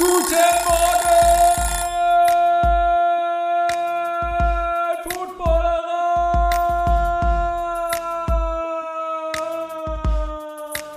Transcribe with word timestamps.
Guten 0.00 0.08
Morgen, 0.64 1.12
Footballerei! 5.04 5.84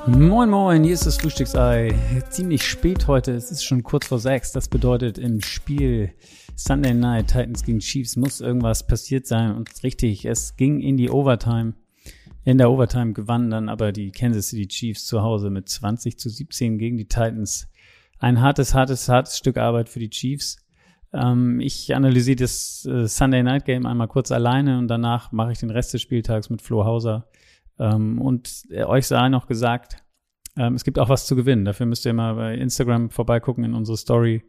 Moin 0.08 0.50
Moin, 0.50 0.86
hier 0.86 0.94
ist 0.94 1.06
das 1.06 1.18
Frühstücksei. 1.18 1.94
Ziemlich 2.30 2.64
spät 2.64 3.08
heute, 3.08 3.34
es 3.34 3.52
ist 3.52 3.66
schon 3.66 3.84
kurz 3.84 4.08
vor 4.08 4.20
sechs. 4.20 4.54
Das 4.54 4.70
bedeutet, 4.70 5.18
im 5.18 5.42
Spiel 5.42 6.14
Sunday 6.56 6.94
Night 6.94 7.28
Titans 7.28 7.66
gegen 7.66 7.80
Chiefs 7.80 8.16
muss 8.16 8.40
irgendwas 8.40 8.88
passiert 8.88 9.28
sein. 9.28 9.54
Und 9.54 9.84
richtig, 9.84 10.24
es 10.24 10.56
ging 10.56 10.80
in 10.80 10.96
die 10.96 11.10
Overtime. 11.10 11.74
In 12.46 12.58
der 12.58 12.72
Overtime 12.72 13.12
gewannen 13.12 13.50
dann 13.50 13.68
aber 13.68 13.92
die 13.92 14.12
Kansas 14.12 14.48
City 14.48 14.70
Chiefs 14.70 15.06
zu 15.06 15.22
Hause 15.22 15.50
mit 15.50 15.68
20 15.68 16.18
zu 16.18 16.30
17 16.30 16.78
gegen 16.78 16.96
die 16.96 17.10
Titans 17.10 17.68
ein 18.20 18.42
hartes, 18.42 18.74
hartes, 18.74 19.10
hartes 19.10 19.38
Stück 19.38 19.58
Arbeit 19.58 19.90
für 19.90 20.00
die 20.00 20.10
Chiefs. 20.10 20.58
Ähm, 21.14 21.60
ich 21.60 21.96
analysiere 21.96 22.38
das 22.38 22.86
äh, 22.86 23.08
Sunday 23.08 23.44
Night 23.44 23.66
Game 23.66 23.86
einmal 23.86 24.08
kurz 24.08 24.32
alleine 24.32 24.78
und 24.78 24.88
danach 24.88 25.32
mache 25.32 25.52
ich 25.52 25.60
den 25.60 25.70
Rest 25.70 25.94
des 25.94 26.02
Spieltags 26.02 26.50
mit 26.50 26.62
Flo 26.62 26.86
Hauser. 26.86 27.28
Ähm, 27.80 28.20
und 28.22 28.64
äh, 28.70 28.84
euch 28.84 29.08
sei 29.08 29.30
noch 29.30 29.48
gesagt, 29.48 29.98
ähm, 30.58 30.76
es 30.76 30.84
gibt 30.84 31.00
auch 31.00 31.10
was 31.10 31.26
zu 31.26 31.36
gewinnen. 31.36 31.66
Dafür 31.66 31.86
müsst 31.86 32.06
ihr 32.06 32.14
mal 32.14 32.36
bei 32.36 32.56
Instagram 32.56 33.10
vorbeigucken 33.10 33.64
in 33.64 33.74
unsere 33.74 33.98
Story. 33.98 34.44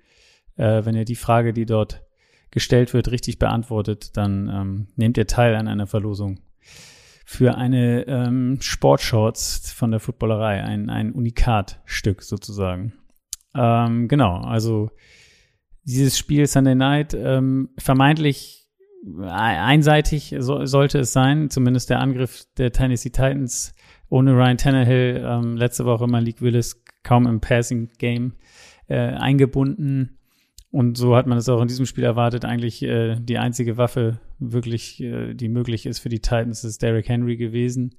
Äh, 0.57 0.85
wenn 0.85 0.95
ihr 0.95 1.05
die 1.05 1.17
Frage, 1.17 1.53
die 1.53 1.67
dort 1.67 2.03
gestellt 2.51 2.95
wird, 2.95 3.11
richtig 3.11 3.39
beantwortet, 3.39 4.17
dann 4.17 4.49
ähm, 4.49 4.89
nehmt 4.97 5.19
ihr 5.19 5.27
teil 5.27 5.57
an 5.57 5.69
einer 5.69 5.87
Verlosung 5.87 6.41
für 7.25 7.57
eine 7.57 8.07
ähm, 8.07 8.59
Sportshorts 8.61 9.73
von 9.73 9.91
der 9.91 9.99
Footballerei, 9.99 10.63
ein, 10.63 10.91
ein 10.91 11.13
Unikatstück 11.13 12.23
sozusagen. 12.23 12.93
Ähm, 13.55 14.09
genau, 14.09 14.39
also 14.39 14.91
dieses 15.85 16.19
Spiel 16.19 16.47
Sunday 16.47 16.75
Night, 16.75 17.15
ähm, 17.15 17.71
vermeintlich 17.79 18.65
einseitig 19.21 20.35
so, 20.39 20.65
sollte 20.65 21.01
es 21.01 21.13
sein, 21.13 21.51
zumindest 21.51 21.91
der 21.91 22.01
Angriff 22.01 22.45
der 22.57 22.73
Tennessee 22.73 23.11
Titans 23.11 23.75
ohne 24.09 24.33
Ryan 24.33 24.57
Tannehill, 24.57 25.23
ähm, 25.27 25.57
letzte 25.57 25.85
Woche 25.85 26.07
Malik 26.07 26.41
Willis 26.41 26.85
kaum 27.03 27.27
im 27.27 27.41
Passing 27.41 27.91
Game 27.99 28.35
äh, 28.89 28.97
eingebunden. 28.97 30.19
Und 30.71 30.97
so 30.97 31.15
hat 31.15 31.27
man 31.27 31.39
es 31.39 31.49
auch 31.49 31.61
in 31.61 31.69
diesem 31.69 31.87
Spiel 31.87 32.05
erwartet. 32.05 32.45
Eigentlich 32.45 32.83
äh, 32.83 33.17
die 33.21 33.39
einzige 33.39 33.77
Waffe, 33.77 34.21
wirklich, 34.39 35.01
äh, 35.01 35.35
die 35.35 35.49
möglich 35.49 35.87
ist 35.87 36.01
für 36.01 36.09
die 36.09 36.21
Titans, 36.21 36.65
ist 36.65 36.83
Derrick 36.83 37.09
Henry 37.09 37.37
gewesen. 37.37 37.97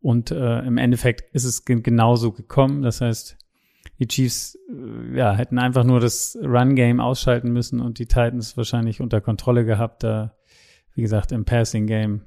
Und 0.00 0.30
äh, 0.30 0.60
im 0.60 0.76
Endeffekt 0.76 1.34
ist 1.34 1.44
es 1.44 1.64
genauso 1.64 2.30
gekommen. 2.30 2.82
Das 2.82 3.00
heißt, 3.00 3.36
die 3.98 4.08
Chiefs 4.08 4.58
äh, 4.68 5.16
ja, 5.16 5.32
hätten 5.32 5.58
einfach 5.58 5.84
nur 5.84 6.00
das 6.00 6.36
Run-Game 6.40 7.00
ausschalten 7.00 7.52
müssen 7.52 7.80
und 7.80 7.98
die 7.98 8.06
Titans 8.06 8.56
wahrscheinlich 8.56 9.00
unter 9.00 9.20
Kontrolle 9.20 9.64
gehabt. 9.64 10.02
Da, 10.02 10.36
wie 10.94 11.02
gesagt, 11.02 11.32
im 11.32 11.44
Passing-Game 11.44 12.22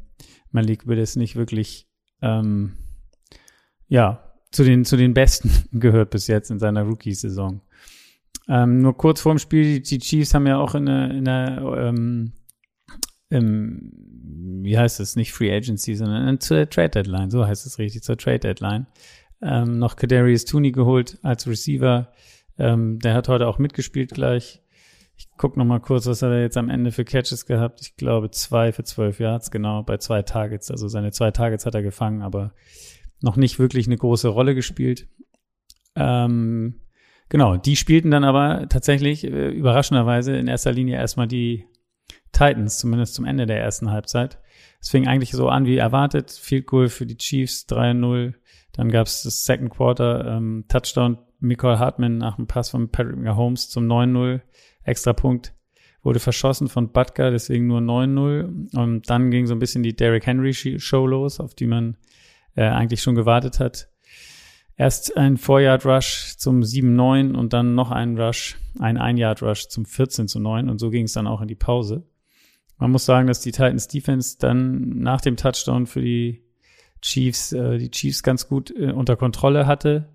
Malik 0.51 0.87
Willis 0.87 1.15
nicht 1.15 1.35
wirklich, 1.35 1.87
ähm, 2.21 2.73
ja, 3.87 4.23
zu 4.51 4.63
den, 4.63 4.85
zu 4.85 4.97
den 4.97 5.13
Besten 5.13 5.51
gehört 5.79 6.11
bis 6.11 6.27
jetzt 6.27 6.51
in 6.51 6.59
seiner 6.59 6.83
Rookie-Saison. 6.83 7.61
Ähm, 8.47 8.81
nur 8.81 8.95
kurz 8.95 9.19
vor 9.19 9.33
dem 9.33 9.39
Spiel, 9.39 9.81
die 9.81 9.99
Chiefs 9.99 10.33
haben 10.33 10.47
ja 10.47 10.57
auch 10.57 10.73
in 10.73 10.85
der, 10.85 11.11
in 11.11 11.25
der 11.25 11.61
ähm, 11.77 12.31
im, 13.29 13.91
wie 14.63 14.77
heißt 14.77 14.99
es, 14.99 15.15
nicht 15.15 15.33
Free 15.33 15.53
Agency, 15.53 15.95
sondern 15.95 16.39
zur 16.39 16.69
Trade 16.69 16.89
Deadline, 16.89 17.29
so 17.29 17.45
heißt 17.45 17.65
es 17.65 17.77
richtig, 17.77 18.03
zur 18.03 18.17
Trade 18.17 18.39
Deadline, 18.39 18.87
ähm, 19.41 19.79
noch 19.79 19.95
Kadarius 19.95 20.45
Tooney 20.45 20.71
geholt 20.71 21.17
als 21.23 21.47
Receiver. 21.47 22.11
Ähm, 22.57 22.99
der 22.99 23.13
hat 23.13 23.27
heute 23.27 23.47
auch 23.47 23.59
mitgespielt 23.59 24.11
gleich. 24.11 24.61
Ich 25.15 25.27
guck 25.37 25.57
noch 25.57 25.65
mal 25.65 25.79
kurz, 25.79 26.05
was 26.05 26.21
hat 26.21 26.29
er 26.29 26.41
jetzt 26.41 26.57
am 26.57 26.69
Ende 26.69 26.91
für 26.91 27.03
Catches 27.03 27.45
gehabt. 27.45 27.81
Ich 27.81 27.95
glaube 27.95 28.29
zwei 28.29 28.71
für 28.71 28.83
zwölf 28.83 29.19
Yards, 29.19 29.49
genau, 29.49 29.81
bei 29.83 29.97
zwei 29.97 30.21
Targets. 30.21 30.69
Also 30.69 30.87
seine 30.87 31.11
zwei 31.11 31.31
Targets 31.31 31.65
hat 31.65 31.75
er 31.75 31.81
gefangen, 31.81 32.21
aber 32.21 32.53
noch 33.21 33.35
nicht 33.35 33.57
wirklich 33.57 33.87
eine 33.87 33.97
große 33.97 34.27
Rolle 34.27 34.53
gespielt. 34.53 35.07
Ähm, 35.95 36.81
genau, 37.29 37.57
die 37.57 37.75
spielten 37.75 38.11
dann 38.11 38.23
aber 38.23 38.67
tatsächlich 38.69 39.23
äh, 39.23 39.49
überraschenderweise 39.49 40.37
in 40.37 40.47
erster 40.47 40.71
Linie 40.71 40.97
erstmal 40.97 41.27
die 41.27 41.65
Titans, 42.31 42.77
zumindest 42.77 43.15
zum 43.15 43.25
Ende 43.25 43.47
der 43.47 43.59
ersten 43.59 43.89
Halbzeit. 43.89 44.39
Es 44.79 44.89
fing 44.89 45.07
eigentlich 45.07 45.31
so 45.31 45.49
an 45.49 45.65
wie 45.65 45.77
erwartet. 45.77 46.31
Field 46.31 46.67
Goal 46.67 46.89
für 46.89 47.07
die 47.07 47.17
Chiefs 47.17 47.65
3-0. 47.67 48.33
Dann 48.77 48.91
gab 48.91 49.07
es 49.07 49.23
das 49.23 49.43
Second 49.43 49.71
Quarter 49.71 50.37
ähm, 50.37 50.65
Touchdown 50.69 51.17
Michael 51.39 51.79
Hartman 51.79 52.19
nach 52.19 52.35
dem 52.35 52.47
Pass 52.47 52.69
von 52.69 52.89
Patrick 52.89 53.17
Mahomes 53.17 53.69
zum 53.69 53.85
9-0. 53.85 54.41
Extra 54.83 55.13
Punkt 55.13 55.53
wurde 56.03 56.19
verschossen 56.19 56.67
von 56.67 56.91
Butker, 56.91 57.31
deswegen 57.31 57.67
nur 57.67 57.81
9-0. 57.81 58.77
Und 58.77 59.09
dann 59.09 59.31
ging 59.31 59.47
so 59.47 59.55
ein 59.55 59.59
bisschen 59.59 59.83
die 59.83 59.95
Derrick 59.95 60.27
Henry 60.27 60.53
Show 60.53 61.07
los, 61.07 61.39
auf 61.39 61.55
die 61.55 61.65
man 61.65 61.97
äh, 62.55 62.63
eigentlich 62.63 63.01
schon 63.01 63.15
gewartet 63.15 63.59
hat. 63.59 63.89
Erst 64.77 65.17
ein 65.17 65.37
Four-Yard 65.37 65.85
Rush 65.85 66.35
zum 66.37 66.61
7-9 66.61 67.33
und 67.33 67.53
dann 67.53 67.73
noch 67.73 67.89
ein 67.89 68.15
Rush, 68.15 68.57
ein 68.79 68.97
Ein-Yard 68.97 69.41
Rush 69.41 69.69
zum 69.69 69.85
14 69.85 70.27
9 70.35 70.69
und 70.69 70.77
so 70.77 70.91
ging 70.91 71.05
es 71.05 71.13
dann 71.13 71.25
auch 71.25 71.41
in 71.41 71.47
die 71.47 71.55
Pause. 71.55 72.05
Man 72.77 72.91
muss 72.91 73.05
sagen, 73.05 73.25
dass 73.25 73.41
die 73.41 73.51
Titans 73.51 73.87
Defense 73.87 74.37
dann 74.39 74.99
nach 74.99 75.21
dem 75.21 75.35
Touchdown 75.35 75.87
für 75.87 76.01
die 76.01 76.46
Chiefs, 77.01 77.51
äh, 77.51 77.77
die 77.77 77.91
Chiefs 77.91 78.23
ganz 78.23 78.47
gut 78.47 78.71
äh, 78.71 78.91
unter 78.91 79.15
Kontrolle 79.15 79.67
hatte. 79.67 80.09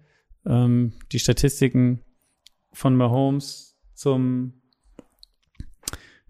Ähm, 0.47 0.93
die 1.13 1.19
Statistiken 1.19 2.01
von 2.73 2.97
Mahomes 2.97 3.79
zum 3.95 4.55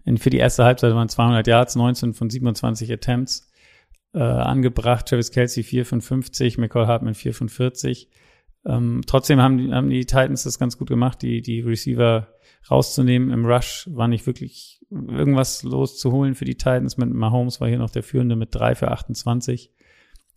in, 0.05 0.17
für 0.17 0.29
die 0.29 0.37
erste 0.37 0.65
Halbzeit 0.65 0.93
waren 0.93 1.09
200 1.09 1.47
Yards, 1.47 1.75
19 1.75 2.13
von 2.13 2.29
27 2.29 2.91
Attempts 2.91 3.49
äh, 4.13 4.19
angebracht. 4.19 5.07
Travis 5.07 5.31
Kelsey 5.31 5.63
4 5.63 5.85
von 5.85 6.01
50, 6.01 6.57
McCall 6.57 6.87
Hartman 6.87 7.15
4 7.15 7.33
von 7.33 7.49
40. 7.49 8.09
Ähm, 8.65 9.01
trotzdem 9.05 9.41
haben 9.41 9.57
die, 9.57 9.73
haben 9.73 9.89
die 9.89 10.05
Titans 10.05 10.43
das 10.43 10.59
ganz 10.59 10.77
gut 10.77 10.89
gemacht, 10.89 11.21
die, 11.21 11.41
die 11.41 11.61
Receiver 11.61 12.27
rauszunehmen. 12.69 13.31
Im 13.31 13.45
Rush 13.45 13.87
war 13.91 14.07
nicht 14.07 14.25
wirklich 14.25 14.81
irgendwas 14.89 15.63
loszuholen 15.63 16.35
für 16.35 16.45
die 16.45 16.55
Titans. 16.55 16.97
Mit 16.97 17.13
Mahomes 17.13 17.59
war 17.59 17.67
hier 17.67 17.79
noch 17.79 17.89
der 17.89 18.03
Führende 18.03 18.35
mit 18.35 18.53
3 18.55 18.75
für 18.75 18.91
28. 18.91 19.71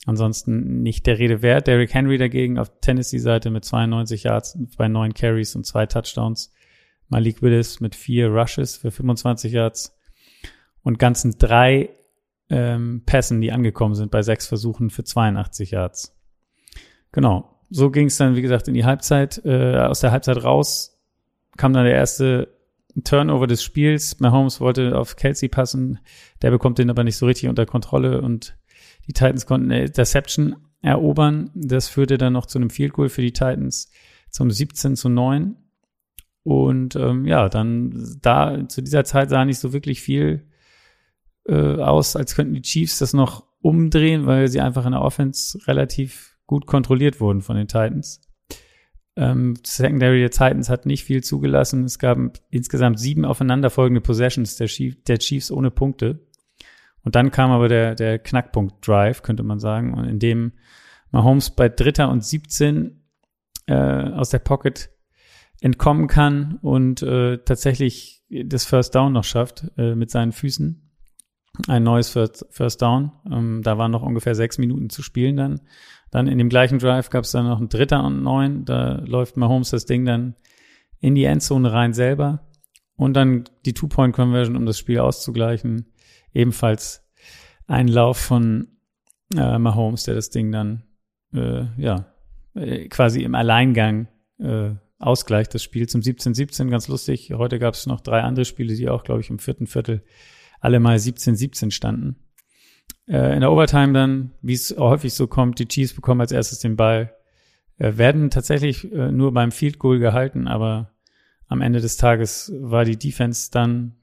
Ansonsten 0.04 0.82
nicht 0.82 1.06
der 1.06 1.18
Rede 1.18 1.42
wert. 1.42 1.66
Derrick 1.66 1.92
Henry 1.92 2.18
dagegen 2.18 2.58
auf 2.58 2.70
Tennessee-Seite 2.80 3.50
mit 3.50 3.64
92 3.64 4.24
Yards 4.24 4.58
bei 4.76 4.88
neun 4.88 5.14
Carries 5.14 5.56
und 5.56 5.66
zwei 5.66 5.86
Touchdowns. 5.86 6.52
Malik 7.08 7.42
Willis 7.42 7.80
mit 7.80 7.94
vier 7.94 8.28
Rushes 8.28 8.76
für 8.76 8.90
25 8.90 9.52
Yards 9.52 9.96
und 10.82 10.98
ganzen 10.98 11.36
drei 11.38 11.90
ähm, 12.50 13.02
Pässen, 13.06 13.40
die 13.40 13.52
angekommen 13.52 13.94
sind 13.94 14.10
bei 14.10 14.22
sechs 14.22 14.46
Versuchen 14.46 14.90
für 14.90 15.04
82 15.04 15.72
Yards. 15.72 16.16
Genau. 17.12 17.52
So 17.70 17.90
ging 17.90 18.06
es 18.06 18.16
dann, 18.16 18.36
wie 18.36 18.42
gesagt, 18.42 18.68
in 18.68 18.74
die 18.74 18.84
Halbzeit. 18.84 19.44
Äh, 19.44 19.78
aus 19.78 20.00
der 20.00 20.12
Halbzeit 20.12 20.42
raus 20.44 21.00
kam 21.56 21.72
dann 21.72 21.84
der 21.84 21.94
erste 21.94 22.54
Turnover 23.04 23.46
des 23.46 23.62
Spiels. 23.62 24.20
Mahomes 24.20 24.60
wollte 24.60 24.96
auf 24.96 25.16
Kelsey 25.16 25.48
passen. 25.48 25.98
Der 26.42 26.50
bekommt 26.50 26.78
den 26.78 26.90
aber 26.90 27.02
nicht 27.02 27.16
so 27.16 27.26
richtig 27.26 27.48
unter 27.48 27.66
Kontrolle 27.66 28.20
und 28.22 28.56
die 29.06 29.12
Titans 29.12 29.46
konnten 29.46 29.70
eine 29.70 29.86
Interception 29.86 30.56
erobern. 30.82 31.50
Das 31.54 31.88
führte 31.88 32.18
dann 32.18 32.32
noch 32.32 32.46
zu 32.46 32.58
einem 32.58 32.70
Field 32.70 32.92
Goal 32.92 33.08
für 33.08 33.22
die 33.22 33.32
Titans 33.32 33.90
zum 34.30 34.50
17 34.50 34.96
zu 34.96 35.08
9. 35.08 35.56
Und 36.42 36.94
ähm, 36.94 37.26
ja, 37.26 37.48
dann 37.48 38.18
da 38.22 38.68
zu 38.68 38.80
dieser 38.80 39.04
Zeit 39.04 39.30
sah 39.30 39.44
nicht 39.44 39.58
so 39.58 39.72
wirklich 39.72 40.00
viel 40.00 40.46
äh, 41.46 41.76
aus, 41.76 42.14
als 42.14 42.36
könnten 42.36 42.54
die 42.54 42.62
Chiefs 42.62 42.98
das 42.98 43.12
noch 43.14 43.46
umdrehen, 43.60 44.26
weil 44.26 44.48
sie 44.48 44.60
einfach 44.60 44.86
in 44.86 44.92
der 44.92 45.02
Offense 45.02 45.58
relativ 45.66 46.36
gut 46.46 46.66
kontrolliert 46.66 47.20
wurden 47.20 47.40
von 47.40 47.56
den 47.56 47.66
Titans. 47.66 48.20
Ähm, 49.16 49.54
Secondary 49.64 50.20
der 50.20 50.30
Titans 50.30 50.68
hat 50.68 50.86
nicht 50.86 51.04
viel 51.04 51.24
zugelassen. 51.24 51.84
Es 51.84 51.98
gab 51.98 52.18
insgesamt 52.50 53.00
sieben 53.00 53.24
aufeinanderfolgende 53.24 54.00
Possessions 54.00 54.56
der, 54.56 54.68
Chief, 54.68 55.02
der 55.04 55.18
Chiefs 55.18 55.50
ohne 55.50 55.70
Punkte. 55.70 56.26
Und 57.06 57.14
dann 57.14 57.30
kam 57.30 57.52
aber 57.52 57.68
der, 57.68 57.94
der 57.94 58.18
Knackpunkt-Drive, 58.18 59.22
könnte 59.22 59.44
man 59.44 59.60
sagen, 59.60 59.94
und 59.94 60.06
in 60.06 60.18
dem 60.18 60.54
Mahomes 61.12 61.50
bei 61.50 61.68
Dritter 61.68 62.10
und 62.10 62.24
17 62.24 63.00
äh, 63.68 63.74
aus 63.74 64.30
der 64.30 64.40
Pocket 64.40 64.90
entkommen 65.60 66.08
kann 66.08 66.58
und 66.62 67.02
äh, 67.02 67.38
tatsächlich 67.38 68.24
das 68.28 68.64
First 68.64 68.96
Down 68.96 69.12
noch 69.12 69.22
schafft 69.22 69.70
äh, 69.78 69.94
mit 69.94 70.10
seinen 70.10 70.32
Füßen. 70.32 70.82
Ein 71.68 71.84
neues 71.84 72.10
First, 72.10 72.44
First 72.50 72.82
Down. 72.82 73.12
Ähm, 73.30 73.62
da 73.62 73.78
waren 73.78 73.92
noch 73.92 74.02
ungefähr 74.02 74.34
sechs 74.34 74.58
Minuten 74.58 74.90
zu 74.90 75.04
spielen 75.04 75.36
dann. 75.36 75.60
Dann 76.10 76.26
in 76.26 76.38
dem 76.38 76.48
gleichen 76.48 76.80
Drive 76.80 77.10
gab 77.10 77.22
es 77.22 77.30
dann 77.30 77.46
noch 77.46 77.58
einen 77.58 77.68
Dritter 77.68 78.02
und 78.02 78.24
neun. 78.24 78.64
Da 78.64 79.00
läuft 79.06 79.36
Mahomes 79.36 79.70
das 79.70 79.86
Ding 79.86 80.04
dann 80.06 80.34
in 80.98 81.14
die 81.14 81.24
Endzone 81.24 81.72
rein 81.72 81.92
selber. 81.92 82.48
Und 82.96 83.14
dann 83.14 83.44
die 83.64 83.74
Two-Point-Conversion, 83.74 84.56
um 84.56 84.66
das 84.66 84.76
Spiel 84.76 84.98
auszugleichen 84.98 85.92
ebenfalls 86.36 87.02
ein 87.66 87.88
Lauf 87.88 88.18
von 88.18 88.68
äh, 89.36 89.58
Mahomes, 89.58 90.04
der 90.04 90.14
das 90.14 90.30
Ding 90.30 90.52
dann 90.52 90.84
äh, 91.34 91.64
ja 91.76 92.06
äh, 92.54 92.88
quasi 92.88 93.22
im 93.22 93.34
Alleingang 93.34 94.08
äh, 94.38 94.70
Ausgleich, 94.98 95.48
das 95.48 95.62
Spiel 95.62 95.88
zum 95.88 96.00
17-17, 96.00 96.70
ganz 96.70 96.88
lustig. 96.88 97.32
Heute 97.34 97.58
gab 97.58 97.74
es 97.74 97.86
noch 97.86 98.00
drei 98.00 98.22
andere 98.22 98.46
Spiele, 98.46 98.74
die 98.74 98.88
auch, 98.88 99.04
glaube 99.04 99.20
ich, 99.20 99.28
im 99.28 99.38
vierten 99.38 99.66
Viertel 99.66 100.02
alle 100.58 100.80
mal 100.80 100.96
17-17 100.96 101.70
standen. 101.70 102.16
Äh, 103.06 103.34
in 103.34 103.40
der 103.40 103.52
Overtime 103.52 103.92
dann, 103.92 104.32
wie 104.40 104.54
es 104.54 104.74
häufig 104.78 105.12
so 105.12 105.26
kommt, 105.26 105.58
die 105.58 105.68
Chiefs 105.68 105.92
bekommen 105.92 106.22
als 106.22 106.32
erstes 106.32 106.60
den 106.60 106.76
Ball, 106.76 107.14
äh, 107.78 107.98
werden 107.98 108.30
tatsächlich 108.30 108.90
äh, 108.90 109.12
nur 109.12 109.32
beim 109.34 109.52
Field 109.52 109.78
Goal 109.78 109.98
gehalten, 109.98 110.48
aber 110.48 110.94
am 111.46 111.60
Ende 111.60 111.80
des 111.80 111.98
Tages 111.98 112.52
war 112.58 112.84
die 112.84 112.98
Defense 112.98 113.50
dann 113.50 113.95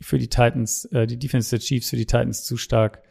für 0.00 0.18
die 0.18 0.28
Titans, 0.28 0.84
äh, 0.86 1.06
die 1.06 1.18
Defense 1.18 1.50
der 1.50 1.60
Chiefs 1.60 1.90
für 1.90 1.96
die 1.96 2.06
Titans 2.06 2.44
zu 2.44 2.56
stark. 2.56 3.02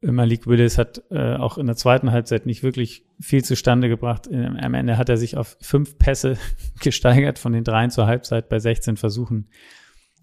Malik 0.00 0.46
Willis 0.46 0.78
hat 0.78 1.02
äh, 1.10 1.34
auch 1.34 1.58
in 1.58 1.66
der 1.66 1.74
zweiten 1.74 2.12
Halbzeit 2.12 2.46
nicht 2.46 2.62
wirklich 2.62 3.04
viel 3.20 3.44
zustande 3.44 3.88
gebracht. 3.88 4.28
Äh, 4.28 4.46
am 4.46 4.74
Ende 4.74 4.96
hat 4.96 5.08
er 5.08 5.16
sich 5.16 5.36
auf 5.36 5.56
fünf 5.60 5.98
Pässe 5.98 6.38
gesteigert 6.80 7.38
von 7.38 7.52
den 7.52 7.64
dreien 7.64 7.90
zur 7.90 8.06
Halbzeit 8.06 8.48
bei 8.48 8.58
16 8.60 8.96
Versuchen 8.96 9.48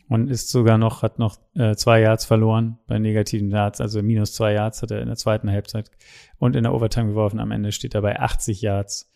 und 0.08 0.30
ist 0.30 0.50
sogar 0.50 0.78
noch, 0.78 1.02
hat 1.02 1.20
noch 1.20 1.38
äh, 1.56 1.76
zwei 1.76 2.02
Yards 2.02 2.26
verloren 2.26 2.78
bei 2.88 3.00
negativen 3.00 3.50
Yards, 3.50 3.82
also 3.82 4.02
minus 4.02 4.34
zwei 4.34 4.54
Yards 4.54 4.82
hat 4.82 4.92
er 4.92 5.02
in 5.02 5.08
der 5.08 5.18
zweiten 5.18 5.52
Halbzeit 5.52 5.90
und 6.38 6.56
in 6.56 6.64
der 6.64 6.74
Overtime 6.74 7.08
geworfen. 7.08 7.40
Am 7.40 7.52
Ende 7.52 7.72
steht 7.72 7.96
er 7.96 8.02
bei 8.02 8.20
80 8.20 8.62
Yards. 8.62 9.12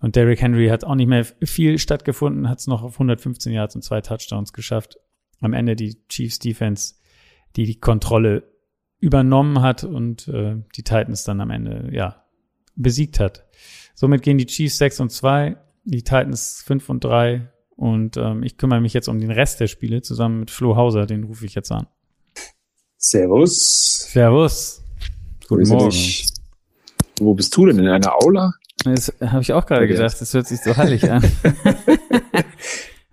Und 0.00 0.16
Derrick 0.16 0.42
Henry 0.42 0.68
hat 0.68 0.84
auch 0.84 0.96
nicht 0.96 1.06
mehr 1.06 1.24
viel 1.24 1.78
stattgefunden, 1.78 2.48
hat 2.48 2.58
es 2.58 2.66
noch 2.66 2.82
auf 2.82 2.94
115 2.94 3.52
Yards 3.52 3.74
und 3.74 3.82
zwei 3.82 4.00
Touchdowns 4.00 4.52
geschafft. 4.52 4.98
Am 5.40 5.52
Ende 5.52 5.76
die 5.76 5.96
Chiefs 6.08 6.38
Defense, 6.38 6.94
die 7.56 7.66
die 7.66 7.80
Kontrolle 7.80 8.44
übernommen 8.98 9.60
hat 9.60 9.84
und 9.84 10.28
äh, 10.28 10.56
die 10.76 10.82
Titans 10.82 11.24
dann 11.24 11.40
am 11.40 11.50
Ende, 11.50 11.90
ja, 11.92 12.24
besiegt 12.76 13.20
hat. 13.20 13.44
Somit 13.94 14.22
gehen 14.22 14.38
die 14.38 14.46
Chiefs 14.46 14.78
6 14.78 15.00
und 15.00 15.12
2, 15.12 15.56
die 15.84 16.02
Titans 16.02 16.62
5 16.66 16.88
und 16.88 17.04
3 17.04 17.48
und 17.76 18.16
ähm, 18.16 18.42
ich 18.42 18.56
kümmere 18.56 18.80
mich 18.80 18.94
jetzt 18.94 19.08
um 19.08 19.20
den 19.20 19.30
Rest 19.30 19.60
der 19.60 19.66
Spiele 19.66 20.02
zusammen 20.02 20.40
mit 20.40 20.50
Flo 20.50 20.76
Hauser, 20.76 21.06
den 21.06 21.24
rufe 21.24 21.44
ich 21.44 21.54
jetzt 21.54 21.70
an. 21.70 21.86
Servus. 22.96 24.08
Servus. 24.10 24.82
Guten 25.48 25.68
Morgen. 25.68 25.90
Dich? 25.90 26.26
Wo 27.18 27.34
bist 27.34 27.54
du 27.56 27.66
denn? 27.66 27.78
In 27.78 27.88
einer 27.88 28.14
Aula? 28.14 28.52
Das 28.84 29.12
habe 29.20 29.42
ich 29.42 29.52
auch 29.52 29.66
gerade 29.66 29.86
gedacht. 29.86 30.20
Das 30.20 30.32
hört 30.34 30.46
sich 30.46 30.60
so 30.60 30.76
hallig 30.76 31.10
an. 31.10 31.22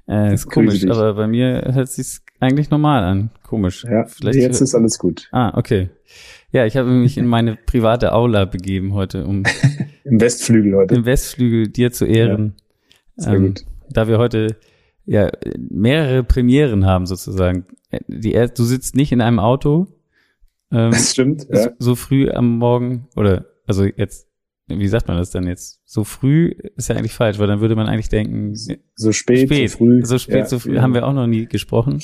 äh, 0.07 0.33
ist 0.33 0.47
komisch, 0.47 0.85
aber 0.87 1.13
bei 1.13 1.27
mir 1.27 1.71
hört 1.73 1.89
sich 1.89 2.19
eigentlich 2.39 2.69
normal 2.69 3.03
an. 3.03 3.29
Komisch. 3.43 3.83
Ja, 3.83 4.05
Vielleicht 4.05 4.39
jetzt 4.39 4.61
ist 4.61 4.75
alles 4.75 4.97
gut. 4.97 5.27
Ah, 5.31 5.57
okay. 5.57 5.89
Ja, 6.51 6.65
ich 6.65 6.75
habe 6.77 6.89
mich 6.89 7.17
in 7.17 7.27
meine 7.27 7.55
private 7.65 8.13
Aula 8.13 8.45
begeben 8.45 8.93
heute, 8.93 9.25
um 9.25 9.43
im 10.03 10.19
Westflügel 10.19 10.75
heute. 10.75 10.95
Im 10.95 11.05
Westflügel 11.05 11.67
dir 11.67 11.91
zu 11.91 12.05
ehren. 12.05 12.55
Ja, 13.17 13.23
sehr 13.23 13.33
ähm, 13.33 13.47
gut 13.47 13.65
da 13.91 14.07
wir 14.07 14.17
heute 14.17 14.55
ja 15.05 15.29
mehrere 15.57 16.23
Premieren 16.23 16.85
haben 16.85 17.05
sozusagen. 17.05 17.65
Die, 18.07 18.31
du 18.31 18.63
sitzt 18.63 18.95
nicht 18.95 19.11
in 19.11 19.21
einem 19.21 19.39
Auto. 19.39 19.87
Ähm, 20.71 20.91
das 20.91 21.11
stimmt. 21.11 21.47
Ja. 21.49 21.63
So, 21.63 21.69
so 21.79 21.95
früh 21.95 22.29
am 22.29 22.57
Morgen 22.57 23.07
oder 23.15 23.45
also 23.67 23.83
jetzt 23.83 24.27
wie 24.79 24.87
sagt 24.87 25.07
man 25.07 25.17
das 25.17 25.31
denn 25.31 25.47
jetzt? 25.47 25.81
So 25.85 26.03
früh 26.03 26.53
ist 26.75 26.89
ja 26.89 26.95
eigentlich 26.95 27.13
falsch, 27.13 27.39
weil 27.39 27.47
dann 27.47 27.61
würde 27.61 27.75
man 27.75 27.87
eigentlich 27.87 28.09
denken, 28.09 28.55
so 28.95 29.11
spät, 29.11 29.47
spät 29.47 29.71
so 29.71 29.77
früh. 29.77 30.05
So 30.05 30.17
spät, 30.17 30.35
ja, 30.35 30.45
so 30.45 30.59
früh 30.59 30.75
ja. 30.75 30.81
haben 30.81 30.93
wir 30.93 31.05
auch 31.05 31.13
noch 31.13 31.27
nie 31.27 31.45
gesprochen. 31.45 31.99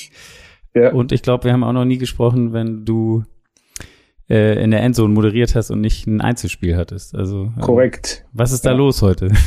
Ja. 0.73 0.91
Und 0.91 1.11
ich 1.11 1.21
glaube, 1.21 1.45
wir 1.45 1.53
haben 1.53 1.63
auch 1.63 1.73
noch 1.73 1.85
nie 1.85 1.97
gesprochen, 1.97 2.53
wenn 2.53 2.85
du 2.85 3.23
äh, 4.29 4.61
in 4.61 4.71
der 4.71 4.81
Endzone 4.81 5.13
moderiert 5.13 5.55
hast 5.55 5.71
und 5.71 5.81
nicht 5.81 6.07
ein 6.07 6.21
Einzelspiel 6.21 6.75
hattest. 6.77 7.15
Also 7.15 7.51
korrekt. 7.61 8.23
Ähm, 8.23 8.29
was 8.33 8.51
ist 8.51 8.65
da 8.65 8.71
los 8.71 9.01
heute? 9.01 9.31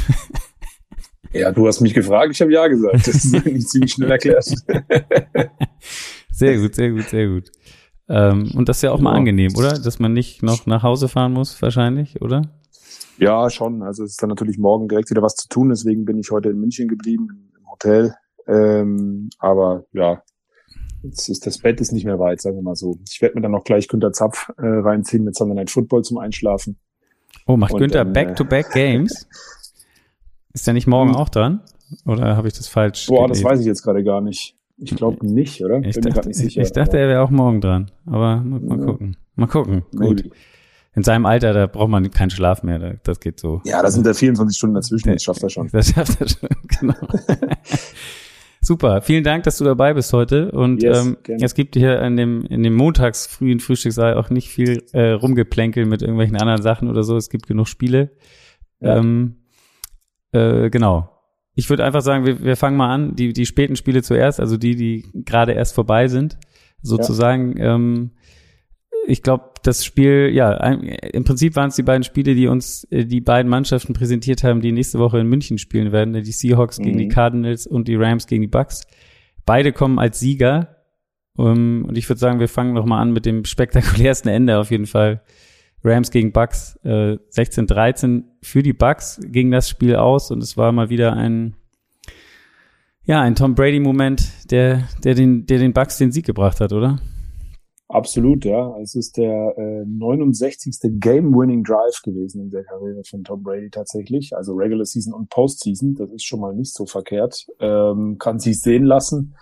Ja, 1.32 1.52
du 1.52 1.66
hast 1.66 1.80
mich 1.80 1.94
gefragt, 1.94 2.32
ich 2.32 2.40
habe 2.40 2.52
ja 2.52 2.66
gesagt. 2.66 3.06
Das 3.06 3.24
ist 3.24 3.34
eigentlich 3.34 3.68
ziemlich 3.68 3.92
schnell 3.92 4.10
erklärt. 4.10 4.44
sehr 6.32 6.58
gut, 6.58 6.74
sehr 6.74 6.90
gut, 6.90 7.08
sehr 7.08 7.28
gut. 7.28 7.52
Ähm, 8.08 8.50
und 8.56 8.68
das 8.68 8.78
ist 8.78 8.82
ja 8.82 8.90
auch 8.90 9.00
mal 9.00 9.14
angenehm, 9.14 9.54
oder? 9.56 9.78
Dass 9.78 10.00
man 10.00 10.12
nicht 10.12 10.42
noch 10.42 10.66
nach 10.66 10.82
Hause 10.82 11.08
fahren 11.08 11.32
muss, 11.32 11.60
wahrscheinlich, 11.62 12.20
oder? 12.20 12.42
Ja, 13.20 13.50
schon. 13.50 13.82
Also 13.82 14.04
es 14.04 14.12
ist 14.12 14.22
dann 14.22 14.30
natürlich 14.30 14.58
morgen 14.58 14.88
direkt 14.88 15.10
wieder 15.10 15.22
was 15.22 15.34
zu 15.34 15.48
tun. 15.48 15.68
Deswegen 15.68 16.04
bin 16.04 16.18
ich 16.18 16.30
heute 16.30 16.48
in 16.48 16.58
München 16.58 16.88
geblieben, 16.88 17.52
im 17.56 17.70
Hotel. 17.70 18.14
Ähm, 18.46 19.28
aber 19.38 19.84
ja, 19.92 20.22
jetzt 21.02 21.28
ist 21.28 21.46
das 21.46 21.58
Bett 21.58 21.80
ist 21.80 21.92
nicht 21.92 22.04
mehr 22.04 22.18
weit, 22.18 22.40
sagen 22.40 22.56
wir 22.56 22.62
mal 22.62 22.74
so. 22.74 22.98
Ich 23.08 23.20
werde 23.20 23.34
mir 23.34 23.42
dann 23.42 23.52
noch 23.52 23.64
gleich 23.64 23.88
Günter 23.88 24.12
Zapf 24.12 24.48
äh, 24.56 24.66
reinziehen 24.66 25.24
mit 25.24 25.36
Sunday 25.36 25.54
Night 25.54 25.70
Football 25.70 26.02
zum 26.02 26.18
Einschlafen. 26.18 26.78
Oh, 27.46 27.56
macht 27.56 27.76
Günther 27.76 28.04
Back-to-Back-Games? 28.04 29.28
Ist 30.52 30.66
der 30.66 30.74
nicht 30.74 30.86
morgen 30.86 31.10
hm. 31.10 31.16
auch 31.16 31.28
dran? 31.28 31.60
Oder 32.06 32.36
habe 32.36 32.48
ich 32.48 32.54
das 32.54 32.68
falsch? 32.68 33.06
Boah, 33.06 33.26
gelesen? 33.26 33.44
das 33.44 33.52
weiß 33.52 33.60
ich 33.60 33.66
jetzt 33.66 33.82
gerade 33.82 34.02
gar 34.02 34.20
nicht. 34.20 34.56
Ich 34.78 34.96
glaube 34.96 35.26
nicht, 35.26 35.62
oder? 35.62 35.80
Ich 35.80 35.94
Bin 35.94 36.04
dachte, 36.04 36.28
nicht 36.28 36.38
sicher, 36.38 36.62
ich 36.62 36.72
dachte 36.72 36.98
er 36.98 37.08
wäre 37.08 37.22
auch 37.22 37.30
morgen 37.30 37.60
dran. 37.60 37.90
Aber 38.06 38.36
mal, 38.36 38.60
mal 38.60 38.78
ja. 38.78 38.84
gucken. 38.86 39.16
Mal 39.36 39.46
gucken. 39.46 39.84
Maybe. 39.92 40.22
Gut. 40.22 40.32
In 40.94 41.04
seinem 41.04 41.24
Alter, 41.24 41.52
da 41.52 41.66
braucht 41.66 41.88
man 41.88 42.10
keinen 42.10 42.30
Schlaf 42.30 42.62
mehr. 42.64 42.98
Das 43.04 43.20
geht 43.20 43.38
so. 43.38 43.60
Ja, 43.64 43.80
da 43.80 43.90
sind 43.90 44.04
da 44.06 44.12
24 44.12 44.56
Stunden 44.56 44.74
dazwischen. 44.74 45.12
Das 45.12 45.22
schafft 45.22 45.42
er 45.42 45.50
schon. 45.50 45.68
Das 45.68 45.90
schafft 45.90 46.20
er 46.20 46.28
schon, 46.28 46.48
genau. 46.80 46.94
Super. 48.60 49.00
Vielen 49.00 49.24
Dank, 49.24 49.44
dass 49.44 49.56
du 49.56 49.64
dabei 49.64 49.94
bist 49.94 50.12
heute. 50.12 50.50
Und 50.50 50.82
yes, 50.82 51.06
ähm, 51.06 51.16
es 51.40 51.54
gibt 51.54 51.76
hier 51.76 52.02
in 52.02 52.16
dem, 52.16 52.44
in 52.44 52.62
dem 52.62 52.74
montags 52.74 53.26
frühen 53.26 53.60
Frühstückssaal 53.60 54.14
auch 54.14 54.30
nicht 54.30 54.48
viel 54.48 54.84
äh, 54.92 55.12
rumgeplänkel 55.12 55.86
mit 55.86 56.02
irgendwelchen 56.02 56.36
anderen 56.36 56.60
Sachen 56.60 56.88
oder 56.88 57.02
so. 57.02 57.16
Es 57.16 57.30
gibt 57.30 57.46
genug 57.46 57.68
Spiele. 57.68 58.10
Ja. 58.80 58.98
Ähm, 58.98 59.36
äh, 60.32 60.70
genau. 60.70 61.08
Ich 61.54 61.70
würde 61.70 61.84
einfach 61.84 62.02
sagen, 62.02 62.26
wir, 62.26 62.42
wir 62.42 62.56
fangen 62.56 62.76
mal 62.76 62.92
an, 62.92 63.16
die, 63.16 63.32
die 63.32 63.46
späten 63.46 63.76
Spiele 63.76 64.02
zuerst, 64.02 64.40
also 64.40 64.56
die, 64.56 64.76
die 64.76 65.06
gerade 65.24 65.52
erst 65.52 65.74
vorbei 65.74 66.08
sind, 66.08 66.38
sozusagen. 66.82 67.56
Ja. 67.56 67.74
Ähm, 67.74 68.10
ich 69.06 69.22
glaube, 69.22 69.50
das 69.62 69.84
Spiel, 69.84 70.30
ja, 70.32 70.52
im 70.54 71.24
Prinzip 71.24 71.56
waren 71.56 71.68
es 71.68 71.76
die 71.76 71.82
beiden 71.82 72.04
Spiele, 72.04 72.34
die 72.34 72.46
uns 72.46 72.84
äh, 72.90 73.04
die 73.04 73.20
beiden 73.20 73.50
Mannschaften 73.50 73.92
präsentiert 73.92 74.42
haben, 74.44 74.60
die 74.60 74.72
nächste 74.72 74.98
Woche 74.98 75.18
in 75.18 75.26
München 75.26 75.58
spielen 75.58 75.92
werden. 75.92 76.14
Die 76.14 76.32
Seahawks 76.32 76.78
mhm. 76.78 76.84
gegen 76.84 76.98
die 76.98 77.04
mhm. 77.06 77.10
Cardinals 77.10 77.66
und 77.66 77.88
die 77.88 77.96
Rams 77.96 78.26
gegen 78.26 78.42
die 78.42 78.48
Bucks. 78.48 78.86
Beide 79.44 79.72
kommen 79.72 79.98
als 79.98 80.20
Sieger. 80.20 80.76
Um, 81.36 81.46
ähm, 81.46 81.84
und 81.88 81.96
ich 81.96 82.08
würde 82.08 82.18
sagen, 82.18 82.40
wir 82.40 82.48
fangen 82.48 82.74
noch 82.74 82.84
mal 82.84 83.00
an 83.00 83.12
mit 83.12 83.24
dem 83.24 83.44
spektakulärsten 83.44 84.30
Ende 84.30 84.58
auf 84.58 84.70
jeden 84.70 84.86
Fall 84.86 85.22
Rams 85.82 86.10
gegen 86.10 86.32
Bucks 86.32 86.78
äh, 86.84 87.16
16-13 87.34 88.24
für 88.42 88.62
die 88.62 88.72
Bucks 88.72 89.20
ging 89.24 89.50
das 89.50 89.68
Spiel 89.68 89.96
aus 89.96 90.30
und 90.30 90.42
es 90.42 90.56
war 90.56 90.72
mal 90.72 90.90
wieder 90.90 91.14
ein 91.14 91.56
ja 93.04 93.20
ein 93.22 93.34
Tom 93.34 93.54
Brady 93.54 93.80
Moment, 93.80 94.50
der 94.50 94.88
der 95.02 95.14
den 95.14 95.46
der 95.46 95.58
den 95.58 95.72
Bucks 95.72 95.96
den 95.96 96.12
Sieg 96.12 96.26
gebracht 96.26 96.60
hat, 96.60 96.72
oder? 96.72 97.00
Absolut, 97.92 98.44
ja. 98.44 98.78
Es 98.80 98.94
ist 98.94 99.16
der 99.16 99.58
äh, 99.58 99.84
69. 99.84 100.78
Game-Winning 101.00 101.64
Drive 101.64 102.02
gewesen 102.02 102.42
in 102.42 102.50
der 102.50 102.62
Karriere 102.62 103.02
von 103.04 103.24
Tom 103.24 103.42
Brady 103.42 103.68
tatsächlich. 103.68 104.34
Also 104.36 104.54
Regular 104.54 104.84
Season 104.84 105.12
und 105.12 105.28
Postseason. 105.28 105.96
Das 105.96 106.08
ist 106.12 106.24
schon 106.24 106.40
mal 106.40 106.54
nicht 106.54 106.72
so 106.72 106.86
verkehrt. 106.86 107.46
Ähm, 107.58 108.16
kann 108.18 108.38
sich 108.38 108.60
sehen 108.60 108.84
lassen 108.84 109.34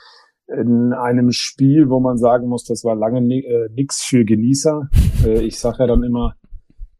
in 0.48 0.94
einem 0.94 1.30
Spiel, 1.30 1.90
wo 1.90 2.00
man 2.00 2.16
sagen 2.16 2.48
muss, 2.48 2.64
das 2.64 2.84
war 2.84 2.94
lange 2.94 3.20
ni 3.20 3.40
äh, 3.40 3.68
nix 3.74 4.02
für 4.02 4.24
Genießer. 4.24 4.88
Äh, 5.26 5.42
ich 5.42 5.58
sage 5.58 5.80
ja 5.80 5.86
dann 5.86 6.02
immer, 6.02 6.34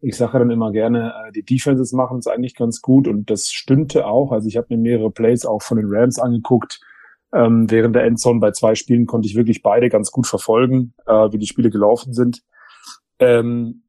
ich 0.00 0.16
sage 0.16 0.34
ja 0.34 0.38
dann 0.40 0.50
immer 0.50 0.70
gerne, 0.70 1.14
äh, 1.28 1.32
die 1.32 1.44
Defenses 1.44 1.92
machen 1.92 2.18
es 2.18 2.26
eigentlich 2.26 2.54
ganz 2.54 2.82
gut 2.82 3.08
und 3.08 3.30
das 3.30 3.50
stimmte 3.50 4.06
auch. 4.06 4.32
Also 4.32 4.48
ich 4.48 4.58
habe 4.58 4.66
mir 4.70 4.78
mehrere 4.78 5.10
Plays 5.10 5.46
auch 5.46 5.62
von 5.62 5.78
den 5.78 5.86
Rams 5.88 6.18
angeguckt. 6.18 6.80
Ähm, 7.32 7.70
während 7.70 7.94
der 7.94 8.04
Endzone 8.04 8.40
bei 8.40 8.52
zwei 8.52 8.75
Spielen 8.75 9.06
konnte 9.06 9.28
ich 9.28 9.37
wirklich 9.37 9.62
beide 9.62 9.88
ganz 9.88 10.11
gut 10.11 10.26
verfolgen, 10.26 10.94
äh, 11.06 11.30
wie 11.30 11.38
die 11.38 11.47
Spiele 11.47 11.70
gelaufen 11.70 12.12
sind. 12.12 12.42
Ähm, 13.18 13.82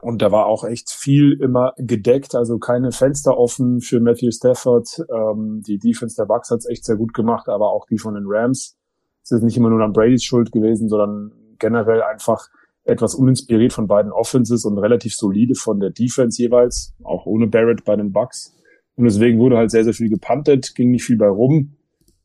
und 0.00 0.20
da 0.20 0.32
war 0.32 0.46
auch 0.46 0.64
echt 0.64 0.90
viel 0.90 1.40
immer 1.40 1.72
gedeckt, 1.78 2.34
also 2.34 2.58
keine 2.58 2.92
Fenster 2.92 3.38
offen 3.38 3.80
für 3.80 4.00
Matthew 4.00 4.32
Stafford. 4.32 4.88
Ähm, 5.10 5.62
die 5.66 5.78
Defense 5.78 6.16
der 6.16 6.26
Bucks 6.26 6.50
hat 6.50 6.58
es 6.58 6.68
echt 6.68 6.84
sehr 6.84 6.96
gut 6.96 7.14
gemacht, 7.14 7.48
aber 7.48 7.70
auch 7.70 7.86
die 7.86 7.98
von 7.98 8.14
den 8.14 8.24
Rams 8.26 8.76
es 9.24 9.32
ist 9.32 9.42
nicht 9.42 9.56
immer 9.56 9.70
nur 9.70 9.82
an 9.82 9.92
Bradys 9.92 10.22
Schuld 10.22 10.52
gewesen, 10.52 10.88
sondern 10.88 11.32
generell 11.58 12.02
einfach 12.02 12.48
etwas 12.84 13.14
uninspiriert 13.14 13.72
von 13.72 13.86
beiden 13.86 14.12
Offenses 14.12 14.66
und 14.66 14.76
relativ 14.76 15.14
solide 15.14 15.54
von 15.54 15.80
der 15.80 15.90
Defense 15.90 16.40
jeweils, 16.40 16.94
auch 17.02 17.24
ohne 17.24 17.46
Barrett 17.46 17.84
bei 17.84 17.96
den 17.96 18.12
Bucks. 18.12 18.54
Und 18.96 19.04
deswegen 19.04 19.38
wurde 19.38 19.56
halt 19.56 19.70
sehr, 19.70 19.84
sehr 19.84 19.94
viel 19.94 20.10
gepuntet, 20.10 20.74
ging 20.74 20.90
nicht 20.90 21.04
viel 21.04 21.16
bei 21.16 21.28
rum. 21.28 21.76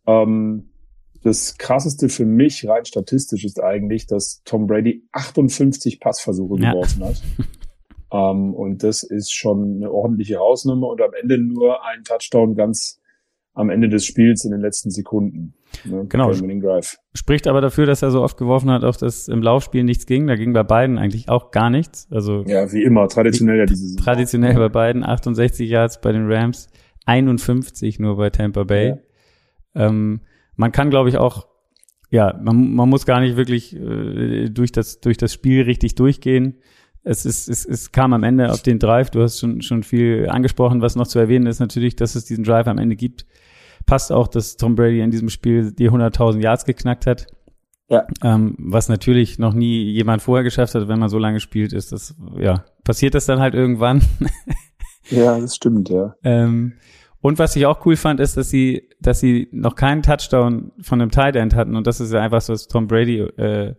Ähm, 0.09 0.69
das 1.23 1.57
krasseste 1.57 2.09
für 2.09 2.25
mich 2.25 2.67
rein 2.67 2.85
statistisch 2.85 3.43
ist 3.43 3.61
eigentlich, 3.61 4.07
dass 4.07 4.41
Tom 4.45 4.67
Brady 4.67 5.03
58 5.11 5.99
Passversuche 5.99 6.61
ja. 6.61 6.71
geworfen 6.71 7.03
hat. 7.03 7.21
ähm, 8.13 8.53
und 8.53 8.83
das 8.83 9.03
ist 9.03 9.33
schon 9.33 9.75
eine 9.75 9.91
ordentliche 9.91 10.37
Hausnummer 10.37 10.87
und 10.87 11.01
am 11.01 11.11
Ende 11.21 11.37
nur 11.37 11.85
ein 11.85 12.03
Touchdown 12.03 12.55
ganz 12.55 13.01
am 13.53 13.69
Ende 13.69 13.89
des 13.89 14.05
Spiels 14.05 14.45
in 14.45 14.51
den 14.51 14.61
letzten 14.61 14.89
Sekunden. 14.89 15.53
Ne? 15.83 16.05
Genau. 16.07 16.31
Spricht 17.13 17.47
aber 17.47 17.59
dafür, 17.59 17.85
dass 17.85 18.01
er 18.01 18.11
so 18.11 18.21
oft 18.21 18.37
geworfen 18.37 18.71
hat, 18.71 18.85
auch 18.85 18.95
dass 18.95 19.27
im 19.27 19.41
Laufspiel 19.41 19.83
nichts 19.83 20.05
ging. 20.05 20.27
Da 20.27 20.35
ging 20.35 20.53
bei 20.53 20.63
beiden 20.63 20.97
eigentlich 20.97 21.27
auch 21.27 21.51
gar 21.51 21.69
nichts. 21.69 22.07
Also 22.09 22.43
ja, 22.47 22.71
wie 22.71 22.83
immer, 22.83 23.09
traditionell 23.09 23.57
ja 23.57 23.65
diese 23.65 23.87
Saison. 23.87 24.03
Traditionell 24.03 24.55
bei 24.55 24.69
beiden 24.69 25.03
68 25.03 25.69
Yards 25.69 25.99
bei 25.99 26.13
den 26.13 26.31
Rams, 26.31 26.69
51 27.05 27.99
nur 27.99 28.15
bei 28.15 28.29
Tampa 28.29 28.63
Bay. 28.63 28.89
Ja. 28.89 28.97
Ähm, 29.75 30.21
man 30.55 30.71
kann, 30.71 30.89
glaube 30.89 31.09
ich, 31.09 31.17
auch, 31.17 31.47
ja, 32.09 32.37
man, 32.41 32.73
man 32.73 32.89
muss 32.89 33.05
gar 33.05 33.19
nicht 33.21 33.37
wirklich 33.37 33.75
äh, 33.75 34.49
durch, 34.49 34.71
das, 34.71 34.99
durch 34.99 35.17
das 35.17 35.33
Spiel 35.33 35.63
richtig 35.63 35.95
durchgehen. 35.95 36.57
Es, 37.03 37.25
ist, 37.25 37.47
es, 37.47 37.65
es 37.65 37.91
kam 37.91 38.13
am 38.13 38.23
Ende 38.23 38.51
auf 38.51 38.61
den 38.61 38.79
Drive, 38.79 39.09
du 39.09 39.21
hast 39.21 39.39
schon, 39.39 39.61
schon 39.61 39.83
viel 39.83 40.27
angesprochen, 40.29 40.81
was 40.81 40.95
noch 40.95 41.07
zu 41.07 41.17
erwähnen 41.19 41.45
ist 41.45 41.59
natürlich, 41.59 41.95
dass 41.95 42.15
es 42.15 42.25
diesen 42.25 42.43
Drive 42.43 42.67
am 42.67 42.77
Ende 42.77 42.95
gibt. 42.95 43.25
Passt 43.85 44.11
auch, 44.11 44.27
dass 44.27 44.57
Tom 44.57 44.75
Brady 44.75 44.99
in 44.99 45.11
diesem 45.11 45.29
Spiel 45.29 45.71
die 45.71 45.89
100.000 45.89 46.41
Yards 46.41 46.65
geknackt 46.65 47.07
hat. 47.07 47.27
Ja. 47.89 48.05
Ähm, 48.23 48.55
was 48.59 48.87
natürlich 48.87 49.39
noch 49.39 49.53
nie 49.53 49.83
jemand 49.91 50.21
vorher 50.21 50.43
geschafft 50.43 50.75
hat, 50.75 50.87
wenn 50.87 50.99
man 50.99 51.09
so 51.09 51.17
lange 51.17 51.39
spielt, 51.39 51.73
ist 51.73 51.91
das, 51.91 52.15
ja, 52.37 52.65
passiert 52.83 53.15
das 53.15 53.25
dann 53.25 53.39
halt 53.39 53.55
irgendwann. 53.55 54.03
ja, 55.09 55.39
das 55.39 55.55
stimmt, 55.55 55.89
ja. 55.89 56.15
Ähm, 56.23 56.73
und 57.21 57.37
was 57.39 57.55
ich 57.55 57.65
auch 57.65 57.85
cool 57.85 57.95
fand, 57.97 58.19
ist, 58.19 58.37
dass 58.37 58.49
sie, 58.49 58.89
dass 59.01 59.19
sie 59.19 59.49
noch 59.51 59.75
keinen 59.75 60.01
Touchdown 60.03 60.71
von 60.81 61.01
einem 61.01 61.11
Tight 61.11 61.35
End 61.35 61.53
hatten. 61.55 61.75
Und 61.75 61.85
das 61.87 61.99
ist 61.99 62.13
ja 62.13 62.21
einfach 62.21 62.41
so, 62.41 62.53
was 62.53 62.67
Tom 62.67 62.87
Brady 62.87 63.19
äh, 63.19 63.75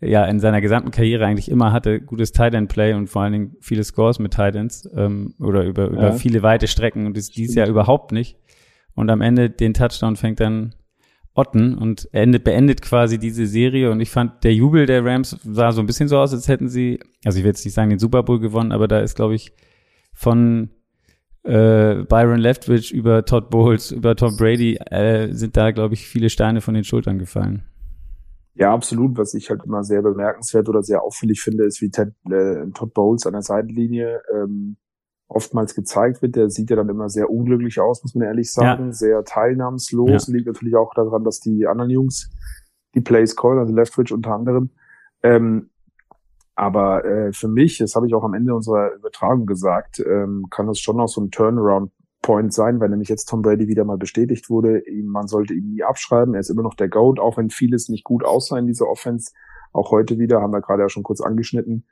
ja 0.00 0.24
in 0.24 0.40
seiner 0.40 0.60
gesamten 0.60 0.90
Karriere 0.90 1.24
eigentlich 1.24 1.48
immer 1.48 1.70
hatte, 1.72 2.00
gutes 2.00 2.32
Tight 2.32 2.54
End 2.54 2.68
Play 2.68 2.94
und 2.94 3.06
vor 3.08 3.22
allen 3.22 3.32
Dingen 3.32 3.56
viele 3.60 3.84
Scores 3.84 4.18
mit 4.18 4.32
Tight 4.32 4.56
Ends 4.56 4.88
ähm, 4.96 5.34
oder 5.38 5.64
über, 5.64 5.86
über 5.88 6.02
Ja. 6.08 6.12
viele 6.12 6.42
weite 6.42 6.66
Strecken. 6.66 7.06
Und 7.06 7.16
das 7.16 7.28
dies 7.28 7.54
Jahr 7.54 7.68
überhaupt 7.68 8.10
nicht. 8.10 8.36
Und 8.94 9.10
am 9.10 9.20
Ende 9.20 9.48
den 9.48 9.74
Touchdown 9.74 10.16
fängt 10.16 10.40
dann 10.40 10.74
Otten 11.34 11.78
und 11.78 12.08
endet, 12.12 12.44
beendet 12.44 12.82
quasi 12.82 13.18
diese 13.18 13.46
Serie. 13.46 13.90
Und 13.90 14.00
ich 14.00 14.10
fand, 14.10 14.42
der 14.44 14.54
Jubel 14.54 14.86
der 14.86 15.04
Rams 15.04 15.38
sah 15.44 15.72
so 15.72 15.80
ein 15.80 15.86
bisschen 15.86 16.08
so 16.08 16.18
aus, 16.18 16.34
als 16.34 16.48
hätten 16.48 16.68
sie, 16.68 16.98
also 17.24 17.38
ich 17.38 17.44
will 17.44 17.50
jetzt 17.52 17.64
nicht 17.64 17.72
sagen, 17.74 17.88
den 17.90 17.98
Super 18.00 18.22
Bowl 18.24 18.38
gewonnen, 18.40 18.72
aber 18.72 18.88
da 18.88 18.98
ist, 18.98 19.14
glaube 19.14 19.34
ich, 19.36 19.52
von 20.12 20.68
äh, 21.44 22.04
Byron 22.04 22.38
Leftwich 22.38 22.92
über 22.92 23.24
Todd 23.24 23.50
Bowles, 23.50 23.90
über 23.90 24.14
Tom 24.16 24.36
Brady, 24.36 24.76
äh, 24.90 25.32
sind 25.32 25.56
da, 25.56 25.70
glaube 25.70 25.94
ich, 25.94 26.06
viele 26.06 26.30
Steine 26.30 26.60
von 26.60 26.74
den 26.74 26.84
Schultern 26.84 27.18
gefallen. 27.18 27.62
Ja, 28.54 28.72
absolut. 28.72 29.16
Was 29.16 29.34
ich 29.34 29.50
halt 29.50 29.64
immer 29.64 29.82
sehr 29.82 30.02
bemerkenswert 30.02 30.68
oder 30.68 30.82
sehr 30.82 31.02
auffällig 31.02 31.40
finde, 31.40 31.64
ist, 31.64 31.80
wie 31.80 31.90
Ted, 31.90 32.12
äh, 32.30 32.66
Todd 32.74 32.92
Bowles 32.94 33.26
an 33.26 33.32
der 33.32 33.42
Seitenlinie 33.42 34.20
ähm, 34.32 34.76
oftmals 35.26 35.74
gezeigt 35.74 36.20
wird. 36.22 36.36
Der 36.36 36.50
sieht 36.50 36.70
ja 36.70 36.76
dann 36.76 36.88
immer 36.88 37.08
sehr 37.08 37.30
unglücklich 37.30 37.80
aus, 37.80 38.02
muss 38.02 38.14
man 38.14 38.26
ehrlich 38.26 38.52
sagen. 38.52 38.92
Sehr 38.92 39.24
teilnahmslos. 39.24 40.28
Liegt 40.28 40.46
natürlich 40.46 40.76
auch 40.76 40.92
daran, 40.94 41.24
dass 41.24 41.40
die 41.40 41.66
anderen 41.66 41.90
Jungs 41.90 42.30
die 42.94 43.00
Plays 43.00 43.34
callen, 43.34 43.58
also 43.58 43.74
Leftwich 43.74 44.12
unter 44.12 44.34
anderem. 44.34 44.70
Ähm, 45.22 45.70
aber 46.54 47.04
äh, 47.04 47.32
für 47.32 47.48
mich, 47.48 47.78
das 47.78 47.94
habe 47.96 48.06
ich 48.06 48.14
auch 48.14 48.24
am 48.24 48.34
Ende 48.34 48.54
unserer 48.54 48.94
Übertragung 48.94 49.46
gesagt, 49.46 50.00
ähm, 50.00 50.46
kann 50.50 50.66
das 50.66 50.78
schon 50.78 50.96
noch 50.96 51.08
so 51.08 51.20
ein 51.20 51.30
Turnaround-Point 51.30 52.52
sein, 52.52 52.78
weil 52.80 52.90
nämlich 52.90 53.08
jetzt 53.08 53.28
Tom 53.28 53.42
Brady 53.42 53.68
wieder 53.68 53.84
mal 53.84 53.96
bestätigt 53.98 54.50
wurde, 54.50 54.82
man 55.04 55.26
sollte 55.26 55.54
ihn 55.54 55.68
nie 55.70 55.82
abschreiben. 55.82 56.34
Er 56.34 56.40
ist 56.40 56.50
immer 56.50 56.62
noch 56.62 56.74
der 56.74 56.88
GOAT, 56.88 57.18
auch 57.20 57.36
wenn 57.36 57.50
vieles 57.50 57.88
nicht 57.88 58.04
gut 58.04 58.24
aussah 58.24 58.58
in 58.58 58.66
dieser 58.66 58.88
Offense. 58.88 59.32
Auch 59.72 59.90
heute 59.90 60.18
wieder, 60.18 60.40
haben 60.40 60.52
wir 60.52 60.60
gerade 60.60 60.82
ja 60.82 60.88
schon 60.88 61.02
kurz 61.02 61.20
angeschnitten. 61.20 61.86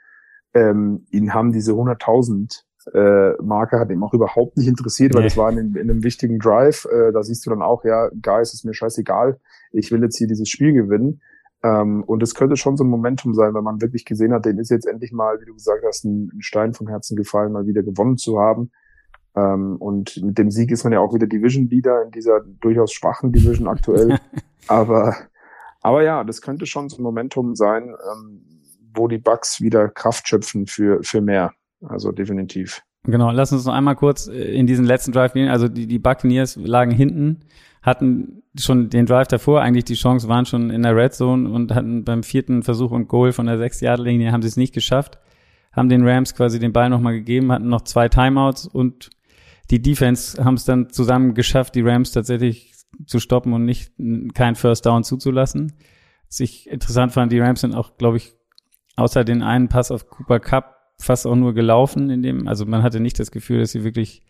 Ähm, 0.53 1.07
ihn 1.11 1.33
haben 1.33 1.53
diese 1.53 1.73
100.000 1.73 2.65
äh, 2.95 3.33
Marke 3.43 3.79
hat 3.79 3.91
ihm 3.91 4.03
auch 4.03 4.15
überhaupt 4.15 4.57
nicht 4.57 4.67
interessiert, 4.67 5.15
weil 5.15 5.23
Nee. 5.23 5.29
das 5.29 5.37
war 5.37 5.51
in, 5.51 5.75
in 5.75 5.91
einem 5.91 6.03
wichtigen 6.03 6.39
Drive. 6.39 6.87
Äh, 6.87 7.13
da 7.13 7.23
siehst 7.23 7.45
du 7.47 7.51
dann 7.51 7.63
auch, 7.63 7.85
ja, 7.85 8.09
Guys, 8.23 8.55
ist 8.55 8.65
mir 8.65 8.75
scheißegal. 8.75 9.39
Ich 9.73 9.93
will 9.93 10.03
jetzt 10.03 10.17
hier 10.17 10.27
dieses 10.27 10.49
Spiel 10.49 10.73
gewinnen. 10.73 11.21
Ähm, 11.63 12.03
und 12.05 12.23
es 12.23 12.35
könnte 12.35 12.57
schon 12.57 12.77
so 12.77 12.85
ein 12.85 12.91
Momentum 12.91 13.35
sein, 13.35 13.55
wenn 13.55 13.65
man 13.65 13.81
wirklich 13.81 14.05
gesehen 14.05 14.33
hat, 14.33 14.47
den 14.47 14.59
ist 14.59 14.71
jetzt 14.71 14.87
endlich 14.87 15.13
mal, 15.13 15.41
wie 15.41 15.47
du 15.47 15.55
gesagt 15.55 15.85
hast, 15.87 16.05
ein, 16.05 16.31
ein 16.35 16.43
Stein 16.43 16.73
vom 16.73 16.89
Herzen 16.89 17.17
gefallen, 17.17 17.53
mal 17.53 17.67
wieder 17.67 17.83
gewonnen 17.83 18.17
zu 18.17 18.39
haben. 18.39 18.71
Ähm, 19.37 19.77
und 19.77 20.21
mit 20.23 20.39
dem 20.39 20.51
Sieg 20.51 20.71
ist 20.71 20.85
man 20.85 20.93
ja 20.93 21.01
auch 21.01 21.15
wieder 21.15 21.27
Division 21.27 21.69
Leader 21.69 22.03
in 22.03 22.11
dieser 22.11 22.41
durchaus 22.61 22.93
schwachen 22.93 23.33
Division 23.33 23.69
aktuell. 23.69 24.19
aber, 24.69 25.15
aber 25.83 26.03
ja, 26.03 26.25
das 26.25 26.41
könnte 26.41 26.67
schon 26.67 26.89
so 26.89 26.99
ein 26.99 27.03
Momentum 27.03 27.55
sein, 27.55 27.95
ähm, 28.13 28.43
wo 28.95 29.07
die 29.07 29.19
Bucks 29.19 29.61
wieder 29.61 29.89
Kraft 29.89 30.29
schöpfen 30.29 30.67
für, 30.67 31.03
für 31.03 31.21
mehr. 31.21 31.53
Also 31.83 32.11
definitiv. 32.11 32.83
Genau, 33.05 33.31
lass 33.31 33.53
uns 33.53 33.65
noch 33.65 33.73
einmal 33.73 33.97
kurz 33.97 34.29
äh, 34.29 34.55
in 34.55 34.67
diesen 34.67 34.85
letzten 34.85 35.13
Drive 35.13 35.33
gehen. 35.33 35.49
Also 35.49 35.69
die, 35.69 35.87
die 35.87 35.99
Buccaneers 35.99 36.57
lagen 36.57 36.91
hinten, 36.91 37.41
hatten 37.83 38.43
schon 38.59 38.91
den 38.91 39.07
Drive 39.07 39.29
davor 39.29 39.63
eigentlich 39.63 39.85
die 39.85 39.95
Chance, 39.95 40.29
waren 40.29 40.45
schon 40.45 40.71
in 40.71 40.83
der 40.83 40.95
Red 40.95 41.15
Zone 41.15 41.49
und 41.49 41.75
hatten 41.75 42.05
beim 42.05 42.23
vierten 42.23 42.63
Versuch 42.63 42.91
und 42.91 43.09
Goal 43.09 43.33
von 43.33 43.47
der 43.47 43.59
6-Yard-Linie 43.59 44.33
haben 44.33 44.43
sie 44.43 44.49
es 44.49 44.57
nicht 44.57 44.75
geschafft, 44.75 45.19
haben 45.73 45.89
den 45.89 46.07
Rams 46.07 46.35
quasi 46.35 46.59
den 46.59 46.73
Ball 46.73 46.91
nochmal 46.91 47.15
gegeben, 47.15 47.53
hatten 47.53 47.69
noch 47.69 47.83
zwei 47.83 48.09
Timeouts 48.09 48.67
und 48.67 49.11
die 49.71 49.81
Defense 49.81 50.45
haben 50.45 50.55
es 50.55 50.65
dann 50.65 50.91
zusammen 50.91 51.35
geschafft, 51.35 51.75
die 51.75 51.83
Rams 51.83 52.13
tatsächlich 52.13 52.75
zu 53.07 53.19
stoppen 53.19 53.53
und 53.53 53.65
nicht 53.65 53.93
kein 54.35 54.57
First 54.57 54.85
Down 54.85 55.05
zuzulassen. 55.05 55.73
Was 56.29 56.41
ich 56.41 56.69
interessant 56.69 57.13
fand, 57.13 57.33
die 57.33 57.39
Rams 57.39 57.61
sind 57.61 57.75
auch, 57.75 57.97
glaube 57.97 58.19
ich, 58.19 58.33
außer 58.97 59.25
den 59.25 59.43
einen 59.43 59.69
Pass 59.69 59.91
auf 59.91 60.09
Cooper 60.09 60.41
Cup 60.41 60.77
fast 60.99 61.27
auch 61.27 61.37
nur 61.37 61.55
gelaufen 61.55 62.11
in 62.11 62.23
dem, 62.23 62.47
also 62.47 62.67
man 62.67 62.83
hatte 62.83 63.01
nicht 63.01 63.19
das 63.19 63.31
Gefühl, 63.31 63.61
dass 63.61 63.71
sie 63.71 63.85
wirklich 63.85 64.23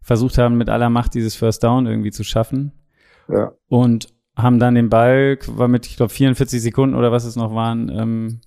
versucht 0.00 0.38
haben, 0.38 0.56
mit 0.56 0.68
aller 0.68 0.90
Macht 0.90 1.14
dieses 1.14 1.36
First 1.36 1.62
Down 1.62 1.86
irgendwie 1.86 2.10
zu 2.10 2.24
schaffen 2.24 2.72
Ja. 3.28 3.52
und 3.68 4.08
haben 4.36 4.58
dann 4.60 4.74
den 4.76 4.88
Ball, 4.88 5.38
war 5.48 5.68
mit, 5.68 5.86
ich 5.86 5.96
glaube, 5.96 6.12
44 6.12 6.62
Sekunden 6.62 6.94
oder 6.94 7.10
was 7.12 7.24
es 7.24 7.34
noch 7.36 7.54
waren, 7.54 7.88
ähm, 7.90 8.40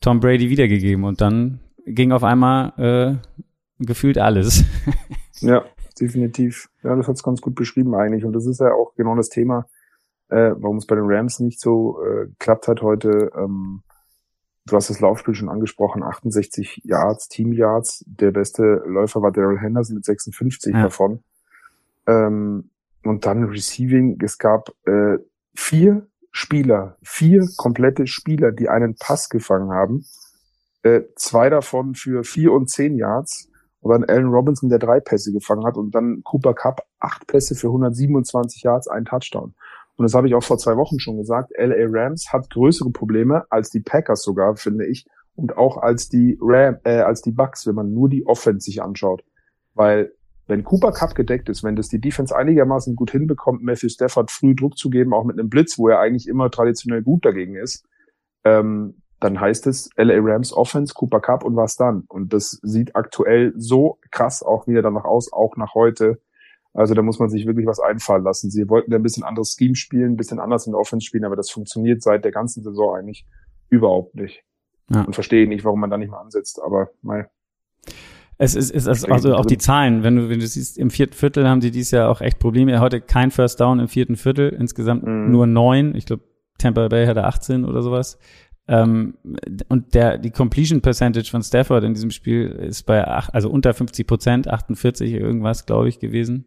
Tom 0.00 0.20
Brady 0.20 0.50
wiedergegeben 0.50 1.04
und 1.04 1.20
dann 1.22 1.60
ging 1.86 2.12
auf 2.12 2.22
einmal 2.24 2.72
äh, 2.78 3.84
gefühlt 3.84 4.18
alles. 4.18 4.64
Ja, 5.40 5.64
definitiv. 6.00 6.68
Ja, 6.84 6.94
das 6.94 7.08
hat's 7.08 7.22
ganz 7.24 7.40
gut 7.40 7.54
beschrieben 7.56 7.94
eigentlich. 7.94 8.24
Und 8.24 8.32
das 8.34 8.46
ist 8.46 8.60
ja 8.60 8.72
auch 8.72 8.94
genau 8.94 9.14
das 9.16 9.28
Thema, 9.28 9.66
äh, 10.28 10.52
warum 10.56 10.76
es 10.78 10.86
bei 10.86 10.94
den 10.94 11.04
Rams 11.06 11.40
nicht 11.40 11.60
so 11.60 11.98
äh, 12.02 12.28
klappt 12.38 12.68
hat 12.68 12.80
heute. 12.82 13.30
Ähm, 13.36 13.82
du 14.66 14.76
hast 14.76 14.88
das 14.90 15.00
Laufspiel 15.00 15.34
schon 15.34 15.48
angesprochen, 15.50 16.02
68 16.04 16.82
Yards, 16.84 17.28
Team 17.28 17.52
Yards. 17.52 18.04
Der 18.06 18.30
beste 18.30 18.82
Läufer 18.86 19.20
war 19.22 19.32
Daryl 19.32 19.58
Henderson 19.58 19.96
mit 19.96 20.04
56 20.04 20.72
Ja. 20.72 20.82
davon. 20.84 21.22
Ähm, 22.06 22.70
und 23.04 23.26
dann 23.26 23.44
Receiving. 23.44 24.18
Es 24.22 24.38
gab 24.38 24.70
äh, 24.86 25.18
vier 25.54 26.06
Spieler, 26.30 26.96
vier 27.02 27.46
komplette 27.56 28.06
Spieler, 28.06 28.52
die 28.52 28.68
einen 28.68 28.96
Pass 28.96 29.28
gefangen 29.28 29.70
haben. 29.70 30.04
Äh, 30.82 31.02
zwei 31.16 31.48
davon 31.48 31.94
für 31.94 32.24
vier 32.24 32.52
und 32.52 32.68
zehn 32.68 32.96
Yards. 32.96 33.48
Und 33.80 33.92
dann 33.92 34.04
Allen 34.04 34.28
Robinson, 34.28 34.70
der 34.70 34.78
drei 34.78 34.98
Pässe 35.00 35.32
gefangen 35.32 35.64
hat. 35.64 35.76
Und 35.76 35.94
dann 35.94 36.22
Cooper 36.24 36.54
Cup, 36.54 36.86
acht 36.98 37.26
Pässe 37.26 37.54
für 37.54 37.68
127 37.68 38.62
Yards, 38.62 38.88
ein 38.88 39.04
Touchdown. 39.04 39.54
Und 39.96 40.02
das 40.02 40.14
habe 40.14 40.26
ich 40.26 40.34
auch 40.34 40.42
vor 40.42 40.58
zwei 40.58 40.76
Wochen 40.76 40.98
schon 40.98 41.18
gesagt. 41.18 41.52
LA 41.56 41.86
Rams 41.88 42.32
hat 42.32 42.50
größere 42.50 42.90
Probleme 42.90 43.44
als 43.50 43.70
die 43.70 43.80
Packers 43.80 44.22
sogar, 44.22 44.56
finde 44.56 44.86
ich. 44.86 45.06
Und 45.36 45.56
auch 45.56 45.76
als 45.76 46.08
die 46.08 46.38
Ram, 46.40 46.78
äh, 46.84 47.00
als 47.00 47.22
die 47.22 47.32
Bucks, 47.32 47.66
wenn 47.66 47.74
man 47.74 47.92
nur 47.92 48.08
die 48.08 48.26
Offense 48.26 48.64
sich 48.64 48.82
anschaut. 48.82 49.22
Weil 49.74 50.12
wenn 50.46 50.64
Cooper 50.64 50.92
Cup 50.92 51.14
gedeckt 51.14 51.48
ist, 51.48 51.64
wenn 51.64 51.76
das 51.76 51.88
die 51.88 52.00
Defense 52.00 52.36
einigermaßen 52.36 52.96
gut 52.96 53.10
hinbekommt, 53.10 53.62
Matthew 53.62 53.88
Stafford 53.88 54.30
früh 54.30 54.54
Druck 54.54 54.76
zu 54.76 54.90
geben, 54.90 55.14
auch 55.14 55.24
mit 55.24 55.38
einem 55.38 55.48
Blitz, 55.48 55.78
wo 55.78 55.88
er 55.88 56.00
eigentlich 56.00 56.28
immer 56.28 56.50
traditionell 56.50 57.02
gut 57.02 57.24
dagegen 57.24 57.56
ist, 57.56 57.86
ähm, 58.44 59.02
dann 59.20 59.40
heißt 59.40 59.66
es 59.68 59.88
LA 59.96 60.16
Rams 60.18 60.52
Offense, 60.52 60.92
Cooper 60.92 61.20
Cup 61.20 61.44
und 61.44 61.56
was 61.56 61.76
dann? 61.76 62.04
Und 62.08 62.34
das 62.34 62.60
sieht 62.62 62.94
aktuell 62.94 63.54
so 63.56 63.98
krass 64.10 64.42
auch 64.42 64.66
wieder 64.66 64.82
danach 64.82 65.04
aus, 65.04 65.32
auch 65.32 65.56
nach 65.56 65.74
heute. 65.74 66.20
Also 66.74 66.92
da 66.92 67.02
muss 67.02 67.18
man 67.18 67.30
sich 67.30 67.46
wirklich 67.46 67.66
was 67.66 67.80
einfallen 67.80 68.24
lassen. 68.24 68.50
Sie 68.50 68.68
wollten 68.68 68.92
ein 68.92 69.02
bisschen 69.02 69.22
anderes 69.22 69.56
Scheme 69.56 69.76
spielen, 69.76 70.12
ein 70.12 70.16
bisschen 70.16 70.40
anders 70.40 70.66
in 70.66 70.72
der 70.72 70.80
Offense 70.80 71.06
spielen, 71.06 71.24
aber 71.24 71.36
das 71.36 71.50
funktioniert 71.50 72.02
seit 72.02 72.24
der 72.24 72.32
ganzen 72.32 72.62
Saison 72.62 72.96
eigentlich 72.96 73.26
überhaupt 73.70 74.14
nicht. 74.14 74.44
Ja. 74.90 75.02
Und 75.02 75.14
verstehe 75.14 75.48
nicht, 75.48 75.64
warum 75.64 75.80
man 75.80 75.90
da 75.90 75.96
nicht 75.96 76.10
mal 76.10 76.20
ansetzt, 76.20 76.60
aber 76.62 76.90
mal. 77.00 77.30
Es 78.36 78.54
ist, 78.54 78.70
ist 78.70 78.88
also, 78.88 79.06
also 79.08 79.36
auch 79.36 79.46
die 79.46 79.58
Zahlen, 79.58 80.02
wenn 80.02 80.16
du, 80.16 80.28
wenn 80.28 80.40
du 80.40 80.46
siehst, 80.46 80.76
im 80.78 80.90
vierten 80.90 81.14
Viertel 81.14 81.48
haben 81.48 81.60
die 81.60 81.70
dieses 81.70 81.92
Jahr 81.92 82.10
auch 82.10 82.20
echt 82.20 82.38
Probleme. 82.40 82.80
Heute 82.80 83.00
kein 83.00 83.30
First 83.30 83.60
Down 83.60 83.78
im 83.78 83.88
vierten 83.88 84.16
Viertel, 84.16 84.48
insgesamt 84.50 85.04
Mhm. 85.04 85.30
nur 85.30 85.46
neun. 85.46 85.94
Ich 85.94 86.06
glaube, 86.06 86.24
Tampa 86.58 86.88
Bay 86.88 87.06
hatte 87.06 87.24
18 87.24 87.64
oder 87.64 87.82
sowas. 87.82 88.18
Ähm, 88.66 89.14
und 89.68 89.94
der, 89.94 90.18
die 90.18 90.30
Completion 90.30 90.80
Percentage 90.80 91.30
von 91.30 91.42
Stafford 91.42 91.84
in 91.84 91.94
diesem 91.94 92.10
Spiel 92.10 92.46
ist 92.48 92.84
bei 92.84 93.06
acht, 93.06 93.34
also 93.34 93.50
unter 93.50 93.74
50 93.74 94.06
Prozent, 94.06 94.48
48 94.48 95.12
irgendwas, 95.12 95.66
glaube 95.66 95.88
ich, 95.88 95.98
gewesen, 95.98 96.46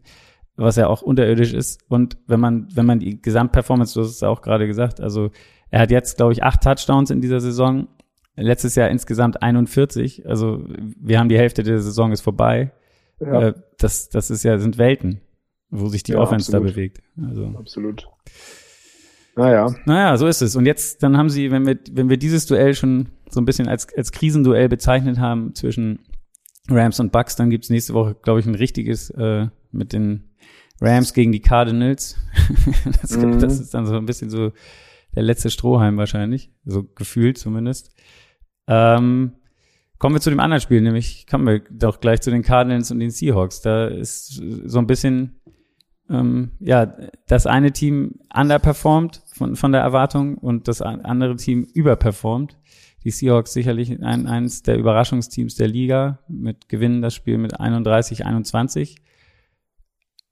was 0.56 0.76
ja 0.78 0.88
auch 0.88 1.04
unterirdisch 1.04 1.54
ist. 1.54 1.82
Und 1.90 2.18
wenn 2.28 2.40
man, 2.40 2.68
wenn 2.74 2.88
man 2.88 3.00
die 3.00 3.22
Gesamtperformance, 3.22 3.94
du 3.94 4.02
hast 4.02 4.10
es 4.10 4.24
auch 4.24 4.42
gerade 4.42 4.66
gesagt, 4.66 5.00
also 5.00 5.30
er 5.70 5.82
hat 5.82 5.92
jetzt, 5.92 6.18
glaube 6.18 6.34
ich, 6.34 6.44
acht 6.44 6.64
Touchdowns 6.64 7.12
in 7.12 7.22
dieser 7.22 7.40
Saison. 7.40 7.88
Letztes 8.38 8.76
Jahr 8.76 8.90
insgesamt 8.90 9.42
41. 9.42 10.28
Also 10.28 10.64
wir 11.00 11.20
haben 11.20 11.28
die 11.30 11.38
Hälfte 11.38 11.64
der 11.64 11.80
Saison 11.82 12.12
ist 12.12 12.22
vorbei. 12.22 12.72
Ja, 13.20 13.48
Äh, 13.48 13.54
das, 13.80 14.10
das 14.10 14.30
ist 14.30 14.44
ja, 14.44 14.58
sind 14.60 14.78
Welten, 14.78 15.22
wo 15.72 15.88
sich 15.90 16.04
die 16.04 16.12
Ja, 16.14 16.20
Offense 16.20 16.52
da 16.52 16.58
absolut. 16.60 16.76
bewegt. 16.76 17.02
Also. 17.28 17.46
absolut. 17.58 18.08
Naja, 19.36 19.74
Naja, 19.86 20.18
so 20.18 20.28
ist 20.28 20.42
es. 20.42 20.56
Und 20.56 20.66
jetzt, 20.66 21.04
dann 21.04 21.18
haben 21.18 21.30
sie, 21.30 21.52
wenn 21.52 21.66
wir, 21.66 21.78
wenn 21.92 22.10
wir 22.10 22.18
dieses 22.18 22.46
Duell 22.48 22.74
schon 22.74 23.10
so 23.30 23.40
ein 23.40 23.46
bisschen 23.46 23.68
als, 23.68 23.88
als 23.96 24.12
Krisenduell 24.12 24.68
bezeichnet 24.70 25.20
haben 25.20 25.54
zwischen 25.54 26.00
Rams 26.70 27.00
und 27.00 27.12
Bucks, 27.12 27.36
dann 27.36 27.50
gibt's 27.50 27.70
nächste 27.70 27.94
Woche, 27.94 28.16
glaube 28.22 28.40
ich, 28.40 28.46
ein 28.46 28.56
richtiges 28.56 29.10
äh, 29.12 29.48
mit 29.72 29.94
den 29.94 30.30
Rams 30.82 31.14
gegen 31.14 31.32
die 31.32 31.40
Cardinals. 31.42 32.18
das, 33.02 33.16
Mhm. 33.18 33.40
das 33.40 33.60
ist 33.60 33.74
dann 33.74 33.86
so 33.86 33.96
ein 33.96 34.06
bisschen 34.06 34.30
so 34.30 34.52
der 35.16 35.24
letzte 35.24 35.50
Strohhalm 35.50 35.98
wahrscheinlich, 35.98 36.52
so 36.66 36.84
gefühlt 36.84 37.38
zumindest. 37.38 37.92
Ähm, 38.68 39.34
kommen 39.98 40.16
wir 40.16 40.22
zu 40.22 40.30
dem 40.30 40.40
anderen 40.40 40.62
Spiel, 40.62 40.82
nämlich 40.82 41.26
kommen 41.28 41.48
wir 41.48 41.62
doch 41.72 42.00
gleich 42.00 42.22
zu 42.22 42.32
den 42.32 42.44
Cardinals 42.44 42.92
und 42.92 43.00
den 43.00 43.10
Seahawks. 43.12 43.62
Da 43.62 43.88
ist 43.88 44.42
so 44.66 44.78
ein 44.80 44.88
bisschen, 44.88 45.40
ähm, 46.10 46.52
ja, 46.60 46.94
das 47.28 47.48
eine 47.48 47.72
Team 47.72 48.20
underperformt 48.34 49.24
von, 49.34 49.56
von 49.56 49.72
der 49.72 49.82
Erwartung 49.82 50.38
und 50.38 50.68
das 50.68 50.82
an- 50.82 51.02
andere 51.02 51.36
Team 51.36 51.64
überperformt. 51.74 52.58
Die 53.04 53.12
Seahawks 53.12 53.54
sicherlich 53.54 53.92
ein, 54.04 54.28
eines 54.28 54.64
der 54.64 54.78
Überraschungsteams 54.78 55.56
der 55.56 55.68
Liga 55.68 56.20
mit 56.28 56.68
gewinnen 56.68 57.02
das 57.02 57.16
Spiel 57.16 57.38
mit 57.38 57.60
31, 57.60 58.26
21. 58.26 58.98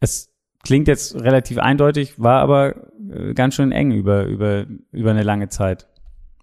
Es 0.01 0.29
klingt 0.63 0.87
jetzt 0.87 1.15
relativ 1.15 1.57
eindeutig, 1.59 2.19
war 2.19 2.41
aber 2.41 2.89
äh, 3.09 3.33
ganz 3.33 3.55
schön 3.55 3.71
eng 3.71 3.91
über, 3.91 4.25
über, 4.25 4.65
über 4.91 5.11
eine 5.11 5.23
lange 5.23 5.47
Zeit. 5.49 5.87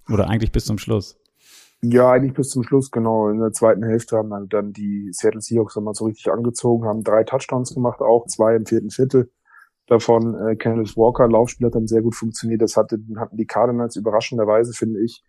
Oder 0.09 0.29
eigentlich 0.29 0.53
bis 0.53 0.65
zum 0.65 0.79
Schluss. 0.79 1.19
Ja, 1.85 2.13
eigentlich 2.13 2.35
bis 2.35 2.51
zum 2.51 2.63
Schluss, 2.63 2.93
genau. 2.93 3.29
In 3.29 3.41
der 3.41 3.53
zweiten 3.53 3.83
Hälfte 3.83 4.17
haben 4.17 4.31
dann, 4.31 4.49
dann 4.49 4.73
die 4.73 5.11
Seattle 5.13 5.41
Seahawks 5.41 5.75
nochmal 5.75 5.95
so 5.95 6.05
richtig 6.05 6.31
angezogen, 6.31 6.87
haben 6.87 7.03
drei 7.03 7.25
Touchdowns 7.25 7.75
gemacht, 7.75 8.01
auch 8.01 8.27
zwei 8.27 8.55
im 8.55 8.67
vierten 8.67 8.91
Viertel. 8.91 9.31
Davon 9.89 10.35
äh, 10.37 10.55
Kenneth 10.55 10.97
Walker, 10.97 11.29
Laufspiel 11.29 11.67
hat 11.67 11.75
dann 11.75 11.89
sehr 11.89 12.03
gut 12.03 12.15
funktioniert. 12.15 12.63
Das 12.63 12.77
hatte, 12.77 12.99
hatten 13.17 13.37
die 13.37 13.47
Cardinals 13.47 13.97
überraschenderweise, 13.97 14.73
finde 14.73 15.03
ich, 15.03 15.25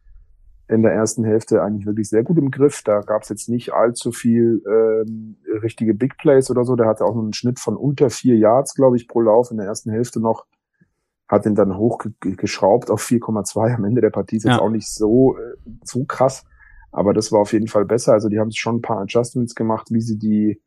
in 0.68 0.84
der 0.84 0.94
ersten 0.94 1.24
Hälfte 1.24 1.64
eigentlich 1.64 1.88
wirklich 1.88 2.08
sehr 2.08 2.24
gut 2.24 2.38
im 2.38 2.52
Griff. 2.52 2.84
Da 2.84 3.02
gab 3.02 3.24
es 3.24 3.30
jetzt 3.30 3.50
nicht 3.50 3.74
allzu 3.74 4.12
viel 4.12 4.62
ähm, 4.68 5.38
richtige 5.64 5.96
Big 5.96 6.18
Plays 6.18 6.52
oder 6.52 6.66
so. 6.66 6.76
Der 6.76 6.86
hatte 6.88 7.04
auch 7.04 7.16
nur 7.16 7.24
einen 7.24 7.34
Schnitt 7.34 7.60
von 7.60 7.76
unter 7.76 8.12
vier 8.12 8.38
Yards, 8.38 8.76
glaube 8.76 8.96
ich, 8.96 9.08
pro 9.08 9.22
Lauf 9.22 9.50
in 9.50 9.58
der 9.58 9.66
ersten 9.66 9.90
Hälfte 9.90 10.20
noch. 10.20 10.46
Hat 11.28 11.46
den 11.46 11.56
dann 11.56 11.78
hochgeschraubt 11.78 12.92
auf 12.92 13.02
4,2 13.02 13.76
am 13.76 13.86
Ende 13.86 14.02
der 14.02 14.10
Partie. 14.10 14.38
Ist 14.38 14.44
jetzt 14.44 14.58
Ja. 14.58 14.62
auch 14.62 14.70
nicht 14.70 14.88
so, 14.88 15.38
äh, 15.38 15.56
so 15.84 16.04
krass. 16.06 16.46
Aber 16.92 17.14
das 17.14 17.32
war 17.32 17.40
auf 17.40 17.54
jeden 17.54 17.68
Fall 17.68 17.86
besser. 17.86 18.14
Also 18.14 18.30
die 18.30 18.40
haben 18.40 18.52
schon 18.52 18.78
ein 18.78 18.82
paar 18.82 19.00
Adjustments 19.00 19.56
gemacht, 19.56 19.88
wie 19.90 20.02
sie 20.02 20.18
die 20.20 20.62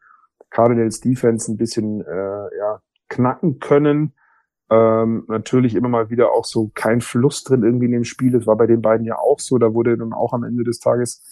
Cardinals 0.51 1.01
Defense 1.01 1.51
ein 1.53 1.57
bisschen 1.57 2.01
äh, 2.01 2.57
ja, 2.59 2.81
knacken 3.09 3.59
können. 3.61 4.13
Ähm, 4.69 5.25
natürlich 5.29 5.77
immer 5.77 5.89
mal 5.89 6.11
wieder 6.11 6.33
auch 6.33 6.45
so 6.45 6.73
kein 6.75 7.01
Fluss 7.01 7.45
drin 7.45 7.63
irgendwie 7.63 7.87
in 7.87 7.93
dem 7.93 8.05
Spiel. 8.05 8.33
Das 8.33 8.47
war 8.47 8.57
bei 8.57 8.67
den 8.67 8.83
beiden 8.83 9.07
ja 9.07 9.17
auch 9.19 9.39
so. 9.39 9.59
Da 9.59 9.73
wurde 9.75 9.97
dann 9.97 10.13
auch 10.13 10.33
am 10.33 10.43
Ende 10.43 10.65
des 10.65 10.81
Tages 10.81 11.23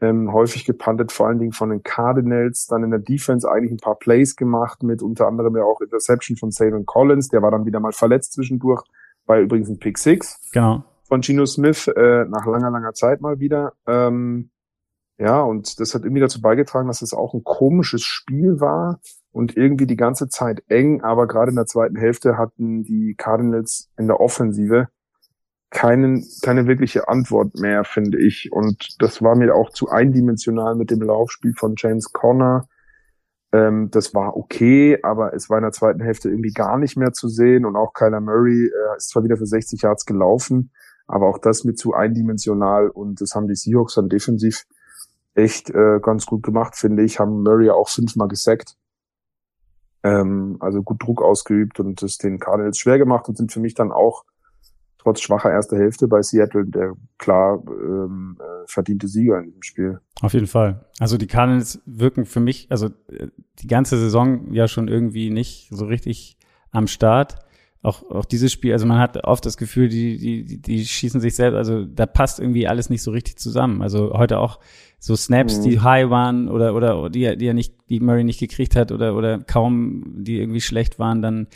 ähm, 0.00 0.32
häufig 0.32 0.64
gepantet, 0.64 1.12
vor 1.12 1.26
allen 1.26 1.38
Dingen 1.38 1.52
von 1.52 1.70
den 1.70 1.82
Cardinals. 1.82 2.66
Dann 2.66 2.84
in 2.84 2.90
der 2.90 3.00
Defense 3.00 3.50
eigentlich 3.50 3.72
ein 3.72 3.78
paar 3.78 3.96
Plays 3.98 4.36
gemacht 4.36 4.82
mit 4.82 5.02
unter 5.02 5.26
anderem 5.26 5.56
ja 5.56 5.64
auch 5.64 5.80
Interception 5.80 6.36
von 6.36 6.50
Savin 6.50 6.86
Collins. 6.86 7.28
Der 7.28 7.42
war 7.42 7.50
dann 7.50 7.66
wieder 7.66 7.80
mal 7.80 7.92
verletzt 7.92 8.34
zwischendurch. 8.34 8.82
War 9.26 9.38
übrigens 9.38 9.68
ein 9.68 9.78
Pick 9.78 9.98
Six 9.98 10.40
Genau. 10.52 10.84
von 11.04 11.22
Gino 11.22 11.44
Smith 11.46 11.88
äh, 11.88 12.24
nach 12.26 12.46
langer, 12.46 12.70
langer 12.70 12.94
Zeit 12.94 13.20
mal 13.20 13.40
wieder. 13.40 13.72
Ähm, 13.86 14.50
ja, 15.18 15.40
und 15.42 15.80
das 15.80 15.94
hat 15.94 16.04
irgendwie 16.04 16.20
dazu 16.20 16.40
beigetragen, 16.40 16.86
dass 16.86 17.02
es 17.02 17.12
auch 17.12 17.34
ein 17.34 17.42
komisches 17.42 18.02
Spiel 18.02 18.60
war 18.60 19.00
und 19.32 19.56
irgendwie 19.56 19.86
die 19.86 19.96
ganze 19.96 20.28
Zeit 20.28 20.62
eng, 20.68 21.02
aber 21.02 21.26
gerade 21.26 21.50
in 21.50 21.56
der 21.56 21.66
zweiten 21.66 21.96
Hälfte 21.96 22.38
hatten 22.38 22.84
die 22.84 23.14
Cardinals 23.16 23.90
in 23.98 24.06
der 24.06 24.20
Offensive 24.20 24.88
keinen, 25.70 26.24
keine 26.42 26.66
wirkliche 26.66 27.08
Antwort 27.08 27.56
mehr, 27.56 27.84
finde 27.84 28.18
ich. 28.20 28.50
Und 28.52 28.96
das 29.00 29.22
war 29.22 29.36
mir 29.36 29.54
auch 29.54 29.70
zu 29.70 29.88
eindimensional 29.88 30.74
mit 30.74 30.90
dem 30.90 31.02
Laufspiel 31.02 31.54
von 31.54 31.74
James 31.76 32.12
Conner. 32.12 32.66
Ähm, 33.52 33.90
das 33.90 34.14
war 34.14 34.36
okay, 34.36 34.98
aber 35.02 35.34
es 35.34 35.50
war 35.50 35.58
in 35.58 35.62
der 35.62 35.72
zweiten 35.72 36.00
Hälfte 36.00 36.30
irgendwie 36.30 36.52
gar 36.52 36.78
nicht 36.78 36.96
mehr 36.96 37.12
zu 37.12 37.28
sehen. 37.28 37.66
Und 37.66 37.76
auch 37.76 37.92
Kyler 37.92 38.20
Murray 38.20 38.66
äh, 38.66 38.96
ist 38.96 39.10
zwar 39.10 39.24
wieder 39.24 39.36
für 39.36 39.46
60 39.46 39.82
Yards 39.82 40.06
gelaufen, 40.06 40.70
aber 41.06 41.28
auch 41.28 41.38
das 41.38 41.64
mir 41.64 41.74
zu 41.74 41.92
eindimensional. 41.94 42.88
Und 42.88 43.20
das 43.20 43.34
haben 43.34 43.48
die 43.48 43.54
Seahawks 43.56 43.94
dann 43.94 44.08
defensiv 44.08 44.64
echt 45.34 45.70
äh, 45.70 46.00
ganz 46.00 46.26
gut 46.26 46.42
gemacht, 46.42 46.76
finde 46.76 47.02
ich. 47.02 47.20
Haben 47.20 47.42
Murray 47.42 47.70
auch 47.70 47.88
fünfmal 47.88 48.28
gesackt. 48.28 48.74
Ähm, 50.02 50.56
also 50.60 50.82
gut 50.82 51.02
Druck 51.02 51.22
ausgeübt 51.22 51.78
und 51.80 52.02
es 52.02 52.18
den 52.18 52.38
Cardinals 52.38 52.78
schwer 52.78 52.98
gemacht 52.98 53.28
und 53.28 53.36
sind 53.36 53.52
für 53.52 53.60
mich 53.60 53.74
dann 53.74 53.92
auch 53.92 54.24
trotz 54.98 55.20
schwacher 55.20 55.50
erster 55.50 55.76
Hälfte 55.78 56.08
bei 56.08 56.22
Seattle 56.22 56.66
der 56.66 56.92
klar 57.18 57.62
ähm, 57.68 58.36
äh, 58.40 58.66
verdiente 58.66 59.08
Sieger 59.08 59.38
in 59.38 59.46
diesem 59.46 59.62
Spiel. 59.62 60.00
Auf 60.20 60.34
jeden 60.34 60.46
Fall. 60.48 60.84
Also 60.98 61.16
die 61.16 61.26
Cardinals 61.26 61.80
wirken 61.86 62.24
für 62.24 62.40
mich, 62.40 62.66
also 62.70 62.86
äh, 63.08 63.28
die 63.60 63.66
ganze 63.68 63.96
Saison 63.98 64.52
ja 64.52 64.68
schon 64.68 64.88
irgendwie 64.88 65.30
nicht 65.30 65.68
so 65.70 65.84
richtig 65.86 66.36
am 66.72 66.86
Start. 66.86 67.38
Auch, 67.80 68.02
auch 68.10 68.24
dieses 68.24 68.50
Spiel, 68.50 68.72
also 68.72 68.86
man 68.86 68.98
hat 68.98 69.22
oft 69.24 69.46
das 69.46 69.56
Gefühl, 69.56 69.88
die, 69.88 70.18
die, 70.18 70.60
die- 70.60 70.84
schießen 70.84 71.20
sich 71.20 71.36
selbst, 71.36 71.56
also 71.56 71.84
da 71.84 72.06
passt 72.06 72.40
irgendwie 72.40 72.66
alles 72.66 72.90
nicht 72.90 73.02
so 73.04 73.12
richtig 73.12 73.38
zusammen. 73.38 73.82
Also 73.82 74.14
heute 74.14 74.38
auch 74.40 74.58
so 74.98 75.14
Snaps, 75.14 75.58
Mhm. 75.58 75.62
die 75.62 75.80
high 75.80 76.10
waren 76.10 76.48
oder, 76.48 76.74
oder 76.74 77.08
die, 77.08 77.36
die 77.36 77.46
er 77.46 77.54
nicht, 77.54 77.74
die 77.88 78.00
Murray 78.00 78.24
nicht 78.24 78.40
gekriegt 78.40 78.74
hat 78.74 78.90
oder, 78.90 79.14
oder 79.14 79.38
kaum, 79.38 80.02
die 80.24 80.40
irgendwie 80.40 80.60
schlecht 80.60 80.98
waren, 80.98 81.22
dann, 81.22 81.46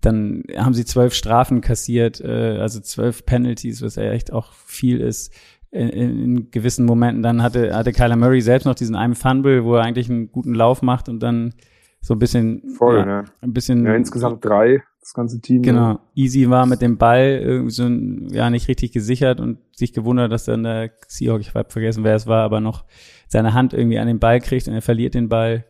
dann 0.00 0.44
haben 0.56 0.74
sie 0.74 0.84
zwölf 0.84 1.14
Strafen 1.14 1.60
kassiert, 1.60 2.20
äh, 2.20 2.58
also 2.58 2.80
zwölf 2.80 3.24
Penalties, 3.24 3.82
was 3.82 3.96
ja 3.96 4.10
echt 4.10 4.32
auch 4.32 4.52
viel 4.52 5.00
ist 5.00 5.32
in, 5.70 5.88
in, 5.88 6.50
gewissen 6.50 6.86
Momenten. 6.86 7.22
Dann 7.22 7.42
hatte, 7.42 7.74
hatte 7.74 7.92
Kyler 7.92 8.16
Murray 8.16 8.40
selbst 8.40 8.64
noch 8.64 8.74
diesen 8.74 8.96
einen 8.96 9.14
Fumble, 9.14 9.64
wo 9.64 9.76
er 9.76 9.82
eigentlich 9.82 10.10
einen 10.10 10.30
guten 10.30 10.54
Lauf 10.54 10.82
macht 10.82 11.08
und 11.08 11.20
dann 11.20 11.54
so 12.00 12.14
ein 12.14 12.18
bisschen, 12.18 12.62
Voll, 12.76 12.98
ja, 12.98 13.04
ne? 13.04 13.24
ein 13.40 13.52
bisschen, 13.52 13.84
Ja, 13.84 13.94
insgesamt 13.94 14.44
drei, 14.44 14.82
das 15.00 15.12
ganze 15.12 15.40
Team. 15.40 15.62
ne? 15.62 15.62
genau, 15.62 16.00
easy 16.14 16.48
war 16.48 16.66
mit 16.66 16.80
dem 16.80 16.98
Ball, 16.98 17.40
irgendwie 17.42 17.70
so 17.72 17.84
ein, 17.84 18.28
ja, 18.30 18.48
nicht 18.48 18.68
richtig 18.68 18.92
gesichert 18.92 19.40
und 19.40 19.58
sich 19.72 19.92
gewundert, 19.92 20.30
dass 20.30 20.44
dann 20.44 20.62
der 20.62 20.92
Seahawk, 21.08 21.40
ich 21.40 21.54
habe 21.54 21.70
vergessen, 21.70 22.04
wer 22.04 22.14
es 22.14 22.26
war, 22.26 22.44
aber 22.44 22.60
noch 22.60 22.84
seine 23.26 23.54
Hand 23.54 23.72
irgendwie 23.72 23.98
an 23.98 24.06
den 24.06 24.20
Ball 24.20 24.40
kriegt 24.40 24.68
und 24.68 24.74
er 24.74 24.82
verliert 24.82 25.14
den 25.14 25.28
Ball. 25.28 25.64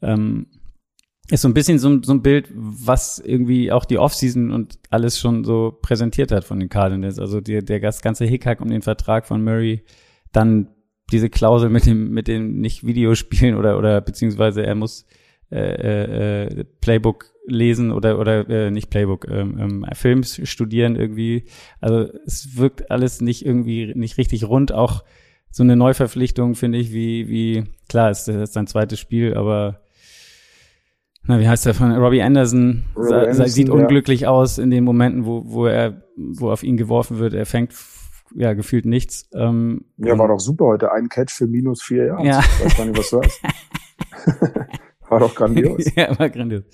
Ähm, 0.00 0.46
ist 1.30 1.42
so 1.42 1.48
ein 1.48 1.54
bisschen 1.54 1.78
so, 1.78 1.88
ein- 1.88 2.02
so 2.02 2.12
ein 2.12 2.22
Bild, 2.22 2.48
was 2.54 3.18
irgendwie 3.18 3.70
auch 3.72 3.84
die 3.84 3.98
Offseason 3.98 4.50
und 4.50 4.78
alles 4.90 5.18
schon 5.18 5.44
so 5.44 5.78
präsentiert 5.82 6.32
hat 6.32 6.44
von 6.44 6.58
den 6.60 6.68
Cardinals. 6.68 7.18
Also 7.18 7.40
der, 7.40 7.62
der 7.62 7.80
das 7.80 8.02
ganze 8.02 8.24
Hickhack 8.24 8.60
um 8.60 8.68
den 8.68 8.82
Vertrag 8.82 9.26
von 9.26 9.42
Murray, 9.44 9.82
dann 10.32 10.68
diese 11.12 11.28
Klausel 11.30 11.70
mit 11.70 11.86
dem, 11.86 12.10
mit 12.10 12.28
dem 12.28 12.60
nicht 12.60 12.86
Videospielen 12.86 13.56
oder, 13.56 13.78
oder 13.78 14.00
beziehungsweise 14.00 14.64
er 14.64 14.74
muss 14.74 15.06
äh, 15.52 15.58
äh, 15.58 16.44
äh, 16.60 16.64
Playbook 16.80 17.26
lesen 17.46 17.90
oder 17.90 18.20
oder 18.20 18.48
äh, 18.48 18.70
nicht 18.70 18.90
Playbook, 18.90 19.26
ähm, 19.28 19.58
ähm, 19.58 19.86
Films 19.94 20.40
studieren 20.48 20.94
irgendwie. 20.94 21.46
Also 21.80 22.08
es 22.24 22.56
wirkt 22.56 22.90
alles 22.92 23.20
nicht 23.20 23.44
irgendwie 23.44 23.92
nicht 23.96 24.18
richtig 24.18 24.44
rund. 24.44 24.70
Auch 24.72 25.02
so 25.50 25.64
eine 25.64 25.74
Neuverpflichtung 25.74 26.54
finde 26.54 26.78
ich, 26.78 26.92
wie 26.92 27.28
wie 27.28 27.64
klar 27.88 28.10
ist 28.12 28.28
das 28.28 28.36
ist 28.36 28.52
sein 28.52 28.68
zweites 28.68 29.00
Spiel, 29.00 29.34
aber 29.34 29.80
na 31.30 31.40
wie 31.40 31.48
heißt 31.48 31.64
der 31.64 31.74
von 31.74 31.92
Robbie 31.92 32.22
Anderson, 32.22 32.84
Robbie 32.96 33.14
Anderson, 33.14 33.46
sieht 33.46 33.68
ja. 33.68 33.74
unglücklich 33.74 34.26
aus 34.26 34.58
in 34.58 34.70
den 34.70 34.84
Momenten, 34.84 35.24
wo 35.24 35.42
wo 35.46 35.66
er 35.66 36.02
wo 36.16 36.50
auf 36.50 36.62
ihn 36.62 36.76
geworfen 36.76 37.18
wird. 37.18 37.34
Er 37.34 37.46
fängt 37.46 37.72
ja 38.34 38.52
gefühlt 38.52 38.84
nichts. 38.84 39.28
Ähm, 39.32 39.84
Ja, 39.96 40.18
war 40.18 40.28
doch 40.28 40.40
super 40.40 40.66
heute. 40.66 40.92
Ein 40.92 41.08
Catch 41.08 41.32
für 41.32 41.46
minus 41.46 41.82
vier 41.82 42.06
Yards. 42.06 42.24
Ja. 42.24 42.40
Ich 42.40 42.64
weiß 42.64 42.76
gar 42.76 42.84
nicht, 42.84 42.98
was 42.98 43.10
du 43.10 43.20
hast. 43.22 43.42
war 45.08 45.20
doch 45.20 45.34
grandios. 45.34 45.94
ja, 45.94 46.18
war 46.18 46.28
grandios. 46.28 46.64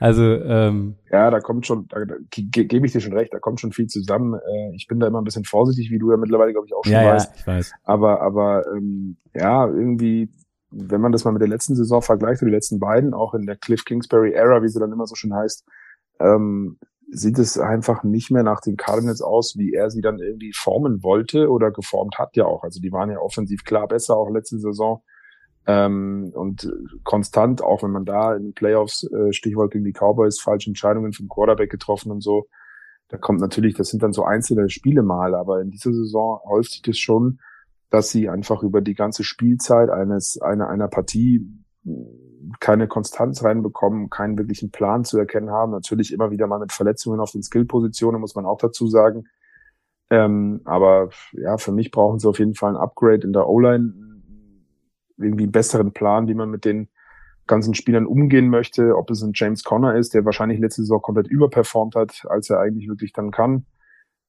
Also 0.00 0.22
ähm, 0.22 0.96
Ja, 1.10 1.30
da 1.30 1.40
kommt 1.40 1.66
schon, 1.66 1.86
da, 1.88 2.02
da 2.06 2.14
ge 2.30 2.64
gebe 2.64 2.86
ich 2.86 2.92
dir 2.92 3.02
schon 3.02 3.12
recht, 3.12 3.34
da 3.34 3.38
kommt 3.38 3.60
schon 3.60 3.72
viel 3.72 3.86
zusammen. 3.86 4.34
Äh, 4.34 4.74
ich 4.74 4.86
bin 4.86 4.98
da 4.98 5.06
immer 5.06 5.20
ein 5.20 5.24
bisschen 5.24 5.44
vorsichtig, 5.44 5.90
wie 5.90 5.98
du 5.98 6.10
ja 6.10 6.16
mittlerweile, 6.16 6.52
glaube 6.52 6.66
ich, 6.66 6.74
auch 6.74 6.84
schon 6.84 6.94
ja, 6.94 7.02
ja, 7.02 7.14
weißt. 7.14 7.32
ich 7.36 7.46
weiß. 7.46 7.72
Aber, 7.84 8.22
aber 8.22 8.64
ähm, 8.74 9.18
ja, 9.34 9.66
irgendwie, 9.66 10.32
wenn 10.70 11.00
man 11.00 11.12
das 11.12 11.24
mal 11.24 11.32
mit 11.32 11.42
der 11.42 11.48
letzten 11.48 11.74
Saison 11.74 12.02
vergleicht, 12.02 12.42
oder 12.42 12.50
die 12.50 12.56
letzten 12.56 12.78
beiden, 12.78 13.14
auch 13.14 13.34
in 13.34 13.46
der 13.46 13.56
Cliff 13.56 13.84
Kingsbury 13.84 14.32
Era, 14.32 14.62
wie 14.62 14.68
sie 14.68 14.78
dann 14.78 14.92
immer 14.92 15.06
so 15.06 15.14
schön 15.14 15.34
heißt, 15.34 15.66
ähm, 16.20 16.78
sieht 17.12 17.38
es 17.38 17.58
einfach 17.58 18.04
nicht 18.04 18.30
mehr 18.30 18.44
nach 18.44 18.60
den 18.60 18.76
Cardinals 18.76 19.20
aus, 19.20 19.54
wie 19.56 19.72
er 19.74 19.90
sie 19.90 20.00
dann 20.00 20.20
irgendwie 20.20 20.52
formen 20.54 21.02
wollte 21.02 21.50
oder 21.50 21.72
geformt 21.72 22.18
hat 22.18 22.36
ja 22.36 22.44
auch. 22.44 22.62
Also 22.62 22.80
die 22.80 22.92
waren 22.92 23.10
ja 23.10 23.18
offensiv 23.18 23.64
klar 23.64 23.88
besser 23.88 24.16
auch 24.16 24.30
letzte 24.30 24.58
Saison. 24.58 25.02
Ähm, 25.66 26.30
und 26.34 26.72
konstant, 27.02 27.62
auch 27.62 27.82
wenn 27.82 27.90
man 27.90 28.04
da 28.04 28.34
in 28.34 28.44
den 28.44 28.54
Playoffs, 28.54 29.04
äh, 29.10 29.32
Stichwort 29.32 29.72
gegen 29.72 29.84
die 29.84 29.92
Cowboys, 29.92 30.40
falsche 30.40 30.70
Entscheidungen 30.70 31.12
vom 31.12 31.28
Quarterback 31.28 31.70
getroffen 31.70 32.12
und 32.12 32.22
so, 32.22 32.46
da 33.08 33.18
kommt 33.18 33.40
natürlich, 33.40 33.74
das 33.74 33.88
sind 33.88 34.02
dann 34.02 34.12
so 34.12 34.24
einzelne 34.24 34.70
Spiele 34.70 35.02
mal, 35.02 35.34
aber 35.34 35.60
in 35.60 35.70
dieser 35.70 35.92
Saison 35.92 36.40
häuft 36.48 36.72
sich 36.72 36.82
das 36.82 36.96
schon, 36.96 37.40
dass 37.90 38.10
sie 38.10 38.28
einfach 38.28 38.62
über 38.62 38.80
die 38.80 38.94
ganze 38.94 39.24
Spielzeit 39.24 39.90
eines 39.90 40.40
einer 40.40 40.68
einer 40.68 40.88
Partie 40.88 41.46
keine 42.60 42.88
Konstanz 42.88 43.42
reinbekommen, 43.44 44.10
keinen 44.10 44.38
wirklichen 44.38 44.70
Plan 44.70 45.04
zu 45.04 45.18
erkennen 45.18 45.50
haben. 45.50 45.72
Natürlich 45.72 46.12
immer 46.12 46.30
wieder 46.30 46.46
mal 46.46 46.58
mit 46.58 46.72
Verletzungen 46.72 47.20
auf 47.20 47.32
den 47.32 47.42
Skillpositionen, 47.42 48.20
muss 48.20 48.34
man 48.34 48.46
auch 48.46 48.58
dazu 48.58 48.86
sagen. 48.86 49.24
Ähm, 50.10 50.60
aber 50.64 51.10
ja, 51.32 51.56
für 51.56 51.72
mich 51.72 51.90
brauchen 51.90 52.18
sie 52.18 52.28
auf 52.28 52.38
jeden 52.38 52.54
Fall 52.54 52.74
ein 52.74 52.80
Upgrade 52.80 53.26
in 53.26 53.32
der 53.32 53.48
O-Line, 53.48 53.92
irgendwie 55.18 55.44
einen 55.44 55.52
besseren 55.52 55.92
Plan, 55.92 56.28
wie 56.28 56.34
man 56.34 56.50
mit 56.50 56.64
den 56.64 56.88
ganzen 57.46 57.74
Spielern 57.74 58.06
umgehen 58.06 58.48
möchte, 58.48 58.96
ob 58.96 59.10
es 59.10 59.22
ein 59.22 59.32
James 59.34 59.64
Conner 59.64 59.96
ist, 59.96 60.14
der 60.14 60.24
wahrscheinlich 60.24 60.60
letzte 60.60 60.82
Saison 60.82 61.02
komplett 61.02 61.28
überperformt 61.28 61.94
hat, 61.94 62.24
als 62.28 62.50
er 62.50 62.60
eigentlich 62.60 62.88
wirklich 62.88 63.12
dann 63.12 63.30
kann, 63.30 63.66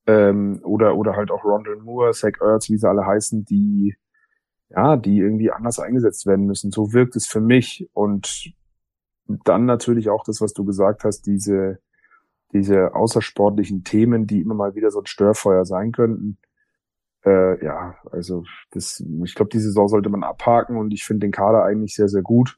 ähm, 0.07 0.61
oder 0.63 0.95
oder 0.95 1.15
halt 1.15 1.31
auch 1.31 1.43
Rondell 1.43 1.77
Moore, 1.77 2.11
Zach 2.11 2.41
Ertz, 2.41 2.69
wie 2.69 2.77
sie 2.77 2.89
alle 2.89 3.05
heißen, 3.05 3.45
die 3.45 3.95
ja, 4.69 4.95
die 4.95 5.17
irgendwie 5.19 5.51
anders 5.51 5.79
eingesetzt 5.79 6.25
werden 6.25 6.45
müssen. 6.45 6.71
So 6.71 6.93
wirkt 6.93 7.15
es 7.15 7.27
für 7.27 7.41
mich 7.41 7.89
und 7.93 8.53
dann 9.25 9.65
natürlich 9.65 10.09
auch 10.09 10.23
das, 10.23 10.41
was 10.41 10.53
du 10.53 10.65
gesagt 10.65 11.03
hast, 11.03 11.25
diese 11.25 11.79
diese 12.53 12.93
außersportlichen 12.95 13.83
Themen, 13.83 14.27
die 14.27 14.41
immer 14.41 14.53
mal 14.55 14.75
wieder 14.75 14.91
so 14.91 14.99
ein 14.99 15.05
Störfeuer 15.05 15.65
sein 15.65 15.91
könnten. 15.91 16.37
Äh, 17.23 17.63
ja, 17.63 17.95
also 18.11 18.43
das, 18.71 19.03
ich 19.23 19.35
glaube, 19.35 19.49
die 19.49 19.59
Saison 19.59 19.87
sollte 19.87 20.09
man 20.09 20.23
abhaken 20.23 20.77
und 20.77 20.93
ich 20.93 21.03
finde 21.03 21.27
den 21.27 21.31
Kader 21.31 21.63
eigentlich 21.63 21.95
sehr, 21.95 22.09
sehr 22.09 22.21
gut. 22.21 22.57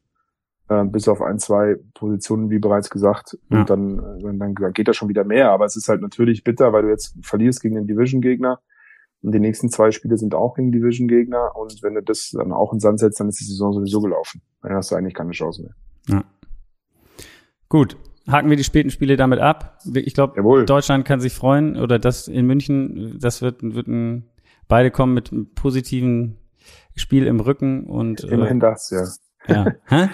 Äh, 0.70 0.86
bis 0.86 1.08
auf 1.10 1.22
ein, 1.22 1.40
zwei 1.40 1.76
Positionen, 1.94 2.50
wie 2.50 2.60
bereits 2.60 2.90
gesagt. 2.90 3.38
Ja. 3.50 3.60
Und 3.60 3.70
dann, 3.70 4.00
äh, 4.00 4.38
dann 4.38 4.74
geht 4.74 4.88
da 4.88 4.94
schon 4.94 5.10
wieder 5.10 5.26
mehr. 5.26 5.52
Aber 5.52 5.66
es 5.66 5.76
ist 5.76 5.90
halt 5.90 6.02
natürlich 6.02 6.44
bitter, 6.44 6.72
weil 6.72 6.84
du 6.84 6.90
jetzt 6.90 7.18
verlierst 7.22 7.62
gegen 7.62 7.76
den 7.76 7.88
Division-Gegner. 7.88 8.60
Und 9.22 9.34
die 9.34 9.40
nächsten 9.40 9.70
zwei 9.70 9.92
Spiele 9.92 10.18
sind 10.18 10.36
auch 10.36 10.56
gegen 10.56 10.72
Division-Gegner. 10.72 11.56
Und 11.56 11.84
wenn 11.84 11.96
du 11.96 12.02
das 12.02 12.32
dann 12.32 12.54
auch 12.54 12.72
in 12.72 12.80
Sand 12.80 13.00
setzt, 13.00 13.20
dann 13.20 13.30
ist 13.30 13.42
die 13.42 13.46
Saison 13.46 13.74
sowieso 13.74 14.00
gelaufen. 14.02 14.42
Dann 14.62 14.74
hast 14.74 14.92
du 14.92 14.96
eigentlich 14.96 15.14
keine 15.14 15.32
Chance 15.32 15.64
mehr. 15.64 15.76
Ja. 16.08 16.24
Gut, 17.68 17.98
haken 18.28 18.50
wir 18.50 18.58
die 18.58 18.64
späten 18.64 18.90
Spiele 18.90 19.18
damit 19.18 19.40
ab. 19.40 19.80
Ich 19.94 20.14
glaube, 20.14 20.66
Deutschland 20.66 21.06
kann 21.06 21.20
sich 21.20 21.34
freuen 21.34 21.78
oder 21.78 22.00
das 22.00 22.28
in 22.28 22.46
München, 22.46 23.18
das 23.20 23.42
wird, 23.42 23.64
wird 23.64 23.88
ein, 23.88 24.30
beide 24.68 24.92
kommen 24.92 25.14
mit 25.14 25.32
einem 25.32 25.54
positiven 25.54 26.38
Spiel 26.96 27.26
im 27.26 27.40
Rücken 27.40 27.86
und 27.86 28.24
immerhin 28.24 28.58
äh, 28.58 28.62
das, 28.62 28.90
ja. 28.92 29.08
Ja. 29.48 29.74
Hä? 29.88 30.10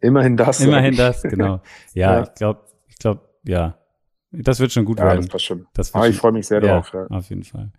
Immerhin 0.00 0.36
das. 0.36 0.60
Immerhin 0.60 0.96
das, 0.96 1.22
genau. 1.22 1.60
Ja, 1.94 2.18
ja. 2.18 2.22
ich 2.24 2.34
glaube, 2.34 2.64
ich 2.88 2.98
glaube, 2.98 3.22
ja. 3.44 3.78
Das 4.30 4.58
wird 4.58 4.72
schon 4.72 4.84
gut 4.84 4.98
ja, 4.98 5.06
werden. 5.06 5.20
Das 5.20 5.28
passt 5.28 5.44
schon. 5.44 5.66
Das 5.74 5.94
ah, 5.94 6.06
ich 6.06 6.16
freue 6.16 6.32
mich 6.32 6.46
sehr 6.46 6.62
ja, 6.62 6.74
drauf. 6.74 6.92
Ja. 6.92 7.06
Auf 7.06 7.28
jeden 7.28 7.44
Fall. 7.44 7.70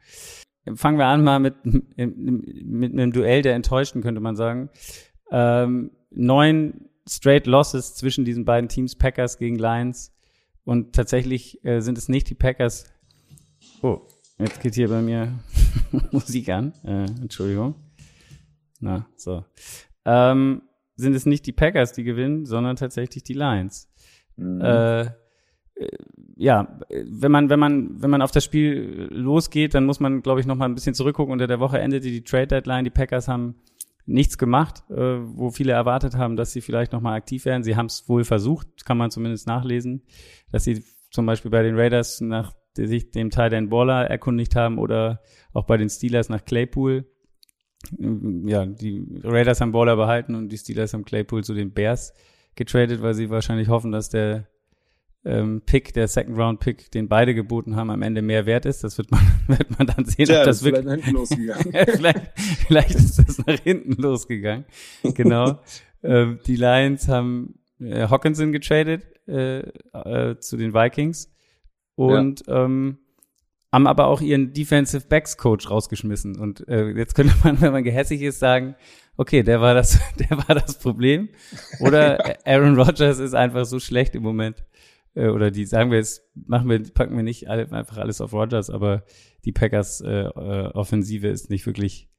Fangen 0.76 0.98
wir 0.98 1.06
an 1.06 1.24
mal 1.24 1.40
mit, 1.40 1.56
mit 1.66 2.94
einem 2.94 3.12
Duell 3.12 3.42
der 3.42 3.56
Enttäuschten, 3.56 4.02
könnte 4.02 4.22
man 4.22 4.36
sagen. 4.36 4.70
Ähm, 5.32 5.92
neun 6.12 6.90
straight 7.08 7.46
Losses 7.46 7.96
zwischen 7.96 8.26
diesen 8.26 8.46
beiden 8.46 8.70
Teams, 8.70 8.96
Packers 8.96 9.38
gegen 9.38 9.58
Lions. 9.58 10.12
Und 10.64 10.96
tatsächlich 10.96 11.64
äh, 11.64 11.82
sind 11.82 11.98
es 11.98 12.10
nicht 12.10 12.30
die 12.30 12.36
Packers. 12.36 12.86
Oh, 13.82 14.02
jetzt 14.40 14.62
geht 14.62 14.74
hier 14.74 14.90
bei 14.90 15.02
mir 15.02 15.38
Musik 16.12 16.50
an. 16.50 16.74
Äh, 16.84 17.06
Entschuldigung. 17.22 17.76
Na, 18.80 19.08
so. 19.16 19.46
Ähm, 20.06 20.64
sind 20.96 21.16
es 21.16 21.26
nicht 21.26 21.46
die 21.46 21.52
Packers, 21.52 21.94
die 21.94 22.04
gewinnen, 22.04 22.46
sondern 22.46 22.76
tatsächlich 22.76 23.24
die 23.24 23.34
Lions. 23.34 23.92
Mhm. 24.38 24.62
Äh, 24.62 25.02
äh 25.02 25.08
ja, 26.38 26.80
wenn 26.90 27.32
man, 27.32 27.50
wenn 27.50 27.60
man, 27.60 28.02
wenn 28.02 28.10
man 28.10 28.22
auf 28.22 28.32
das 28.32 28.44
Spiel 28.44 29.08
losgeht, 29.10 29.74
dann 29.74 29.86
muss 29.86 30.02
man, 30.02 30.22
glaube 30.22 30.42
ich, 30.42 30.46
noch 30.46 30.58
mal 30.58 30.66
ein 30.66 30.76
bisschen 30.76 30.94
zurückgucken. 30.94 31.32
Unter 31.32 31.48
der 31.48 31.62
Woche 31.62 31.80
endete 31.80 32.10
die 32.10 32.24
Trade 32.24 32.48
Deadline. 32.48 32.84
Die 32.84 32.90
Packers 32.90 33.30
haben 33.30 33.56
nichts 34.06 34.38
gemacht, 34.38 34.84
äh, 34.90 34.96
wo 34.96 35.50
viele 35.50 35.72
erwartet 35.72 36.16
haben, 36.16 36.36
dass 36.36 36.52
sie 36.52 36.62
vielleicht 36.62 36.92
nochmal 36.92 37.16
aktiv 37.16 37.46
werden. 37.46 37.64
Sie 37.64 37.76
haben 37.76 37.88
es 37.88 38.08
wohl 38.08 38.24
versucht, 38.24 38.86
kann 38.86 38.98
man 38.98 39.12
zumindest 39.12 39.48
nachlesen, 39.48 40.04
dass 40.52 40.64
sie 40.64 40.84
zum 41.10 41.26
Beispiel 41.26 41.52
bei 41.52 41.64
den 41.64 41.78
Raiders 41.78 42.22
nach 42.22 42.54
sich 42.74 43.12
dem 43.12 43.30
Teil 43.30 43.50
den 43.50 43.70
Baller 43.70 44.06
erkundigt 44.06 44.56
haben 44.56 44.78
oder 44.78 45.22
auch 45.54 45.66
bei 45.66 45.78
den 45.78 45.90
Steelers 45.90 46.30
nach 46.30 46.44
Claypool. 46.44 47.06
Ja, 48.46 48.66
die 48.66 49.06
Raiders 49.24 49.62
haben 49.62 49.72
Baller 49.72 49.96
behalten 49.96 50.36
und 50.36 50.50
die 50.50 50.58
Steelers 50.58 50.94
haben 50.94 51.06
Claypool 51.06 51.44
zu 51.44 51.54
den 51.54 51.72
Bears 51.72 52.14
getradet, 52.56 53.02
weil 53.02 53.14
sie 53.14 53.30
wahrscheinlich 53.30 53.68
hoffen, 53.68 53.92
dass 53.92 54.10
der 54.10 54.48
ähm, 55.26 55.62
Pick, 55.66 55.94
der 55.94 56.08
Second 56.08 56.38
Round 56.38 56.60
Pick, 56.60 56.92
den 56.92 57.08
beide 57.08 57.34
geboten 57.34 57.76
haben, 57.76 57.90
am 57.90 58.02
Ende 58.04 58.22
mehr 58.22 58.46
wert 58.46 58.66
ist. 58.66 58.84
Das 58.84 58.98
wird 58.98 59.12
man, 59.12 59.22
wird 59.48 59.78
man 59.78 59.88
dann 59.88 60.06
sehen, 60.06 60.28
ja, 60.28 60.40
ob 60.40 60.46
das, 60.46 60.60
das 60.60 60.64
wirklich. 60.64 60.86
Vielleicht, 60.86 61.12
losgegangen. 61.12 61.74
vielleicht, 61.96 62.32
vielleicht 62.68 62.96
ist 62.96 63.20
das 63.20 63.46
nach 63.46 63.60
hinten 63.60 64.02
losgegangen. 64.02 64.66
Genau. 65.04 65.60
ähm, 66.04 66.40
die 66.46 66.56
Lions 66.56 67.08
haben 67.08 67.56
äh, 67.80 68.08
Hawkinson 68.08 68.52
getradet 68.52 69.04
äh, 69.28 69.60
äh, 69.60 70.40
zu 70.40 70.58
den 70.58 70.74
Vikings 70.74 71.32
und 71.96 72.46
ja. 72.48 72.66
ähm, 72.66 73.00
haben 73.76 73.88
aber 73.88 74.08
auch 74.08 74.22
ihren 74.22 74.54
Defensive 74.54 75.06
Backs 75.08 75.38
Coach 75.38 75.70
rausgeschmissen. 75.70 76.40
Und 76.40 76.68
äh, 76.68 76.92
jetzt 76.92 77.14
könnte 77.14 77.34
man, 77.44 77.62
wenn 77.62 77.74
man 77.74 77.84
gehässig 77.84 78.22
ist, 78.22 78.40
sagen, 78.40 78.76
okay, 79.18 79.44
der 79.44 79.62
war 79.62 79.74
das, 79.74 80.00
der 80.20 80.38
war 80.38 80.56
das 80.56 80.80
Problem. 80.80 81.30
Oder 81.80 82.38
Aaron 82.46 82.80
Rodgers 82.80 83.20
ist 83.20 83.36
einfach 83.36 83.66
so 83.66 83.80
schlecht 83.80 84.16
im 84.16 84.24
Moment 84.24 84.64
äh, 85.16 85.28
oder 85.28 85.52
die 85.52 85.66
sagen 85.66 85.92
wir 85.92 85.98
jetzt, 85.98 86.24
machen 86.36 86.70
wir, 86.70 86.82
packen 86.84 87.16
wir 87.16 87.24
nicht 87.24 87.50
alle, 87.50 87.72
einfach 87.72 87.98
alles 87.98 88.22
auf 88.22 88.34
Rogers, 88.34 88.70
aber 88.70 89.04
die 89.44 89.52
Packers 89.52 90.02
äh, 90.02 90.24
äh, 90.24 90.68
Offensive 90.74 91.28
ist 91.28 91.50
nicht 91.50 91.66
wirklich, 91.66 92.10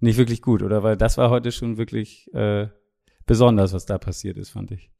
nicht 0.00 0.18
wirklich 0.18 0.42
gut, 0.42 0.62
oder? 0.62 0.82
Weil 0.82 0.96
das 0.96 1.18
war 1.18 1.30
heute 1.30 1.52
schon 1.52 1.76
wirklich 1.76 2.32
äh, 2.34 2.68
besonders, 3.26 3.72
was 3.72 3.86
da 3.86 3.98
passiert 3.98 4.36
ist, 4.36 4.50
fand 4.50 4.70
ich. 4.72 4.90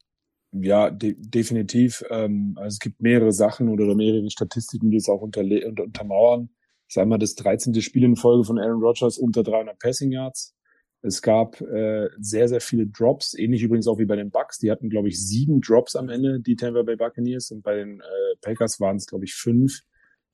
Ja, 0.53 0.91
de 0.91 1.15
definitiv. 1.19 2.03
Ähm, 2.11 2.55
also 2.57 2.75
es 2.75 2.79
gibt 2.79 3.01
mehrere 3.03 3.33
Sachen 3.33 3.69
oder 3.69 3.95
mehrere 3.95 4.31
Statistiken, 4.31 4.91
die 4.91 4.97
es 4.97 5.09
auch 5.09 5.21
unterle 5.21 5.67
unter 5.69 5.85
untermauern. 5.85 6.51
Das 6.87 6.97
ist 6.97 6.99
einmal 6.99 7.19
das 7.19 7.35
13. 7.35 7.81
Spiel 7.83 8.05
in 8.05 8.17
Folge 8.17 8.45
von 8.45 8.59
Aaron 8.59 8.83
Rodgers 8.83 9.19
unter 9.19 9.43
300 9.43 9.79
Passing 9.79 10.11
Yards. 10.11 10.55
Es 11.03 11.23
gab 11.23 11.61
äh, 11.61 12.09
sehr, 12.19 12.49
sehr 12.49 12.61
viele 12.61 12.87
Drops, 12.87 13.35
ähnlich 13.35 13.63
übrigens 13.63 13.87
auch 13.87 13.99
wie 13.99 14.07
bei 14.07 14.17
den 14.17 14.31
Bucks. 14.31 14.59
Die 14.59 14.71
hatten, 14.71 14.89
glaube 14.89 15.09
ich, 15.09 15.25
sieben 15.25 15.61
Drops 15.61 15.95
am 15.95 16.09
Ende, 16.09 16.41
die 16.41 16.57
Tampa 16.57 16.83
Bay 16.83 16.97
Buccaneers. 16.97 17.51
Und 17.51 17.63
bei 17.63 17.77
den 17.77 18.01
äh, 18.01 18.37
Packers 18.41 18.81
waren 18.81 18.97
es, 18.97 19.07
glaube 19.07 19.25
ich, 19.25 19.35
fünf. 19.35 19.83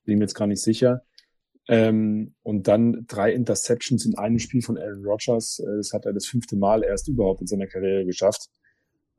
Bin 0.05 0.17
mir 0.17 0.23
jetzt 0.23 0.33
gar 0.33 0.47
nicht 0.47 0.61
sicher. 0.61 1.03
Ähm, 1.67 2.35
und 2.41 2.67
dann 2.67 3.05
drei 3.07 3.33
Interceptions 3.33 4.05
in 4.05 4.17
einem 4.17 4.39
Spiel 4.39 4.61
von 4.61 4.77
Aaron 4.77 5.05
Rodgers. 5.05 5.59
Äh, 5.59 5.77
das 5.77 5.91
hat 5.93 6.05
er 6.05 6.13
das 6.13 6.25
fünfte 6.25 6.55
Mal 6.55 6.83
erst 6.83 7.09
überhaupt 7.09 7.41
in 7.41 7.47
seiner 7.47 7.67
Karriere 7.67 8.05
geschafft. 8.05 8.49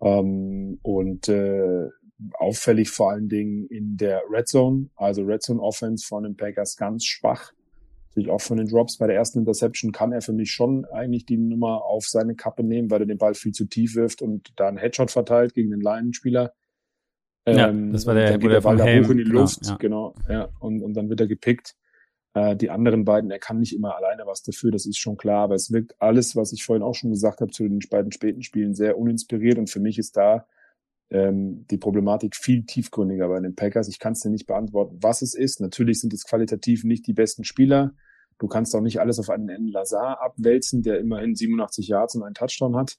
Ähm, 0.01 0.79
und 0.83 1.29
äh, 1.29 1.89
auffällig 2.35 2.91
vor 2.91 3.11
allen 3.11 3.29
Dingen 3.29 3.67
in 3.67 3.97
der 3.97 4.23
Red 4.31 4.49
Zone, 4.49 4.91
also 4.97 5.23
Red 5.23 5.43
Zone 5.43 5.61
Offense 5.61 6.07
von 6.07 6.25
den 6.25 6.37
Packers 6.37 6.77
ganz 6.77 7.05
schwach 7.05 7.53
natürlich 8.17 8.31
auch 8.31 8.41
von 8.41 8.57
den 8.57 8.67
Drops 8.67 8.97
bei 8.97 9.07
der 9.07 9.17
ersten 9.17 9.41
Interception 9.41 9.93
kann 9.93 10.13
er 10.13 10.23
für 10.23 10.33
mich 10.33 10.51
schon 10.51 10.87
eigentlich 10.87 11.27
die 11.27 11.37
Nummer 11.37 11.85
auf 11.85 12.07
seine 12.07 12.35
Kappe 12.35 12.65
nehmen, 12.65 12.91
weil 12.91 13.01
er 13.01 13.07
den 13.07 13.19
Ball 13.19 13.35
viel 13.35 13.53
zu 13.53 13.67
tief 13.67 13.95
wirft 13.95 14.23
und 14.23 14.53
da 14.57 14.69
einen 14.69 14.79
Headshot 14.79 15.11
verteilt 15.11 15.53
gegen 15.53 15.71
den 15.71 15.81
Lion-Spieler. 15.81 16.55
Ja, 17.47 17.69
ähm, 17.69 17.93
das 17.93 18.07
war 18.07 18.15
der, 18.15 18.31
dann 18.31 18.41
geht 18.41 18.51
der 18.51 18.61
Ball 18.63 18.77
da 18.77 18.85
hoch 18.85 19.11
in 19.11 19.19
die 19.19 19.25
Luft, 19.25 19.67
ja, 19.67 19.73
ja. 19.73 19.77
genau, 19.77 20.15
ja, 20.29 20.49
und, 20.61 20.83
und 20.83 20.95
dann 20.95 21.11
wird 21.11 21.21
er 21.21 21.27
gepickt. 21.27 21.77
Äh, 22.37 22.55
die 22.55 22.69
anderen 22.69 23.07
beiden, 23.07 23.31
er 23.31 23.39
kann 23.39 23.61
nicht 23.61 23.75
immer 23.75 23.97
alleine 23.97 24.27
was 24.27 24.43
dafür, 24.43 24.71
das 24.71 24.85
ist 24.85 24.99
schon 24.99 25.17
klar, 25.17 25.45
aber 25.45 25.55
es 25.55 25.73
wirkt 25.73 25.95
alles, 26.03 26.37
was 26.37 26.53
ich 26.53 26.65
vorhin 26.65 26.83
auch 26.83 26.95
schon 26.95 27.11
gesagt 27.11 27.41
habe, 27.41 27.51
zu 27.51 27.63
den 27.63 27.79
beiden 27.91 28.13
späten 28.13 28.43
Spielen 28.43 28.75
sehr 28.75 28.99
uninspiriert 28.99 29.57
und 29.57 29.71
für 29.71 29.81
mich 29.81 29.97
ist 29.97 30.19
da 30.19 30.47
ähm, 31.09 31.67
die 31.71 31.79
Problematik 31.79 32.37
viel 32.37 32.67
tiefgründiger 32.67 33.27
bei 33.29 33.41
den 33.41 33.55
Packers. 33.55 33.89
Ich 33.89 33.99
kann 33.99 34.13
es 34.13 34.21
dir 34.21 34.29
nicht 34.29 34.47
beantworten, 34.47 34.99
was 35.01 35.23
es 35.23 35.35
ist. 35.35 35.63
Natürlich 35.63 35.99
sind 35.99 36.13
es 36.13 36.27
qualitativ 36.27 36.85
nicht 36.85 37.07
die 37.07 37.15
besten 37.15 37.43
Spieler. 37.45 37.95
Du 38.39 38.49
kannst 38.49 38.77
auch 38.77 38.83
nicht 38.83 39.01
alles 39.01 39.19
auf 39.19 39.31
einen. 39.31 39.69
Lazar 39.69 40.21
abwälzen, 40.21 40.83
der 40.83 40.99
immerhin 41.01 41.35
87 41.35 41.89
Yards 41.89 42.17
und 42.17 42.23
einen 42.23 42.35
Touchdown 42.35 42.77
hat. 42.77 42.99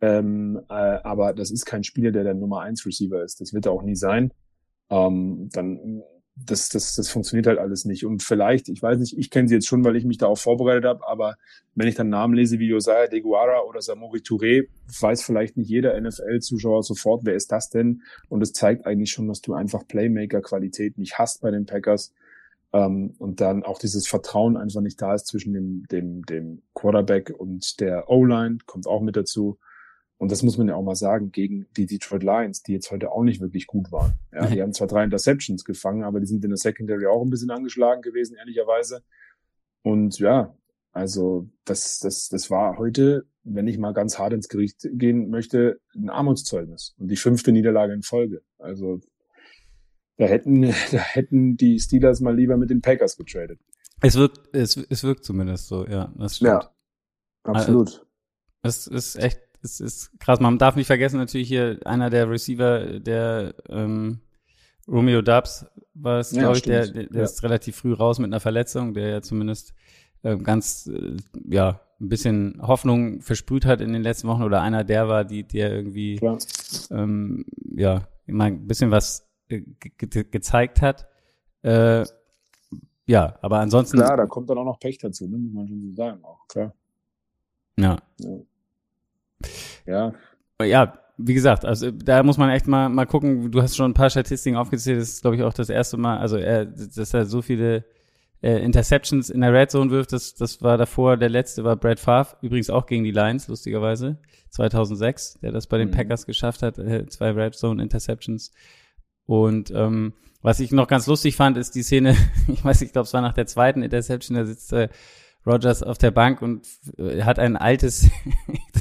Ähm, 0.00 0.60
äh, 0.68 0.72
aber 0.72 1.34
das 1.34 1.52
ist 1.52 1.66
kein 1.66 1.84
Spieler, 1.84 2.10
der 2.10 2.24
der 2.24 2.34
Nummer 2.34 2.62
1 2.62 2.84
Receiver 2.84 3.22
ist. 3.22 3.40
Das 3.40 3.52
wird 3.52 3.66
er 3.66 3.72
auch 3.72 3.82
nie 3.82 3.94
sein. 3.94 4.32
Ähm, 4.90 5.50
dann 5.52 6.02
das, 6.36 6.68
das, 6.68 6.94
das 6.94 7.08
funktioniert 7.08 7.46
halt 7.46 7.58
alles 7.58 7.86
nicht. 7.86 8.04
Und 8.04 8.22
vielleicht, 8.22 8.68
ich 8.68 8.82
weiß 8.82 8.98
nicht, 8.98 9.16
ich 9.16 9.30
kenne 9.30 9.48
sie 9.48 9.54
jetzt 9.54 9.66
schon, 9.66 9.84
weil 9.84 9.96
ich 9.96 10.04
mich 10.04 10.18
darauf 10.18 10.40
vorbereitet 10.40 10.84
habe, 10.84 11.06
aber 11.08 11.36
wenn 11.74 11.88
ich 11.88 11.94
dann 11.94 12.10
Namen 12.10 12.34
lese 12.34 12.58
wie 12.58 12.68
Josiah 12.68 13.06
Deguara 13.06 13.62
oder 13.62 13.80
Samori 13.80 14.18
Touré, 14.20 14.68
weiß 15.00 15.22
vielleicht 15.22 15.56
nicht 15.56 15.70
jeder 15.70 15.98
NFL-Zuschauer 15.98 16.82
sofort, 16.82 17.22
wer 17.24 17.34
ist 17.34 17.52
das 17.52 17.70
denn? 17.70 18.02
Und 18.28 18.42
es 18.42 18.52
zeigt 18.52 18.86
eigentlich 18.86 19.10
schon, 19.10 19.28
dass 19.28 19.40
du 19.40 19.54
einfach 19.54 19.86
Playmaker-Qualität 19.88 20.98
nicht 20.98 21.18
hast 21.18 21.40
bei 21.40 21.50
den 21.50 21.64
Packers. 21.64 22.12
Ähm, 22.72 23.14
und 23.18 23.40
dann 23.40 23.62
auch 23.62 23.78
dieses 23.78 24.06
Vertrauen 24.06 24.58
einfach 24.58 24.82
nicht 24.82 25.00
da 25.00 25.14
ist 25.14 25.26
zwischen 25.26 25.54
dem, 25.54 25.86
dem, 25.90 26.22
dem 26.26 26.62
Quarterback 26.74 27.30
und 27.30 27.80
der 27.80 28.10
O-Line, 28.10 28.58
kommt 28.66 28.86
auch 28.86 29.00
mit 29.00 29.16
dazu. 29.16 29.58
Und 30.18 30.32
das 30.32 30.42
muss 30.42 30.56
man 30.56 30.68
ja 30.68 30.74
auch 30.74 30.82
mal 30.82 30.94
sagen, 30.94 31.30
gegen 31.30 31.66
die 31.76 31.86
Detroit 31.86 32.22
Lions, 32.22 32.62
die 32.62 32.72
jetzt 32.72 32.90
heute 32.90 33.12
auch 33.12 33.22
nicht 33.22 33.40
wirklich 33.40 33.66
gut 33.66 33.92
waren. 33.92 34.14
Ja, 34.32 34.46
die 34.46 34.62
haben 34.62 34.72
zwar 34.72 34.86
drei 34.86 35.04
Interceptions 35.04 35.64
gefangen, 35.64 36.04
aber 36.04 36.20
die 36.20 36.26
sind 36.26 36.42
in 36.42 36.50
der 36.50 36.56
Secondary 36.56 37.06
auch 37.06 37.22
ein 37.22 37.28
bisschen 37.28 37.50
angeschlagen 37.50 38.00
gewesen, 38.00 38.36
ehrlicherweise. 38.36 39.02
Und 39.82 40.18
ja, 40.18 40.56
also 40.92 41.50
das, 41.66 41.98
das, 41.98 42.28
das 42.30 42.50
war 42.50 42.78
heute, 42.78 43.26
wenn 43.44 43.68
ich 43.68 43.76
mal 43.76 43.92
ganz 43.92 44.18
hart 44.18 44.32
ins 44.32 44.48
Gericht 44.48 44.88
gehen 44.92 45.28
möchte, 45.28 45.80
ein 45.94 46.08
Armutszeugnis 46.08 46.94
und 46.98 47.08
die 47.08 47.16
fünfte 47.16 47.52
Niederlage 47.52 47.92
in 47.92 48.02
Folge. 48.02 48.40
Also 48.58 49.00
da 50.16 50.24
hätten, 50.24 50.62
da 50.90 50.98
hätten 50.98 51.58
die 51.58 51.78
Steelers 51.78 52.20
mal 52.20 52.34
lieber 52.34 52.56
mit 52.56 52.70
den 52.70 52.80
Packers 52.80 53.18
getradet. 53.18 53.60
Es 54.00 54.16
wirkt, 54.16 54.54
es, 54.54 54.76
es 54.76 55.04
wirkt 55.04 55.24
zumindest 55.24 55.68
so, 55.68 55.86
ja. 55.86 56.12
Das 56.16 56.36
stimmt. 56.36 56.48
Ja, 56.48 56.74
absolut. 57.42 58.06
Also, 58.62 58.90
es 58.94 59.14
ist 59.14 59.16
echt 59.16 59.40
es 59.66 59.80
ist 59.80 60.18
krass. 60.20 60.40
Man 60.40 60.58
darf 60.58 60.76
nicht 60.76 60.86
vergessen, 60.86 61.18
natürlich 61.18 61.48
hier 61.48 61.78
einer 61.84 62.08
der 62.10 62.30
Receiver, 62.30 63.00
der 63.00 63.54
ähm, 63.68 64.20
Romeo 64.88 65.20
Dubs 65.22 65.66
war 65.94 66.20
es, 66.20 66.32
Ja, 66.32 66.42
glaube 66.42 66.56
ich, 66.58 66.62
der, 66.62 66.86
der, 66.88 67.06
Ja. 67.12 67.22
ist 67.24 67.42
relativ 67.42 67.76
früh 67.76 67.92
raus 67.92 68.18
mit 68.18 68.28
einer 68.28 68.40
Verletzung, 68.40 68.94
der 68.94 69.08
ja 69.08 69.22
zumindest 69.22 69.74
äh, 70.22 70.36
ganz, 70.36 70.86
äh, 70.86 71.16
ja, 71.48 71.80
ein 72.00 72.08
bisschen 72.08 72.58
Hoffnung 72.60 73.20
versprüht 73.22 73.64
hat 73.64 73.80
in 73.80 73.92
den 73.92 74.02
letzten 74.02 74.28
Wochen 74.28 74.42
oder 74.42 74.60
einer 74.60 74.84
der 74.84 75.08
war, 75.08 75.24
die, 75.24 75.44
der 75.44 75.72
irgendwie 75.72 76.16
Klar. 76.16 76.38
ähm, 76.90 77.46
ja, 77.74 78.06
immer 78.26 78.44
ein 78.44 78.66
bisschen 78.66 78.90
was 78.90 79.26
äh, 79.48 79.60
ge 79.60 79.92
ge 79.96 80.24
gezeigt 80.30 80.82
hat. 80.82 81.06
Äh, 81.62 82.04
ja, 83.06 83.38
aber 83.40 83.60
ansonsten, 83.60 83.96
Klar, 83.98 84.16
da 84.16 84.26
kommt 84.26 84.50
dann 84.50 84.58
auch 84.58 84.64
noch 84.64 84.78
Pech 84.80 84.98
dazu, 84.98 85.26
ne? 85.26 85.38
muss 85.38 85.52
man 85.52 85.68
schon 85.68 85.80
so 85.80 85.94
sagen. 85.94 86.22
Auch 86.24 86.46
klar. 86.48 86.74
ja, 87.78 87.96
Ja, 88.18 88.36
ja, 90.62 90.98
wie 91.18 91.34
gesagt, 91.34 91.64
also 91.64 91.90
da 91.90 92.22
muss 92.22 92.36
man 92.36 92.50
echt 92.50 92.66
mal 92.66 92.88
mal 92.88 93.06
gucken. 93.06 93.50
Du 93.50 93.62
hast 93.62 93.76
schon 93.76 93.90
ein 93.90 93.94
paar 93.94 94.10
Statistiken 94.10 94.56
aufgezählt. 94.56 95.00
Das 95.00 95.08
ist, 95.08 95.22
glaube 95.22 95.36
ich, 95.36 95.42
auch 95.42 95.54
das 95.54 95.70
erste 95.70 95.96
Mal. 95.96 96.18
Also 96.18 96.36
er, 96.36 96.66
dass 96.66 97.14
er 97.14 97.24
so 97.26 97.40
viele 97.42 97.84
äh, 98.42 98.62
Interceptions 98.62 99.30
in 99.30 99.40
der 99.40 99.52
Red 99.52 99.70
Zone 99.70 99.90
wirft, 99.90 100.12
das 100.12 100.34
das 100.34 100.60
war 100.62 100.76
davor. 100.76 101.16
Der 101.16 101.30
letzte 101.30 101.64
war 101.64 101.76
Brad 101.76 102.00
Favre, 102.00 102.36
übrigens 102.42 102.68
auch 102.68 102.86
gegen 102.86 103.04
die 103.04 103.12
Lions, 103.12 103.48
lustigerweise 103.48 104.18
2006, 104.50 105.38
der 105.40 105.52
das 105.52 105.66
bei 105.66 105.78
den 105.78 105.88
Mhm. 105.88 105.92
Packers 105.92 106.26
geschafft 106.26 106.62
hat, 106.62 106.78
äh, 106.78 107.06
zwei 107.06 107.30
Red 107.30 107.54
Zone 107.54 107.82
Interceptions. 107.82 108.52
Und 109.24 109.70
ähm, 109.74 110.12
was 110.42 110.60
ich 110.60 110.70
noch 110.70 110.86
ganz 110.86 111.06
lustig 111.06 111.34
fand, 111.34 111.56
ist 111.56 111.74
die 111.74 111.82
Szene. 111.82 112.14
Ich 112.48 112.64
weiß, 112.64 112.80
nicht, 112.80 112.88
ich 112.88 112.92
glaube, 112.92 113.06
es 113.06 113.14
war 113.14 113.22
nach 113.22 113.32
der 113.32 113.46
zweiten 113.46 113.82
Interception. 113.82 114.36
Da 114.36 114.44
sitzt 114.44 114.72
äh, 114.72 114.88
Rogers 115.46 115.82
auf 115.82 115.98
der 115.98 116.10
Bank 116.10 116.42
und 116.42 116.66
äh, 116.98 117.22
hat 117.22 117.38
ein 117.38 117.56
altes 117.56 118.10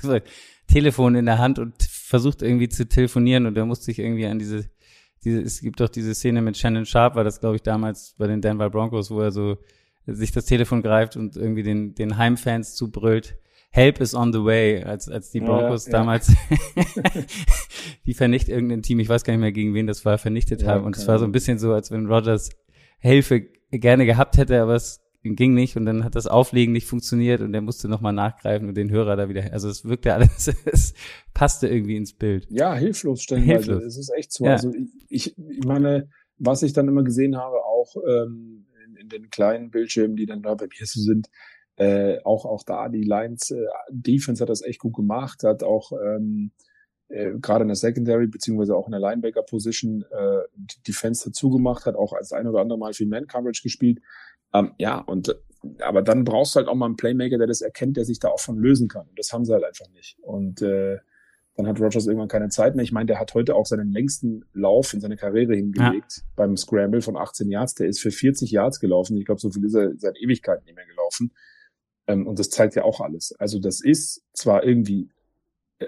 Telefon 0.67 1.15
in 1.15 1.25
der 1.25 1.37
Hand 1.37 1.59
und 1.59 1.75
versucht 1.83 2.41
irgendwie 2.41 2.69
zu 2.69 2.87
telefonieren 2.87 3.45
und 3.45 3.57
er 3.57 3.65
musste 3.65 3.85
sich 3.85 3.99
irgendwie 3.99 4.25
an 4.25 4.39
diese, 4.39 4.65
diese, 5.23 5.41
es 5.41 5.61
gibt 5.61 5.79
doch 5.79 5.89
diese 5.89 6.15
Szene 6.15 6.41
mit 6.41 6.57
Shannon 6.57 6.85
Sharp, 6.85 7.15
war 7.15 7.23
das 7.23 7.39
glaube 7.39 7.57
ich 7.57 7.61
damals 7.61 8.15
bei 8.17 8.27
den 8.27 8.41
Denver 8.41 8.69
Broncos, 8.69 9.11
wo 9.11 9.21
er 9.21 9.31
so 9.31 9.57
sich 10.07 10.31
das 10.31 10.45
Telefon 10.45 10.81
greift 10.81 11.17
und 11.17 11.35
irgendwie 11.35 11.63
den, 11.63 11.95
den 11.95 12.17
Heimfans 12.17 12.75
zubrüllt, 12.75 13.37
Help 13.71 13.99
is 13.99 14.15
on 14.15 14.31
the 14.31 14.43
way, 14.43 14.83
als, 14.83 15.09
als 15.09 15.31
die 15.31 15.39
Ja, 15.39 15.45
Broncos 15.45 15.85
ja. 15.87 15.91
damals 15.91 16.31
die 18.05 18.13
vernichtet 18.13 18.53
irgendein 18.53 18.81
Team, 18.81 18.99
ich 18.99 19.09
weiß 19.09 19.23
gar 19.23 19.33
nicht 19.33 19.41
mehr 19.41 19.51
gegen 19.51 19.73
wen 19.73 19.87
das 19.87 20.05
war, 20.05 20.17
vernichtet 20.17 20.61
Ja, 20.61 20.69
haben 20.69 20.85
und 20.85 20.95
es 20.95 21.07
war 21.07 21.19
so 21.19 21.25
ein 21.25 21.31
bisschen 21.31 21.59
so, 21.59 21.73
als 21.73 21.91
wenn 21.91 22.07
Rogers 22.07 22.49
Hilfe 22.99 23.41
gerne 23.71 24.05
gehabt 24.05 24.37
hätte, 24.37 24.61
aber 24.61 24.75
es 24.75 25.01
ging 25.33 25.55
nicht 25.55 25.75
und 25.75 25.85
dann 25.85 26.03
hat 26.03 26.15
das 26.15 26.27
Auflegen 26.27 26.73
nicht 26.73 26.85
funktioniert 26.85 27.41
und 27.41 27.53
er 27.53 27.61
musste 27.61 27.87
nochmal 27.87 28.13
nachgreifen 28.13 28.67
und 28.67 28.75
den 28.77 28.91
Hörer 28.91 29.15
da 29.15 29.29
wieder, 29.29 29.51
also 29.51 29.67
es 29.69 29.85
wirkte 29.85 30.13
alles, 30.13 30.53
es 30.65 30.93
passte 31.33 31.67
irgendwie 31.67 31.95
ins 31.95 32.13
Bild. 32.13 32.47
Ja, 32.49 32.75
hilflos 32.75 33.23
stellenweise. 33.23 33.71
Hilflos. 33.73 33.83
Es 33.83 33.97
ist 33.97 34.13
echt 34.15 34.31
so. 34.31 34.45
Ja. 34.45 34.51
Also 34.51 34.71
ich, 35.09 35.35
ich 35.37 35.65
meine, 35.65 36.09
was 36.37 36.61
ich 36.61 36.73
dann 36.73 36.87
immer 36.87 37.03
gesehen 37.03 37.37
habe, 37.37 37.63
auch 37.65 37.95
ähm, 38.07 38.67
in, 38.85 38.95
in 38.97 39.09
den 39.09 39.29
kleinen 39.29 39.71
Bildschirmen, 39.71 40.15
die 40.15 40.27
dann 40.27 40.43
da 40.43 40.53
bei 40.53 40.65
mir 40.65 40.85
so 40.85 41.01
sind, 41.01 41.29
äh, 41.77 42.19
auch 42.23 42.45
auch 42.45 42.63
da 42.63 42.87
die 42.87 43.03
Lions 43.03 43.51
äh, 43.51 43.65
Defense 43.89 44.41
hat 44.41 44.49
das 44.49 44.61
echt 44.61 44.79
gut 44.79 44.93
gemacht, 44.93 45.43
hat 45.43 45.63
auch 45.63 45.91
ähm, 45.91 46.51
äh, 47.09 47.33
gerade 47.39 47.63
in 47.63 47.67
der 47.67 47.75
Secondary 47.75 48.27
beziehungsweise 48.27 48.75
auch 48.75 48.87
in 48.87 48.91
der 48.91 49.01
Linebacker 49.01 49.43
Position 49.43 50.03
äh, 50.09 50.41
die 50.55 50.81
Defense 50.87 51.29
dazu 51.29 51.49
gemacht, 51.49 51.85
hat 51.85 51.95
auch 51.95 52.13
als 52.13 52.31
ein 52.31 52.47
oder 52.47 52.61
andere 52.61 52.79
Mal 52.79 52.93
viel 52.93 53.07
Man 53.07 53.27
Coverage 53.27 53.61
gespielt. 53.61 53.99
Ähm, 54.53 54.73
ja 54.77 54.99
und 54.99 55.29
äh, 55.29 55.35
aber 55.79 56.01
dann 56.01 56.23
brauchst 56.23 56.55
du 56.55 56.59
halt 56.59 56.67
auch 56.67 56.75
mal 56.75 56.85
einen 56.85 56.95
Playmaker, 56.95 57.37
der 57.37 57.47
das 57.47 57.61
erkennt, 57.61 57.97
der 57.97 58.05
sich 58.05 58.19
da 58.19 58.29
auch 58.29 58.39
von 58.39 58.57
lösen 58.57 58.87
kann. 58.87 59.07
Und 59.07 59.17
das 59.17 59.33
haben 59.33 59.45
sie 59.45 59.53
halt 59.53 59.63
einfach 59.63 59.89
nicht. 59.89 60.17
Und 60.21 60.61
äh, 60.61 60.97
dann 61.55 61.67
hat 61.67 61.79
Rogers 61.79 62.05
irgendwann 62.05 62.27
keine 62.27 62.49
Zeit 62.49 62.75
mehr. 62.75 62.83
Ich 62.83 62.91
meine, 62.91 63.07
der 63.07 63.19
hat 63.19 63.33
heute 63.33 63.55
auch 63.55 63.65
seinen 63.65 63.91
längsten 63.91 64.43
Lauf 64.53 64.93
in 64.93 64.99
seine 64.99 65.15
Karriere 65.15 65.55
hingelegt 65.55 66.23
beim 66.35 66.57
Scramble 66.57 67.01
von 67.01 67.15
18 67.15 67.49
Yards. 67.49 67.75
Der 67.75 67.87
ist 67.87 68.01
für 68.01 68.11
40 68.11 68.51
Yards 68.51 68.79
gelaufen. 68.79 69.17
Ich 69.17 69.25
glaube, 69.25 69.39
so 69.39 69.49
viel 69.49 69.63
ist 69.63 69.73
er 69.73 69.93
seit 69.97 70.17
Ewigkeiten 70.17 70.65
nicht 70.65 70.75
mehr 70.75 70.85
gelaufen. 70.85 71.33
Ähm, 72.07 72.27
und 72.27 72.39
das 72.39 72.49
zeigt 72.49 72.75
ja 72.75 72.83
auch 72.83 72.99
alles. 72.99 73.33
Also 73.39 73.59
das 73.59 73.81
ist 73.81 74.23
zwar 74.33 74.63
irgendwie 74.63 75.09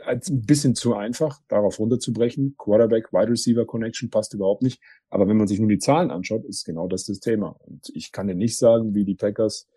als 0.03 0.29
ein 0.29 0.41
bisschen 0.45 0.75
zu 0.75 0.95
einfach, 0.95 1.39
darauf 1.47 1.79
runterzubrechen. 1.79 2.55
Quarterback, 2.57 3.13
Wide 3.13 3.31
Receiver 3.31 3.65
Connection 3.65 4.09
passt 4.09 4.33
überhaupt 4.33 4.61
nicht. 4.61 4.81
Aber 5.09 5.27
wenn 5.27 5.37
man 5.37 5.47
sich 5.47 5.59
nur 5.59 5.69
die 5.69 5.79
Zahlen 5.79 6.11
anschaut, 6.11 6.43
ist 6.45 6.65
genau 6.65 6.87
das 6.87 7.05
das 7.05 7.19
Thema. 7.19 7.55
Und 7.65 7.89
ich 7.93 8.11
kann 8.11 8.27
dir 8.27 8.35
nicht 8.35 8.57
sagen, 8.57 8.93
wie 8.95 9.05
die 9.05 9.15
Packers, 9.15 9.67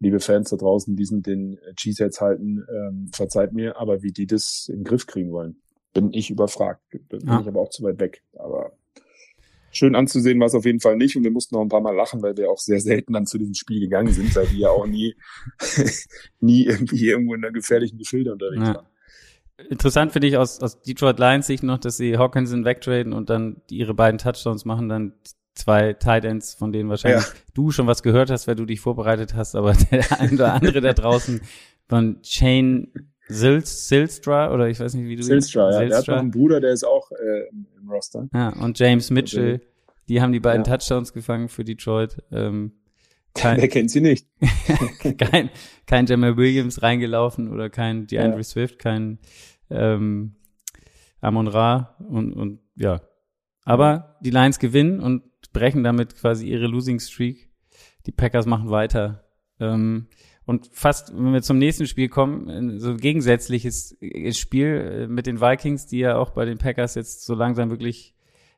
liebe 0.00 0.18
Fans 0.18 0.50
da 0.50 0.56
draußen, 0.56 0.96
diesen 0.96 1.22
den 1.22 1.58
äh, 1.58 1.74
Cheeseheads 1.74 2.20
halten, 2.20 2.64
ähm, 2.68 3.10
verzeiht 3.14 3.52
mir, 3.52 3.76
aber 3.76 4.02
wie 4.02 4.10
die 4.12 4.26
das 4.26 4.66
in 4.68 4.78
den 4.80 4.84
Griff 4.84 5.06
kriegen 5.06 5.30
wollen, 5.30 5.56
bin 5.94 6.12
ich 6.12 6.30
überfragt. 6.30 6.82
Bin 7.08 7.20
Ja. 7.26 7.40
ich 7.40 7.46
aber 7.46 7.60
auch 7.60 7.70
zu 7.70 7.84
weit 7.84 8.00
weg. 8.00 8.22
Aber 8.34 8.72
schön 9.70 9.94
anzusehen 9.94 10.40
war 10.40 10.48
es 10.48 10.54
auf 10.56 10.64
jeden 10.64 10.80
Fall 10.80 10.96
nicht 10.96 11.16
und 11.16 11.22
wir 11.22 11.30
mussten 11.30 11.54
noch 11.54 11.62
ein 11.62 11.68
paar 11.68 11.80
Mal 11.80 11.94
lachen, 11.94 12.20
weil 12.20 12.36
wir 12.36 12.50
auch 12.50 12.58
sehr 12.58 12.80
selten 12.80 13.12
dann 13.12 13.26
zu 13.26 13.38
diesem 13.38 13.54
Spiel 13.54 13.78
gegangen 13.78 14.12
sind, 14.12 14.34
weil 14.34 14.48
die 14.48 14.58
ja 14.58 14.70
auch 14.70 14.86
nie, 14.88 15.14
nie 16.40 16.64
irgendwie 16.66 17.06
irgendwo 17.08 17.34
in 17.34 17.44
einer 17.44 17.52
gefährlichen 17.52 17.98
Gefilde 17.98 18.32
unterwegs 18.32 18.62
Ja. 18.62 18.74
waren. 18.74 18.86
Interessant 19.68 20.12
finde 20.12 20.28
ich 20.28 20.36
aus, 20.36 20.60
aus 20.60 20.82
Detroit 20.82 21.18
Lions 21.18 21.46
Sicht 21.46 21.62
noch, 21.62 21.78
dass 21.78 21.96
sie 21.96 22.18
Hawkinson 22.18 22.64
wegtraden 22.64 23.12
und 23.12 23.30
dann 23.30 23.62
ihre 23.70 23.94
beiden 23.94 24.18
Touchdowns 24.18 24.64
machen, 24.64 24.88
dann 24.88 25.12
zwei 25.54 25.92
Tight 25.92 26.24
Ends, 26.24 26.54
von 26.54 26.72
denen 26.72 26.88
wahrscheinlich 26.88 27.24
Ja. 27.24 27.32
du 27.54 27.70
schon 27.70 27.86
was 27.86 28.02
gehört 28.02 28.30
hast, 28.30 28.48
weil 28.48 28.54
du 28.56 28.64
dich 28.64 28.80
vorbereitet 28.80 29.34
hast, 29.34 29.54
aber 29.54 29.72
der 29.90 30.20
ein 30.20 30.34
oder 30.34 30.54
andere 30.54 30.80
da 30.80 30.92
draußen 30.94 31.40
von 31.88 32.18
Shane 32.22 32.88
Sils, 33.28 33.88
Silstra 33.88 34.52
oder 34.52 34.68
ich 34.68 34.80
weiß 34.80 34.94
nicht, 34.94 35.06
wie 35.06 35.16
du 35.16 35.22
Silstra, 35.22 35.70
ja. 35.70 35.84
Der 35.88 35.98
hat 35.98 36.08
noch 36.08 36.16
einen 36.18 36.30
Bruder, 36.30 36.60
der 36.60 36.72
ist 36.72 36.84
auch 36.84 37.10
äh, 37.12 37.48
im, 37.50 37.66
im 37.80 37.90
Roster. 37.90 38.28
Ja, 38.34 38.48
und 38.60 38.78
James 38.78 39.10
Mitchell, 39.10 39.60
die 40.08 40.20
haben 40.20 40.32
die 40.32 40.40
beiden 40.40 40.64
Ja. 40.64 40.76
Touchdowns 40.76 41.12
gefangen 41.12 41.48
für 41.48 41.64
Detroit. 41.64 42.22
Ähm, 42.32 42.72
kein, 43.34 43.60
Wer 43.60 43.68
kennt 43.68 43.90
sie 43.90 44.00
nicht? 44.00 44.26
kein, 45.18 45.50
kein 45.86 46.06
Jamal 46.06 46.36
Williams 46.36 46.82
reingelaufen 46.82 47.48
oder 47.48 47.70
kein 47.70 48.06
DeAndre 48.06 48.38
Ja. 48.38 48.44
Swift, 48.44 48.78
kein 48.78 49.18
ähm, 49.70 50.34
Amon 51.20 51.48
Ra 51.48 51.96
und, 52.08 52.34
und 52.34 52.60
ja. 52.76 53.00
Aber 53.64 54.16
die 54.20 54.30
Lions 54.30 54.58
gewinnen 54.58 55.00
und 55.00 55.22
brechen 55.52 55.84
damit 55.84 56.16
quasi 56.16 56.48
ihre 56.48 56.66
Losing 56.66 56.98
Streak. 56.98 57.50
Die 58.06 58.12
Packers 58.12 58.46
machen 58.46 58.70
weiter. 58.70 59.24
Ähm, 59.60 60.08
und 60.44 60.68
fast, 60.72 61.16
wenn 61.16 61.32
wir 61.32 61.42
zum 61.42 61.58
nächsten 61.58 61.86
Spiel 61.86 62.08
kommen, 62.08 62.80
so 62.80 62.90
ein 62.90 62.96
gegensätzliches 62.96 63.96
äh, 64.00 64.32
Spiel 64.32 64.66
äh, 64.66 65.06
mit 65.06 65.26
den 65.26 65.40
Vikings, 65.40 65.86
die 65.86 65.98
ja 65.98 66.16
auch 66.16 66.30
bei 66.30 66.44
den 66.44 66.58
Packers 66.58 66.96
jetzt 66.96 67.24
so 67.24 67.34
langsam 67.34 67.70
wirklich 67.70 68.14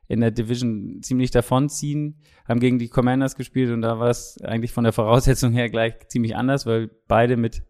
in 0.07 0.21
der 0.21 0.31
Division 0.31 0.99
ziemlich 1.01 1.31
davonziehen, 1.31 2.15
haben 2.47 2.59
gegen 2.59 2.79
die 2.79 2.89
Commanders 2.89 3.35
gespielt 3.35 3.71
und 3.71 3.81
da 3.81 3.99
war 3.99 4.09
es 4.09 4.39
eigentlich 4.43 4.71
von 4.71 4.83
der 4.83 4.93
Voraussetzung 4.93 5.51
her 5.53 5.69
gleich 5.69 6.07
ziemlich 6.07 6.35
anders, 6.35 6.65
weil 6.65 6.89
beide 7.07 7.37
mit 7.37 7.63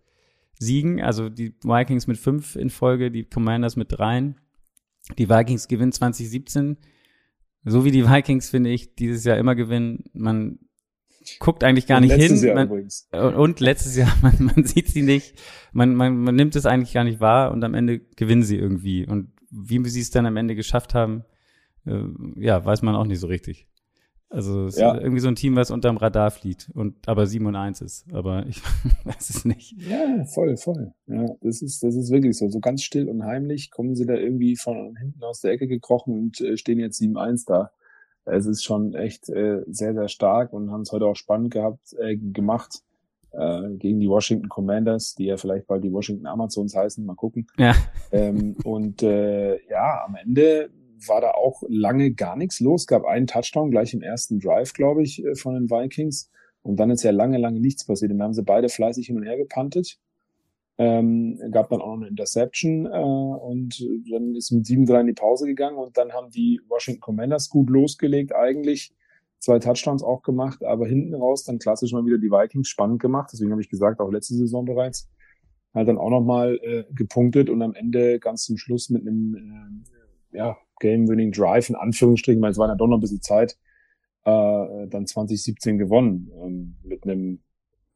Siegen, 0.60 1.02
also 1.02 1.30
die 1.30 1.54
Vikings 1.63 2.08
mit 2.08 2.17
fünf 2.17 2.56
in 2.56 2.69
Folge, 2.69 3.12
die 3.12 3.24
Commanders 3.26 3.76
mit 3.76 3.91
dreien. 3.91 4.36
Die 5.17 5.30
Vikings 5.30 5.67
gewinnen 5.67 5.91
2017. 5.91 6.78
So 7.65 7.84
wie 7.84 7.91
die 7.91 8.08
Vikings, 8.08 8.50
finde 8.50 8.69
ich, 8.69 8.95
dieses 8.95 9.24
Jahr 9.24 9.38
immer 9.38 9.56
gewinnen. 9.56 10.06
Man 10.13 10.60
guckt 11.39 11.63
eigentlich 11.63 11.88
gar 11.88 11.98
Und 11.98 12.08
nicht 12.08 12.15
hin. 12.15 12.54
Man, 12.54 13.36
und 13.36 13.60
letztes 13.60 13.95
Jahr, 13.95 14.15
man, 14.21 14.52
man 14.56 14.65
sieht 14.65 14.88
sie 14.88 15.02
nicht, 15.02 15.36
man, 15.74 15.95
man, 15.95 16.17
man 16.17 16.36
nimmt 16.36 16.56
es 16.56 16.65
eigentlich 16.65 16.93
gar 16.93 17.04
nicht 17.04 17.19
wahr 17.19 17.52
und 17.52 17.63
am 17.63 17.74
Ende 17.74 18.00
gewinnen 18.00 18.43
sie 18.43 18.58
irgendwie. 18.58 19.06
Und 19.06 19.32
wie 19.52 19.84
sie 19.89 20.02
es 20.02 20.12
dann 20.12 20.26
am 20.26 20.38
Ende 20.38 20.56
geschafft 20.56 20.93
haben, 20.93 21.24
äh, 21.86 22.04
ja, 22.38 22.63
weiß 22.63 22.82
man 22.82 22.95
auch 22.95 23.06
nicht 23.06 23.19
so 23.19 23.28
richtig. 23.28 23.67
Also 24.30 24.65
es 24.65 24.78
Ja. 24.78 24.93
ist 24.95 25.02
irgendwie 25.02 25.21
so 25.21 25.28
ein 25.28 25.36
Team, 25.36 25.56
was 25.56 25.71
unterm 25.71 25.98
Radar 25.98 26.32
fliegt 26.32 26.69
und 26.74 27.08
aber 27.08 27.26
7 27.28 27.45
und 27.45 27.56
1 27.56 27.82
ist. 27.82 28.06
Aber 28.12 28.45
ich 28.50 28.62
weiß 29.06 29.30
es 29.30 29.45
nicht. 29.45 29.76
Ja, 29.82 30.26
voll, 30.26 30.58
voll. 30.58 30.93
Ja, 31.08 31.26
das 31.41 31.62
ist, 31.62 31.84
das 31.84 31.95
ist 31.95 32.12
wirklich 32.12 32.38
so. 32.38 32.50
So 32.50 32.60
ganz 32.60 32.84
still 32.84 33.08
und 33.08 33.24
heimlich 33.24 33.71
kommen 33.71 33.95
sie 33.95 34.06
da 34.06 34.15
irgendwie 34.15 34.56
von 34.56 34.95
hinten 34.98 35.24
aus 35.24 35.41
der 35.41 35.52
Ecke 35.52 35.67
gekrochen 35.67 36.17
und 36.17 36.41
äh, 36.41 36.58
stehen 36.58 36.80
jetzt 36.80 37.00
7-1 37.02 37.45
da. 37.48 37.71
Es 38.26 38.48
ist 38.48 38.63
schon 38.63 38.95
echt 38.95 39.30
äh, 39.30 39.62
sehr, 39.67 39.93
sehr 39.93 40.08
stark 40.08 40.52
und 40.52 40.71
haben 40.71 40.82
es 40.82 40.91
heute 40.91 41.06
auch 41.06 41.15
spannend 41.15 41.52
gehabt, 41.54 41.93
äh, 42.00 42.17
gemacht 42.17 42.80
äh, 43.32 43.69
gegen 43.76 44.00
die 44.00 44.10
Washington 44.10 44.50
Commanders, 44.50 45.13
die 45.13 45.26
ja 45.26 45.38
vielleicht 45.38 45.67
bald 45.67 45.84
die 45.84 45.93
Washington 45.93 46.26
Amazons 46.26 46.76
heißen. 46.76 47.06
Mal 47.06 47.15
gucken. 47.15 47.45
Ja. 47.58 47.76
Ähm, 48.12 48.56
und 48.63 49.04
äh, 49.04 49.63
ja, 49.69 50.04
am 50.06 50.15
Ende 50.15 50.71
war 51.07 51.21
da 51.21 51.31
auch 51.31 51.63
lange 51.67 52.11
gar 52.11 52.35
nichts 52.35 52.59
los. 52.59 52.87
Gab 52.87 53.05
einen 53.05 53.27
Touchdown 53.27 53.71
gleich 53.71 53.93
im 53.93 54.01
ersten 54.01 54.39
Drive, 54.39 54.73
glaube 54.73 55.03
ich, 55.03 55.23
äh, 55.23 55.35
von 55.35 55.55
den 55.55 55.69
Vikings. 55.69 56.31
Und 56.61 56.77
dann 56.77 56.89
ist 56.89 57.03
ja 57.03 57.11
lange, 57.11 57.37
lange 57.37 57.59
nichts 57.59 57.85
passiert. 57.85 58.11
Dann 58.11 58.21
haben 58.23 58.33
sie 58.33 58.43
beide 58.43 58.69
fleißig 58.69 59.07
hin 59.07 59.17
und 59.17 59.23
her 59.23 59.37
gepantet. 59.37 59.99
Ähm, 60.77 61.39
gab 61.51 61.69
dann 61.69 61.79
auch 61.79 61.95
noch 61.95 62.01
eine 62.01 62.07
Interception 62.07 62.85
äh, 62.85 62.89
und 62.89 63.81
dann 64.11 64.35
ist 64.35 64.51
mit 64.51 64.65
7-3 64.65 65.01
in 65.01 65.07
die 65.07 65.13
Pause 65.13 65.45
gegangen 65.45 65.77
und 65.77 65.97
dann 65.97 66.11
haben 66.11 66.31
die 66.31 66.59
Washington 66.67 66.99
Commanders 66.99 67.49
gut 67.49 67.69
losgelegt 67.69 68.35
eigentlich. 68.35 68.93
Zwei 69.39 69.59
Touchdowns 69.59 70.03
auch 70.03 70.21
gemacht, 70.21 70.65
aber 70.65 70.85
hinten 70.85 71.13
raus 71.13 71.45
dann 71.45 71.59
klassisch 71.59 71.93
mal 71.93 72.05
wieder 72.05 72.17
die 72.17 72.31
Vikings 72.31 72.67
spannend 72.67 73.01
gemacht. 73.01 73.29
Deswegen 73.31 73.51
habe 73.51 73.61
ich 73.61 73.69
gesagt, 73.69 74.01
auch 74.01 74.11
letzte 74.11 74.33
Saison 74.33 74.65
bereits. 74.65 75.07
hat 75.73 75.87
dann 75.87 75.97
auch 75.97 76.09
nochmal 76.09 76.59
äh, 76.63 76.83
gepunktet 76.93 77.49
und 77.49 77.61
am 77.61 77.73
Ende 77.73 78.19
ganz 78.19 78.43
zum 78.43 78.57
Schluss 78.57 78.89
mit 78.89 79.03
einem 79.03 79.35
äh, 79.35 79.94
ja, 80.36 80.58
Game-Winning 80.80 81.32
Drive 81.32 81.69
in 81.69 81.76
Anführungsstrichen, 81.76 82.41
weil 82.41 82.52
es 82.52 82.58
war 82.58 82.67
ja 82.67 82.76
doch 82.76 82.88
noch 82.88 82.98
ein 82.98 83.02
bisschen 83.02 83.21
Zeit, 83.21 83.58
äh, 84.26 84.88
dann 84.88 85.06
2017 85.06 85.78
gewonnen 85.78 86.32
ähm, 86.43 86.76
mit 86.84 87.04
einem 87.04 87.39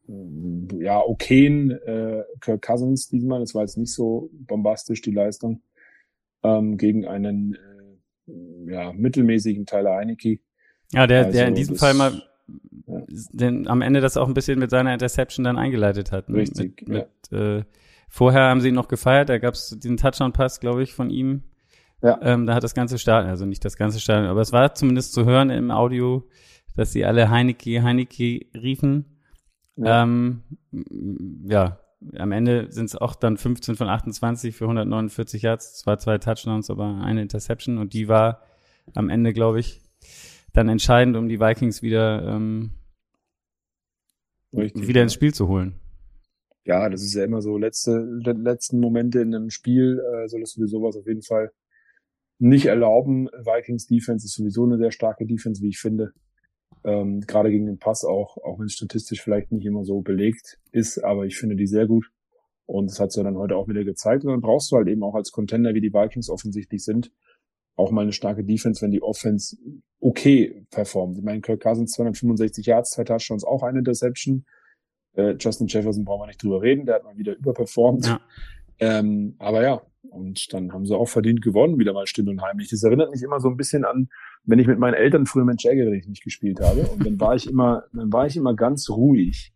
äh, 0.08 0.84
ja 0.84 1.02
okayen 1.02 1.72
äh, 1.72 2.24
Kirk 2.40 2.62
Cousins 2.62 3.10
diesmal. 3.10 3.40
Das 3.40 3.56
war 3.56 3.64
jetzt 3.64 3.78
nicht 3.78 3.94
so 3.94 4.30
bombastisch 4.34 5.02
die 5.02 5.12
Leistung 5.12 5.62
ähm, 6.44 6.78
gegen 6.78 7.06
einen 7.06 7.56
äh, 8.28 8.72
ja 8.72 8.94
mittelmäßigen 8.94 9.66
Tyler 9.66 9.96
Heineke. 9.96 10.40
Ja, 10.92 11.08
der, 11.08 11.26
also, 11.26 11.38
der 11.38 11.48
in 11.48 11.56
diesem 11.56 11.76
Fall 11.76 11.94
mal 11.94 12.22
ja. 12.88 13.04
den, 13.32 13.68
am 13.68 13.82
Ende 13.82 14.02
das 14.02 14.18
auch 14.18 14.28
ein 14.28 14.34
bisschen 14.34 14.60
mit 14.60 14.70
seiner 14.70 14.94
Interception 14.94 15.44
dann 15.44 15.58
eingeleitet 15.58 16.12
hat. 16.12 16.30
Ne? 16.30 16.38
Richtig. 16.38 16.88
Mit, 16.88 17.08
ja. 17.32 17.58
äh, 17.58 17.64
vorher 18.08 18.44
haben 18.44 18.62
sie 18.62 18.70
ihn 18.70 18.76
noch 18.76 18.88
gefeiert, 18.88 19.30
da 19.30 19.38
gab 19.38 19.54
es 19.54 19.78
diesen 19.80 19.98
Touchdown-Pass, 19.98 20.60
glaube 20.60 20.84
ich, 20.84 20.94
von 20.94 21.10
ihm. 21.10 21.44
Ja. 22.02 22.20
Ähm, 22.22 22.46
da 22.46 22.56
hat 22.56 22.64
das 22.64 22.74
ganze 22.74 22.98
Stadion, 22.98 23.30
also 23.30 23.46
nicht 23.46 23.64
das 23.66 23.76
ganze 23.76 24.00
Stadion, 24.00 24.28
aber 24.28 24.42
es 24.42 24.54
war 24.54 24.74
zumindest 24.74 25.14
zu 25.14 25.26
hören 25.26 25.50
im 25.50 25.72
Audio, 25.72 26.28
dass 26.76 26.94
sie 26.94 27.04
alle 27.04 27.30
Heineke, 27.30 27.84
Heineke 27.84 28.46
riefen. 28.54 29.06
Ja, 29.76 30.04
ähm, 30.04 30.44
ja 31.46 31.80
am 32.18 32.32
Ende 32.32 32.72
sind 32.72 32.86
es 32.86 32.96
auch 32.96 33.16
dann 33.16 33.38
15 33.38 33.76
von 33.76 33.90
28 33.90 34.56
für 34.56 34.66
149 34.66 35.42
Yards, 35.42 35.78
zwar 35.78 36.00
zwei 36.00 36.18
Touchdowns, 36.18 36.70
aber 36.70 37.02
eine 37.02 37.22
Interception 37.22 37.78
und 37.78 37.94
die 37.94 38.08
war 38.08 38.42
am 38.96 39.10
Ende, 39.10 39.34
glaube 39.34 39.60
ich, 39.60 39.82
dann 40.54 40.70
entscheidend, 40.70 41.18
um 41.18 41.28
die 41.28 41.40
Vikings 41.40 41.82
wieder, 41.82 42.24
ähm, 42.24 42.72
Richtig, 44.56 44.88
wieder 44.88 45.04
ins 45.04 45.14
Spiel 45.14 45.34
zu 45.34 45.48
holen. 45.48 45.76
Ja, 46.66 46.90
das 46.90 47.04
ist 47.04 47.14
ja 47.14 47.24
immer 47.24 47.42
so 47.42 47.58
letzte 47.58 48.00
letzten 48.00 48.80
Momente 48.80 49.22
in 49.22 49.34
einem 49.34 49.50
Spiel 49.50 50.00
äh, 50.00 50.28
solltest 50.28 50.58
du 50.58 50.62
dir 50.62 50.68
sowas 50.68 50.96
auf 50.96 51.06
jeden 51.06 51.22
Fall 51.22 51.52
nicht 52.40 52.66
erlauben. 52.66 53.28
Vikings 53.28 53.86
Defense 53.86 54.26
ist 54.26 54.36
sowieso 54.36 54.66
eine 54.66 54.78
sehr 54.78 54.92
starke 54.92 55.26
Defense, 55.26 55.62
wie 55.62 55.70
ich 55.70 55.80
finde. 55.80 56.14
Ähm, 56.84 57.22
gerade 57.22 57.52
gegen 57.52 57.66
den 57.66 57.78
Pass 57.78 58.06
auch, 58.06 58.38
auch 58.38 58.58
wenn 58.60 58.66
es 58.66 58.74
statistisch 58.74 59.22
vielleicht 59.22 59.52
nicht 59.52 59.66
immer 59.66 59.84
so 59.84 60.02
belegt 60.02 60.60
ist, 60.72 61.04
aber 61.04 61.26
ich 61.26 61.38
finde 61.38 61.56
die 61.56 61.68
sehr 61.68 61.88
gut. 61.88 62.10
Und 62.66 62.90
das 62.90 63.00
hat 63.00 63.12
sie 63.12 63.24
dann 63.24 63.38
heute 63.38 63.56
auch 63.56 63.68
wieder 63.68 63.84
gezeigt. 63.84 64.24
Und 64.24 64.32
dann 64.32 64.42
brauchst 64.42 64.72
du 64.72 64.78
halt 64.78 64.88
eben 64.88 65.04
auch 65.04 65.16
als 65.16 65.32
Contender, 65.32 65.74
wie 65.74 65.82
die 65.82 65.94
Vikings 65.94 66.30
offensichtlich 66.30 66.84
sind, 66.84 67.12
auch 67.76 67.92
mal 67.92 68.02
eine 68.02 68.14
starke 68.14 68.44
Defense, 68.44 68.82
wenn 68.82 68.92
die 68.92 69.02
Offense 69.02 69.58
okay 70.00 70.66
performt. 70.70 71.18
Ich 71.18 71.24
meine, 71.24 71.42
Kirk 71.42 71.62
Cousins 71.62 71.92
265 71.92 72.66
Yards, 72.66 72.92
zwei 72.92 73.04
Touchdowns, 73.04 73.44
auch 73.44 73.64
eine 73.64 73.80
Interception. 73.80 74.46
Äh, 75.14 75.36
Justin 75.40 75.68
Jefferson 75.68 76.06
brauchen 76.06 76.22
wir 76.22 76.28
nicht 76.28 76.44
drüber 76.44 76.62
reden, 76.62 76.86
der 76.86 76.96
hat 76.96 77.04
mal 77.04 77.18
wieder 77.18 77.36
überperformt. 77.36 78.06
Ja. 78.06 78.22
Ähm, 78.80 79.36
aber 79.40 79.64
ja, 79.64 79.82
und 80.10 80.54
dann 80.54 80.74
haben 80.74 80.86
sie 80.86 80.96
auch 80.96 81.08
verdient 81.08 81.42
gewonnen, 81.42 81.80
wieder 81.80 81.94
mal 81.94 82.08
still 82.08 82.30
und 82.30 82.42
heimlich. 82.42 82.70
Das 82.70 82.84
erinnert 82.84 83.12
mich 83.12 83.24
immer 83.24 83.40
so 83.40 83.50
ein 83.50 83.58
bisschen 83.58 83.86
an, 83.86 84.10
wenn 84.44 84.60
ich 84.60 84.68
mit 84.68 84.80
meinen 84.80 84.96
Eltern 84.96 85.26
früher 85.26 85.46
mit 85.46 85.62
Jaggerich 85.64 86.08
nicht 86.08 86.24
gespielt 86.24 86.60
habe. 86.60 86.82
Und 86.88 87.06
dann 87.06 87.20
war 87.20 87.36
ich 87.36 87.50
immer, 87.50 87.84
dann 87.94 88.12
war 88.12 88.26
ich 88.26 88.36
immer 88.36 88.56
ganz 88.56 88.90
ruhig. 88.90 89.54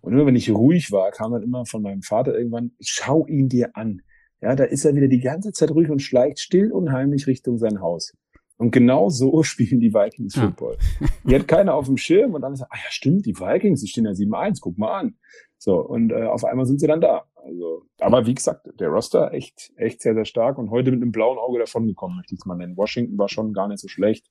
Und 0.00 0.12
immer 0.12 0.26
wenn 0.26 0.36
ich 0.36 0.50
ruhig 0.50 0.92
war, 0.92 1.10
kam 1.10 1.32
dann 1.32 1.42
immer 1.42 1.66
von 1.66 1.82
meinem 1.82 2.02
Vater 2.02 2.36
irgendwann, 2.36 2.72
schau 2.80 3.26
ihn 3.26 3.48
dir 3.48 3.76
an. 3.76 4.02
Ja, 4.40 4.54
da 4.54 4.64
ist 4.64 4.84
er 4.84 4.94
wieder 4.94 5.08
die 5.08 5.20
ganze 5.20 5.52
Zeit 5.52 5.70
ruhig 5.70 5.90
und 5.90 6.00
schleicht 6.00 6.38
still 6.38 6.70
und 6.70 6.92
heimlich 6.92 7.26
Richtung 7.26 7.58
sein 7.58 7.80
Haus. 7.80 8.12
Und 8.58 8.70
genau 8.70 9.08
so 9.08 9.42
spielen 9.42 9.80
die 9.80 9.92
Vikings 9.92 10.34
Football. 10.34 10.76
Ja. 11.00 11.06
Die 11.28 11.34
hat 11.34 11.48
keiner 11.48 11.74
auf 11.74 11.86
dem 11.86 11.96
Schirm 11.96 12.34
und 12.34 12.42
dann 12.42 12.52
ist 12.52 12.60
er, 12.60 12.68
ah 12.70 12.76
ja, 12.76 12.90
stimmt, 12.90 13.26
die 13.26 13.36
Vikings, 13.36 13.80
die 13.80 13.88
stehen 13.88 14.04
ja 14.04 14.12
7-1, 14.12 14.58
guck 14.60 14.78
mal 14.78 15.00
an. 15.00 15.14
So, 15.58 15.80
und 15.80 16.12
äh, 16.12 16.24
auf 16.24 16.44
einmal 16.44 16.66
sind 16.66 16.80
sie 16.80 16.86
dann 16.86 17.00
da. 17.00 17.24
Also, 17.36 17.86
aber 18.00 18.26
wie 18.26 18.34
gesagt, 18.34 18.68
der 18.78 18.88
Roster 18.88 19.32
echt, 19.32 19.72
echt 19.76 20.02
sehr, 20.02 20.14
sehr 20.14 20.24
stark 20.24 20.58
und 20.58 20.70
heute 20.70 20.90
mit 20.90 21.00
einem 21.00 21.12
blauen 21.12 21.38
Auge 21.38 21.58
davongekommen, 21.58 22.16
möchte 22.16 22.34
ich 22.34 22.40
es 22.40 22.46
mal 22.46 22.56
nennen. 22.56 22.76
Washington 22.76 23.16
war 23.18 23.28
schon 23.28 23.52
gar 23.52 23.68
nicht 23.68 23.80
so 23.80 23.88
schlecht 23.88 24.26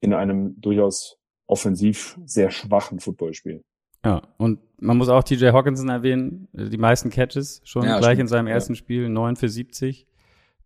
in 0.00 0.14
einem 0.14 0.60
durchaus 0.60 1.18
offensiv 1.46 2.18
sehr 2.24 2.50
schwachen 2.50 3.00
Footballspiel. 3.00 3.64
Ja, 4.04 4.22
und 4.36 4.60
man 4.78 4.96
muss 4.96 5.08
auch 5.08 5.24
TJ 5.24 5.48
Hawkinson 5.48 5.88
erwähnen, 5.88 6.48
die 6.52 6.78
meisten 6.78 7.10
Catches 7.10 7.60
schon 7.64 7.82
ja, 7.82 7.98
gleich 7.98 8.12
stimmt. 8.12 8.20
in 8.20 8.26
seinem 8.28 8.46
ersten 8.46 8.74
ja. 8.74 8.78
Spiel, 8.78 9.08
9 9.08 9.36
für 9.36 9.48
70. 9.48 10.06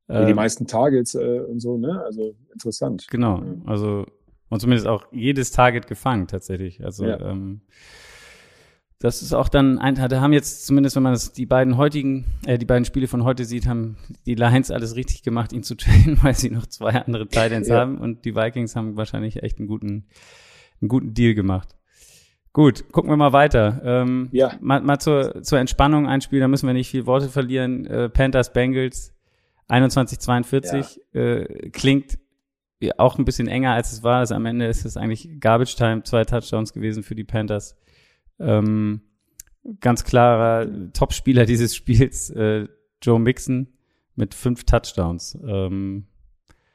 Ja, 0.09 0.24
die 0.24 0.31
ähm, 0.31 0.37
meisten 0.37 0.66
Targets 0.66 1.14
äh, 1.14 1.40
und 1.40 1.61
so, 1.61 1.78
ne? 1.78 2.02
Also 2.05 2.35
interessant. 2.52 3.07
Genau, 3.11 3.42
also 3.64 4.07
und 4.50 4.61
zumindest 4.61 4.87
auch 4.87 5.07
jedes 5.12 5.50
Target 5.50 5.87
gefangen 5.87 6.26
tatsächlich. 6.26 6.85
Also 6.85 7.07
ähm, 7.07 7.62
das 9.02 9.20
ist 9.20 9.32
auch 9.32 9.48
dann 9.48 9.80
ein, 9.80 9.96
da 9.96 10.20
haben 10.20 10.32
jetzt 10.32 10.64
zumindest, 10.64 10.94
wenn 10.94 11.02
man 11.02 11.12
das, 11.12 11.32
die 11.32 11.44
beiden 11.44 11.76
heutigen, 11.76 12.24
äh, 12.46 12.56
die 12.56 12.66
beiden 12.66 12.84
Spiele 12.84 13.08
von 13.08 13.24
heute 13.24 13.44
sieht, 13.44 13.66
haben 13.66 13.96
die 14.26 14.36
Lions 14.36 14.70
alles 14.70 14.94
richtig 14.94 15.24
gemacht, 15.24 15.52
ihn 15.52 15.64
zu 15.64 15.74
trainen, 15.76 16.22
weil 16.22 16.34
sie 16.34 16.50
noch 16.50 16.66
zwei 16.66 16.90
andere 16.90 17.26
Titans 17.26 17.66
ja. 17.66 17.80
haben 17.80 17.98
und 17.98 18.24
die 18.24 18.36
Vikings 18.36 18.76
haben 18.76 18.96
wahrscheinlich 18.96 19.42
echt 19.42 19.58
einen 19.58 19.66
guten, 19.66 20.06
einen 20.80 20.88
guten 20.88 21.14
Deal 21.14 21.34
gemacht. 21.34 21.76
Gut, 22.52 22.92
gucken 22.92 23.10
wir 23.10 23.16
mal 23.16 23.32
weiter. 23.32 23.82
Ähm, 23.84 24.28
ja. 24.30 24.52
Mal, 24.60 24.82
mal 24.82 25.00
zur, 25.00 25.42
zur 25.42 25.58
Entspannung 25.58 26.06
ein 26.06 26.20
Spiel, 26.20 26.38
da 26.38 26.46
müssen 26.46 26.68
wir 26.68 26.74
nicht 26.74 26.90
viel 26.90 27.04
Worte 27.04 27.28
verlieren. 27.28 27.86
Äh, 27.86 28.08
Panthers 28.08 28.52
Bengals 28.52 29.12
21-42 29.68 30.98
ja. 31.12 31.20
äh, 31.20 31.70
klingt 31.70 32.18
auch 32.98 33.18
ein 33.18 33.24
bisschen 33.24 33.48
enger 33.48 33.72
als 33.72 33.92
es 33.92 34.04
war. 34.04 34.18
Also 34.18 34.36
am 34.36 34.46
Ende 34.46 34.66
ist 34.66 34.84
es 34.84 34.96
eigentlich 34.96 35.40
Garbage 35.40 35.74
Time, 35.74 36.04
zwei 36.04 36.24
Touchdowns 36.24 36.72
gewesen 36.72 37.02
für 37.02 37.16
die 37.16 37.24
Panthers. 37.24 37.76
Ähm, 38.38 39.02
ganz 39.80 40.04
klarer 40.04 40.66
Topspieler 40.92 41.44
dieses 41.46 41.74
Spiels, 41.74 42.30
äh, 42.30 42.68
Joe 43.02 43.18
Mixon 43.18 43.68
mit 44.14 44.34
fünf 44.34 44.64
Touchdowns. 44.64 45.38
Ähm, 45.46 46.06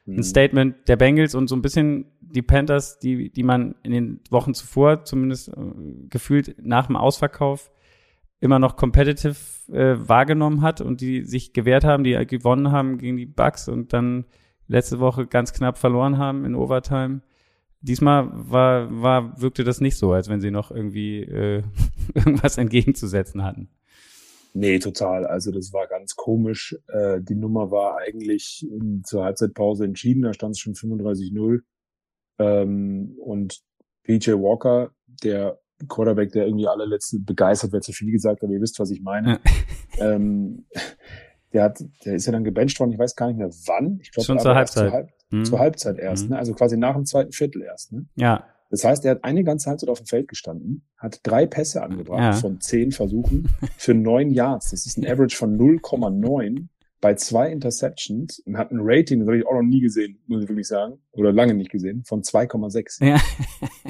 mhm. 0.06 0.16
Ein 0.16 0.22
Statement 0.22 0.88
der 0.88 0.96
Bengals 0.96 1.34
und 1.34 1.48
so 1.48 1.56
ein 1.56 1.62
bisschen 1.62 2.06
die 2.20 2.42
Panthers, 2.42 2.98
die, 2.98 3.30
die 3.30 3.42
man 3.42 3.74
in 3.82 3.92
den 3.92 4.20
Wochen 4.30 4.54
zuvor 4.54 5.04
zumindest 5.04 5.48
äh, 5.48 5.54
gefühlt 6.10 6.56
nach 6.62 6.86
dem 6.86 6.96
Ausverkauf 6.96 7.70
immer 8.40 8.58
noch 8.58 8.76
competitive 8.76 9.36
äh, 9.72 9.96
wahrgenommen 10.08 10.62
hat 10.62 10.80
und 10.80 11.00
die 11.00 11.24
sich 11.24 11.52
gewehrt 11.52 11.84
haben, 11.84 12.04
die 12.04 12.14
gewonnen 12.26 12.70
haben 12.70 12.98
gegen 12.98 13.16
die 13.16 13.26
Bucks 13.26 13.68
und 13.68 13.92
dann 13.92 14.26
letzte 14.68 15.00
Woche 15.00 15.26
ganz 15.26 15.52
knapp 15.52 15.78
verloren 15.78 16.18
haben 16.18 16.44
in 16.44 16.54
Overtime. 16.54 17.20
Diesmal 17.80 18.28
war, 18.32 18.88
war, 19.02 19.40
wirkte 19.40 19.64
das 19.64 19.80
nicht 19.80 19.96
so, 19.96 20.12
als 20.12 20.28
wenn 20.28 20.40
sie 20.40 20.50
noch 20.50 20.70
irgendwie 20.70 21.22
äh, 21.22 21.62
irgendwas 22.14 22.58
entgegenzusetzen 22.58 23.44
hatten. 23.44 23.70
Nee, 24.54 24.78
total. 24.78 25.26
Also 25.26 25.52
das 25.52 25.72
war 25.72 25.86
ganz 25.86 26.16
komisch. 26.16 26.76
Äh, 26.88 27.20
die 27.20 27.36
Nummer 27.36 27.70
war 27.70 27.98
eigentlich 27.98 28.66
in, 28.68 29.02
zur 29.04 29.24
Halbzeitpause 29.24 29.84
entschieden, 29.84 30.22
da 30.22 30.32
stand 30.32 30.52
es 30.52 30.58
schon 30.58 30.74
35-0. 30.74 31.60
Ähm, 32.40 33.16
und 33.20 33.60
PJ 34.04 34.32
Walker, 34.32 34.90
der 35.22 35.60
Quarterback, 35.86 36.32
der 36.32 36.46
irgendwie 36.46 36.66
alle 36.66 36.86
letzte 36.86 37.20
begeistert, 37.20 37.72
wird 37.72 37.84
zu 37.84 37.92
viel 37.92 38.10
gesagt, 38.10 38.42
aber 38.42 38.52
ihr 38.52 38.60
wisst, 38.60 38.80
was 38.80 38.90
ich 38.90 39.02
meine. 39.02 39.38
ähm, 39.98 40.66
der 41.52 41.64
hat, 41.64 41.84
der 42.04 42.14
ist 42.14 42.26
ja 42.26 42.32
dann 42.32 42.44
gebencht 42.44 42.78
worden, 42.80 42.92
ich 42.92 42.98
weiß 42.98 43.14
gar 43.14 43.28
nicht 43.28 43.38
mehr 43.38 43.50
wann. 43.66 43.98
Ich 44.02 44.10
glaube, 44.10 44.26
schon 44.26 44.38
zur 44.38 44.54
Halbzeit. 44.54 44.90
Zur, 44.90 44.92
Halb, 44.92 45.10
mhm. 45.30 45.44
zur 45.44 45.58
Halbzeit 45.58 45.98
erst, 45.98 46.24
mhm. 46.24 46.30
ne? 46.30 46.38
Also 46.38 46.54
quasi 46.54 46.76
nach 46.76 46.94
dem 46.94 47.04
zweiten 47.04 47.32
Viertel 47.32 47.62
erst, 47.62 47.92
ne? 47.92 48.06
Ja. 48.16 48.44
Das 48.70 48.84
heißt, 48.84 49.04
er 49.04 49.12
hat 49.12 49.24
eine 49.24 49.44
ganze 49.44 49.70
Halbzeit 49.70 49.88
auf 49.88 49.98
dem 49.98 50.06
Feld 50.06 50.28
gestanden, 50.28 50.82
hat 50.98 51.20
drei 51.22 51.46
Pässe 51.46 51.82
angebracht 51.82 52.20
ja. 52.20 52.32
von 52.32 52.60
zehn 52.60 52.92
Versuchen 52.92 53.48
für 53.78 53.94
neun 53.94 54.30
Yards. 54.30 54.70
Das 54.70 54.84
ist 54.84 54.98
ein 54.98 55.06
Average 55.06 55.36
von 55.36 55.58
0,9 55.58 56.66
bei 57.00 57.14
zwei 57.14 57.50
Interceptions 57.50 58.40
und 58.40 58.58
hat 58.58 58.70
ein 58.70 58.80
Rating, 58.80 59.20
das 59.20 59.28
habe 59.28 59.38
ich 59.38 59.46
auch 59.46 59.54
noch 59.54 59.62
nie 59.62 59.80
gesehen, 59.80 60.18
muss 60.26 60.42
ich 60.42 60.48
wirklich 60.48 60.66
sagen, 60.66 60.98
oder 61.12 61.32
lange 61.32 61.54
nicht 61.54 61.70
gesehen, 61.70 62.02
von 62.04 62.22
2,6. 62.22 63.04
Ja. 63.04 63.20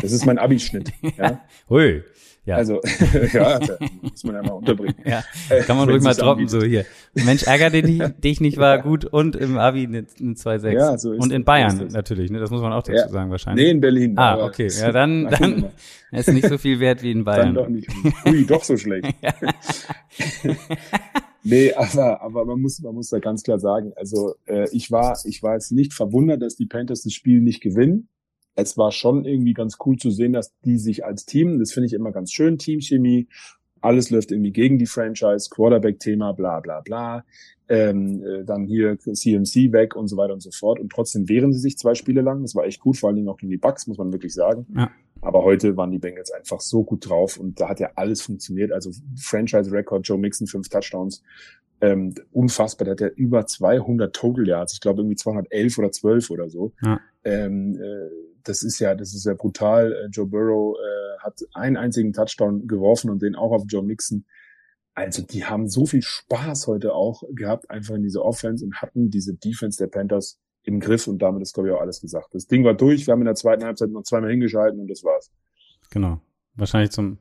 Das 0.01 0.13
ist 0.13 0.27
mein 0.27 0.39
Abischnitt. 0.39 0.93
Ja. 1.17 1.41
Hui. 1.69 2.05
Ja. 2.49 2.57
Also, 2.57 2.81
ja, 3.35 3.61
muss 4.01 4.25
man 4.25 4.37
ja 4.37 4.43
mal 4.43 4.53
unterbringen. 4.53 4.95
Ja, 5.05 5.23
kann 5.67 5.77
man 5.77 5.87
ruhig 5.87 6.03
mal 6.03 6.15
droppen, 6.15 6.49
so 6.49 6.63
hier. 6.63 6.87
Mensch, 7.13 7.43
ärger 7.43 7.69
dich, 7.69 8.03
dich 8.25 8.41
nicht, 8.41 8.57
war 8.57 8.81
gut 8.81 9.05
und 9.05 9.37
im 9.37 9.59
Abi 9.59 9.85
eine, 9.85 10.07
eine 10.19 10.33
2,6. 10.33 10.73
Ja, 10.73 10.97
so 10.97 11.13
ist 11.13 11.21
Und 11.21 11.31
in 11.31 11.45
Bayern 11.45 11.89
natürlich, 11.93 12.31
ne? 12.31 12.41
Das 12.41 12.51
muss 12.51 12.63
man 12.63 12.73
auch 12.73 12.83
dazu 12.83 12.93
ja. 12.93 13.09
sagen, 13.11 13.31
wahrscheinlich. 13.31 13.67
Nee, 13.67 13.71
in 13.73 13.83
Berlin. 13.83 14.15
Ah, 14.17 14.43
okay. 14.43 14.69
Ja, 14.81 14.93
dann, 14.93 15.29
dann 15.39 15.67
ist 16.11 16.33
nicht 16.33 16.49
so 16.49 16.57
viel 16.57 16.81
wert 16.81 17.03
wie 17.03 17.11
in 17.11 17.25
Bayern. 17.25 17.55
Dann 17.55 17.65
doch 17.65 17.69
nicht. 17.69 17.87
Ui, 18.25 18.47
doch 18.47 18.65
so 18.65 18.79
schlecht. 18.79 19.15
nee, 21.43 21.75
aber, 21.75 22.23
aber 22.23 22.47
man 22.47 22.63
muss, 22.63 22.81
man 22.81 22.95
muss 22.95 23.11
da 23.11 23.19
ganz 23.19 23.43
klar 23.43 23.59
sagen, 23.59 23.93
also 23.95 24.37
äh, 24.47 24.71
ich 24.73 24.91
war, 24.91 25.19
ich 25.27 25.43
war 25.43 25.53
jetzt 25.53 25.71
nicht 25.71 25.93
verwundert, 25.93 26.41
dass 26.41 26.57
die 26.57 26.65
Panthers 26.65 27.03
das 27.03 27.13
Spiel 27.13 27.43
nicht 27.43 27.61
gewinnen 27.61 28.09
es 28.59 28.77
war 28.77 28.91
schon 28.91 29.25
irgendwie 29.25 29.55
ganz 29.55 29.77
cool 29.87 29.97
zu 29.97 30.11
sehen, 30.11 30.33
dass 30.33 30.53
die 30.65 30.79
sich 30.79 31.05
als 31.05 31.25
Team, 31.25 31.61
das 31.61 31.73
finde 31.73 31.87
ich 31.87 31.93
immer 31.93 32.11
ganz 32.11 32.33
schön, 32.33 32.59
Teamchemie, 32.59 33.29
alles 33.81 34.11
läuft 34.11 34.33
irgendwie 34.33 34.51
gegen 34.51 34.79
die 34.79 34.87
Franchise, 34.87 35.49
Quarterback-Thema, 35.49 36.33
bla 36.33 36.59
bla 36.59 36.81
bla. 36.81 37.25
Ähm, 37.69 38.25
äh, 38.25 38.45
dann 38.45 38.65
hier 38.65 38.99
CMC 38.99 39.73
weg 39.73 39.95
und 39.95 40.09
so 40.09 40.17
weiter 40.17 40.33
und 40.33 40.43
so 40.43 40.51
fort. 40.51 40.81
Und 40.81 40.91
trotzdem 40.91 41.29
wehren 41.29 41.53
sie 41.53 41.61
sich 41.61 41.79
zwei 41.79 41.95
Spiele 41.95 42.23
lang. 42.23 42.43
Das 42.43 42.57
war 42.57 42.65
echt 42.65 42.81
gut, 42.81 42.97
vor 42.97 43.09
allen 43.09 43.17
Dingen 43.17 43.29
auch 43.29 43.37
gegen 43.37 43.51
die 43.51 43.59
Bucks, 43.59 43.87
muss 43.87 43.99
man 43.99 44.11
wirklich 44.13 44.35
sagen. 44.35 44.67
Ja. 44.75 44.91
Aber 45.21 45.45
heute 45.45 45.77
waren 45.77 45.93
die 45.93 45.99
Bengals 45.99 46.33
einfach 46.33 46.61
so 46.61 46.83
gut 46.83 47.09
drauf 47.09 47.39
und 47.39 47.61
da 47.61 47.69
hat 47.69 47.79
ja 47.79 47.91
alles 47.95 48.23
funktioniert. 48.23 48.73
Also 48.73 48.91
Franchise 49.17 49.71
Record, 49.71 50.09
Joe 50.09 50.19
Mixon, 50.19 50.49
fünf 50.49 50.69
Touchdowns. 50.69 51.23
Ähm, 51.81 52.15
unfassbar, 52.33 52.87
der 52.87 52.93
hat 52.93 53.01
ja 53.01 53.09
über 53.09 53.47
200 53.47 54.17
Total 54.17 54.49
Yards. 54.49 54.73
Ich 54.73 54.81
glaube 54.81 55.03
irgendwie 55.03 55.17
211 55.17 55.79
oder 55.79 55.93
12 55.93 56.31
oder 56.31 56.49
so. 56.49 56.73
Ja. 56.83 56.99
Ähm, 57.23 57.79
äh, 57.81 58.09
das 58.49 58.63
ist 58.63 58.79
ja, 58.79 58.95
das 58.95 59.15
ist 59.15 59.27
ja 59.27 59.35
brutal. 59.35 59.93
Äh, 59.93 60.07
Joe 60.11 60.27
Burrow 60.27 60.77
äh, 60.77 61.19
hat 61.21 61.41
einen 61.55 61.77
einzigen 61.77 62.13
Touchdown 62.13 62.67
geworfen 62.67 63.11
und 63.11 63.23
den 63.23 63.35
auch 63.35 63.53
auf 63.53 63.65
Joe 63.69 63.83
Mixon. 63.83 64.25
Also 64.95 65.23
die 65.23 65.45
haben 65.45 65.69
so 65.69 65.87
viel 65.87 66.03
Spaß 66.03 66.67
heute 66.67 66.95
auch 66.95 67.23
gehabt, 67.31 67.71
einfach 67.71 67.95
in 67.95 68.03
dieser 68.03 68.25
Offense 68.25 68.65
und 68.65 68.81
hatten 68.83 69.11
diese 69.11 69.35
Defense 69.35 69.79
der 69.79 69.87
Panthers 69.87 70.41
im 70.65 70.81
Griff 70.81 71.07
und 71.07 71.21
damit 71.21 71.43
ist, 71.43 71.55
glaube 71.55 71.69
ich, 71.69 71.75
auch 71.75 71.81
alles 71.81 72.01
gesagt. 72.01 72.35
Das 72.35 72.47
Ding 72.47 72.65
war 72.65 72.75
durch, 72.75 73.07
wir 73.07 73.13
haben 73.13 73.21
in 73.21 73.27
der 73.27 73.37
zweiten 73.37 73.65
Halbzeit 73.65 73.91
noch 73.91 74.03
zweimal 74.03 74.31
hingeschalten 74.31 74.81
und 74.81 74.89
das 74.89 75.05
war's. 75.05 75.31
Genau. 75.91 76.21
Wahrscheinlich 76.57 76.91
zum, 76.91 77.19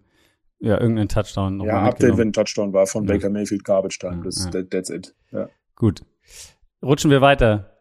ja, 0.60 0.80
irgendeinen 0.80 1.08
Touchdown. 1.08 1.62
Ja, 1.62 1.84
Update, 1.84 2.18
wenn 2.18 2.30
ein 2.30 2.34
Touchdown 2.34 2.74
war 2.74 2.88
von 2.88 3.06
ja. 3.06 3.14
Baker 3.14 3.30
Mayfield 3.30 3.64
Garbage 3.64 4.00
Time. 4.00 4.24
Das, 4.24 4.46
ja. 4.46 4.52
that, 4.52 4.72
that's 4.72 4.90
it. 4.90 5.14
Ja. 5.32 5.48
Gut. 5.76 6.04
Rutschen 6.82 7.12
wir 7.12 7.22
weiter. 7.22 7.77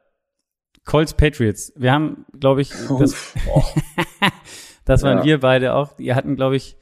Colts 0.87 1.13
Patriots. 1.13 1.73
Wir 1.77 1.93
haben, 1.93 2.25
glaube 2.39 2.63
ich, 2.63 2.71
das, 2.71 3.35
das 4.85 5.03
waren 5.03 5.19
ja. 5.19 5.25
wir 5.25 5.41
beide 5.41 5.75
auch. 5.75 5.99
Wir 5.99 6.15
hatten, 6.15 6.37
glaube 6.37 6.57
ich, 6.57 6.77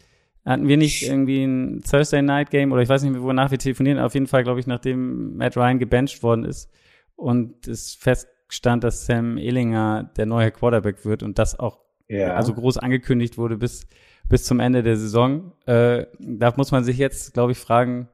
hatten 0.45 0.69
wir 0.69 0.77
nicht 0.77 1.03
irgendwie 1.03 1.43
ein 1.43 1.83
Thursday 1.83 2.23
Night 2.23 2.51
Game 2.51 2.71
oder 2.71 2.83
ich 2.83 2.89
weiß 2.89 3.03
nicht 3.03 3.13
mehr, 3.13 3.23
wonach 3.23 3.51
wir 3.51 3.59
telefonieren. 3.59 3.99
Auf 3.99 4.15
jeden 4.15 4.27
Fall, 4.27 4.45
glaube 4.45 4.61
ich, 4.61 4.67
nachdem 4.67 5.37
Matt 5.37 5.57
Ryan 5.57 5.79
gebencht 5.79 6.23
worden 6.23 6.45
ist 6.45 6.71
und 7.17 7.67
es 7.67 7.95
feststand, 7.95 8.85
dass 8.85 9.07
Sam 9.07 9.39
Ehlinger 9.39 10.11
der 10.17 10.27
neue 10.27 10.51
Quarterback 10.51 11.05
wird 11.05 11.23
und 11.23 11.39
das 11.39 11.59
auch 11.59 11.81
ja. 12.07 12.35
also 12.35 12.53
groß 12.53 12.77
angekündigt 12.77 13.39
wurde 13.39 13.57
bis 13.57 13.89
bis 14.29 14.45
zum 14.45 14.61
Ende 14.61 14.83
der 14.83 14.97
Saison. 14.97 15.53
Äh, 15.67 16.07
da 16.19 16.53
muss 16.57 16.73
man 16.73 16.85
sich 16.85 16.99
jetzt, 16.99 17.35
glaube 17.35 17.53
ich, 17.53 17.59
fragen, 17.59 18.09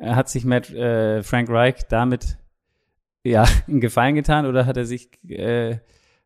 hat 0.00 0.28
sich 0.28 0.44
Matt 0.44 0.70
äh, 0.70 1.22
Frank 1.22 1.50
Reich 1.50 1.86
damit 1.88 2.38
ja 3.24 3.44
einen 3.68 3.80
Gefallen 3.80 4.14
getan 4.14 4.46
oder 4.46 4.66
hat 4.66 4.76
er 4.76 4.84
sich 4.84 5.10
äh, 5.28 5.78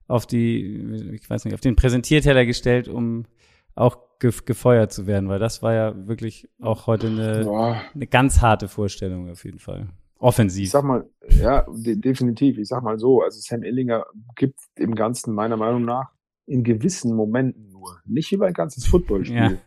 auf 0.08 0.26
die, 0.26 1.14
ich 1.14 1.28
weiß 1.28 1.44
nicht, 1.44 1.54
auf 1.54 1.60
den 1.60 1.76
Präsentierteller 1.76 2.46
gestellt, 2.46 2.88
um 2.88 3.26
auch 3.74 3.98
ge 4.18 4.32
gefeuert 4.44 4.92
zu 4.92 5.06
werden, 5.06 5.28
weil 5.28 5.38
das 5.38 5.62
war 5.62 5.74
ja 5.74 6.06
wirklich 6.06 6.48
auch 6.60 6.86
heute 6.86 7.08
eine, 7.08 7.80
eine 7.94 8.06
ganz 8.06 8.40
harte 8.40 8.68
Vorstellung 8.68 9.30
auf 9.30 9.44
jeden 9.44 9.58
Fall. 9.58 9.88
Offensiv. 10.18 10.64
Ich 10.64 10.70
sag 10.70 10.84
mal, 10.84 11.08
ja, 11.28 11.66
de 11.68 11.96
definitiv. 11.96 12.56
Ich 12.56 12.68
sag 12.68 12.82
mal 12.82 12.98
so, 12.98 13.20
also 13.20 13.38
Sam 13.38 13.62
Illinger 13.62 14.06
gibt 14.34 14.58
im 14.76 14.94
Ganzen 14.94 15.34
meiner 15.34 15.58
Meinung 15.58 15.84
nach 15.84 16.10
in 16.46 16.64
gewissen 16.64 17.14
Momenten 17.14 17.68
nur, 17.70 18.00
nicht 18.06 18.32
über 18.32 18.46
ein 18.46 18.54
ganzes 18.54 18.86
Footballspiel, 18.86 19.36
ja. 19.36 19.58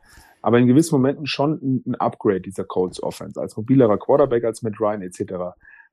aber 0.42 0.58
in 0.58 0.66
gewissen 0.66 0.96
Momenten 0.96 1.28
schon 1.28 1.60
ein, 1.62 1.84
ein 1.86 1.96
Upgrade 1.96 2.42
dieser 2.42 2.64
Colts 2.64 3.04
Offense 3.04 3.40
als 3.40 3.56
mobilerer 3.58 4.00
Quarterback 4.00 4.44
als 4.44 4.64
mit 4.64 4.80
Ryan 4.80 5.04
etc. 5.04 5.20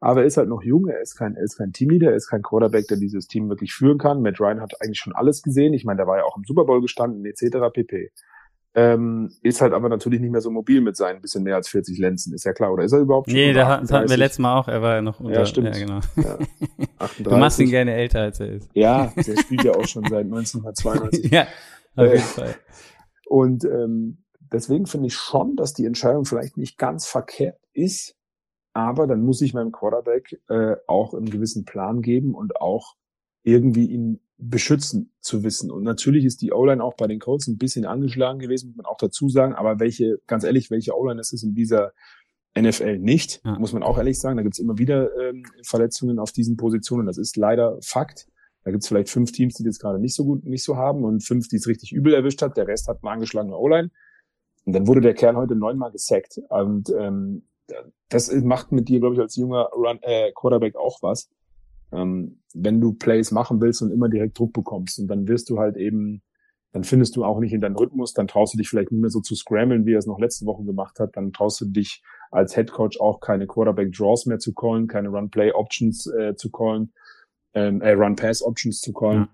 Aber 0.00 0.20
er 0.20 0.26
ist 0.26 0.36
halt 0.36 0.48
noch 0.48 0.62
jung, 0.62 0.88
er 0.88 1.00
ist 1.00 1.16
kein, 1.16 1.36
er 1.36 1.42
ist 1.42 1.56
kein 1.56 1.72
Teamleader, 1.72 2.10
er 2.10 2.16
ist 2.16 2.28
kein 2.28 2.42
Quarterback, 2.42 2.86
der 2.88 2.98
dieses 2.98 3.26
Team 3.26 3.48
wirklich 3.48 3.72
führen 3.72 3.98
kann. 3.98 4.20
Matt 4.20 4.40
Ryan 4.40 4.60
hat 4.60 4.74
eigentlich 4.80 4.98
schon 4.98 5.14
alles 5.14 5.42
gesehen. 5.42 5.72
Ich 5.72 5.84
meine, 5.84 5.98
der 5.98 6.06
war 6.06 6.18
ja 6.18 6.24
auch 6.24 6.36
im 6.36 6.44
Super 6.44 6.64
Bowl 6.64 6.82
gestanden, 6.82 7.24
etc. 7.24 7.72
pp. 7.72 8.10
Ähm, 8.78 9.32
ist 9.40 9.62
halt 9.62 9.72
aber 9.72 9.88
natürlich 9.88 10.20
nicht 10.20 10.32
mehr 10.32 10.42
so 10.42 10.50
mobil 10.50 10.82
mit 10.82 10.98
seinen 10.98 11.22
bisschen 11.22 11.44
mehr 11.44 11.54
als 11.54 11.70
40 11.70 11.96
Lenzen, 11.98 12.34
ist 12.34 12.44
ja 12.44 12.52
klar. 12.52 12.74
Oder 12.74 12.84
ist 12.84 12.92
er 12.92 12.98
überhaupt 12.98 13.30
schon? 13.30 13.38
Nee, 13.38 13.54
da 13.54 13.80
das 13.80 13.90
hatten 13.90 14.10
wir 14.10 14.18
letztes 14.18 14.38
Mal 14.38 14.54
auch, 14.54 14.68
er 14.68 14.82
war 14.82 14.96
ja 14.96 15.02
noch 15.02 15.18
unter, 15.18 15.32
Ja, 15.32 15.46
stimmt. 15.46 15.74
Ja, 15.74 15.78
genau. 15.78 16.00
Ja. 16.16 16.38
Du 17.18 17.30
machst 17.30 17.58
ihn 17.58 17.70
gerne 17.70 17.94
älter, 17.94 18.20
als 18.20 18.40
er 18.40 18.52
ist. 18.52 18.70
Ja, 18.74 19.12
der 19.16 19.36
spielt 19.38 19.64
ja 19.64 19.72
auch 19.72 19.86
schon 19.86 20.02
seit 20.04 20.24
1992. 20.24 21.30
ja, 21.30 21.46
auf 21.94 22.04
jeden 22.04 22.16
äh, 22.16 22.18
Fall. 22.18 22.54
Und 23.26 23.64
ähm, 23.64 24.24
deswegen 24.52 24.86
finde 24.86 25.06
ich 25.06 25.14
schon, 25.14 25.56
dass 25.56 25.72
die 25.72 25.86
Entscheidung 25.86 26.26
vielleicht 26.26 26.56
nicht 26.58 26.78
ganz 26.78 27.06
verkehrt 27.06 27.58
ist, 27.72 28.14
aber 28.76 29.06
dann 29.06 29.22
muss 29.22 29.40
ich 29.40 29.54
meinem 29.54 29.72
Quarterback 29.72 30.38
äh, 30.50 30.76
auch 30.86 31.14
einen 31.14 31.30
gewissen 31.30 31.64
Plan 31.64 32.02
geben 32.02 32.34
und 32.34 32.60
auch 32.60 32.94
irgendwie 33.42 33.86
ihn 33.86 34.20
beschützen 34.36 35.14
zu 35.22 35.42
wissen. 35.42 35.70
Und 35.70 35.82
natürlich 35.82 36.26
ist 36.26 36.42
die 36.42 36.52
O-Line 36.52 36.84
auch 36.84 36.94
bei 36.94 37.06
den 37.06 37.18
Colts 37.18 37.46
ein 37.46 37.56
bisschen 37.56 37.86
angeschlagen 37.86 38.38
gewesen, 38.38 38.66
muss 38.68 38.76
man 38.76 38.84
auch 38.84 38.98
dazu 38.98 39.30
sagen. 39.30 39.54
Aber 39.54 39.80
welche, 39.80 40.18
ganz 40.26 40.44
ehrlich, 40.44 40.70
welche 40.70 40.94
O-Line 40.94 41.18
ist 41.18 41.32
es 41.32 41.42
in 41.42 41.54
dieser 41.54 41.94
NFL 42.54 42.98
nicht, 42.98 43.40
ja. 43.46 43.58
muss 43.58 43.72
man 43.72 43.82
auch 43.82 43.96
ehrlich 43.96 44.20
sagen. 44.20 44.36
Da 44.36 44.42
gibt's 44.42 44.58
immer 44.58 44.76
wieder 44.76 45.08
ähm, 45.16 45.44
Verletzungen 45.62 46.18
auf 46.18 46.32
diesen 46.32 46.58
Positionen. 46.58 47.06
Das 47.06 47.16
ist 47.16 47.38
leider 47.38 47.78
Fakt. 47.80 48.28
Da 48.62 48.72
gibt's 48.72 48.88
vielleicht 48.88 49.08
fünf 49.08 49.32
Teams, 49.32 49.54
die 49.54 49.64
das 49.64 49.78
gerade 49.78 49.98
nicht 49.98 50.14
so 50.14 50.26
gut, 50.26 50.44
nicht 50.44 50.64
so 50.64 50.76
haben 50.76 51.02
und 51.02 51.24
fünf, 51.24 51.48
die 51.48 51.56
es 51.56 51.66
richtig 51.66 51.94
übel 51.94 52.12
erwischt 52.12 52.42
hat. 52.42 52.58
Der 52.58 52.68
Rest 52.68 52.88
hat 52.88 52.98
eine 53.00 53.10
angeschlagene 53.10 53.56
O-Line. 53.56 53.90
Und 54.66 54.74
dann 54.74 54.86
wurde 54.86 55.00
der 55.00 55.14
Kerl 55.14 55.34
heute 55.34 55.54
neunmal 55.54 55.92
gesackt. 55.92 56.42
Und 56.50 56.90
ähm, 56.90 57.44
das 58.08 58.32
macht 58.32 58.72
mit 58.72 58.88
dir, 58.88 59.00
glaube 59.00 59.14
ich, 59.14 59.20
als 59.20 59.36
junger 59.36 59.68
Run, 59.72 59.98
äh, 60.02 60.32
Quarterback 60.34 60.76
auch 60.76 61.02
was. 61.02 61.30
Ähm, 61.92 62.40
wenn 62.54 62.80
du 62.80 62.94
Plays 62.94 63.30
machen 63.30 63.60
willst 63.60 63.82
und 63.82 63.90
immer 63.90 64.08
direkt 64.08 64.38
Druck 64.38 64.52
bekommst 64.52 64.98
und 64.98 65.08
dann 65.08 65.28
wirst 65.28 65.50
du 65.50 65.58
halt 65.58 65.76
eben, 65.76 66.22
dann 66.72 66.84
findest 66.84 67.16
du 67.16 67.24
auch 67.24 67.38
nicht 67.38 67.52
in 67.52 67.60
deinen 67.60 67.76
Rhythmus, 67.76 68.12
dann 68.12 68.28
traust 68.28 68.54
du 68.54 68.58
dich 68.58 68.68
vielleicht 68.68 68.90
nicht 68.90 69.00
mehr 69.00 69.10
so 69.10 69.20
zu 69.20 69.34
scramblen, 69.34 69.86
wie 69.86 69.94
er 69.94 69.98
es 69.98 70.06
noch 70.06 70.18
letzte 70.18 70.46
Woche 70.46 70.64
gemacht 70.64 70.98
hat, 70.98 71.16
dann 71.16 71.32
traust 71.32 71.60
du 71.60 71.66
dich 71.66 72.02
als 72.30 72.54
Head 72.54 72.72
Coach 72.72 73.00
auch 73.00 73.20
keine 73.20 73.46
Quarterback 73.46 73.92
Draws 73.92 74.26
mehr 74.26 74.38
zu 74.38 74.52
callen, 74.52 74.88
keine 74.88 75.08
Run 75.08 75.30
Play 75.30 75.52
Options 75.52 76.06
äh, 76.06 76.34
zu 76.34 76.50
callen, 76.50 76.92
ähm, 77.54 77.80
äh, 77.80 77.92
Run 77.92 78.16
Pass 78.16 78.42
Options 78.42 78.80
zu 78.80 78.92
callen. 78.92 79.22
Ja. 79.22 79.28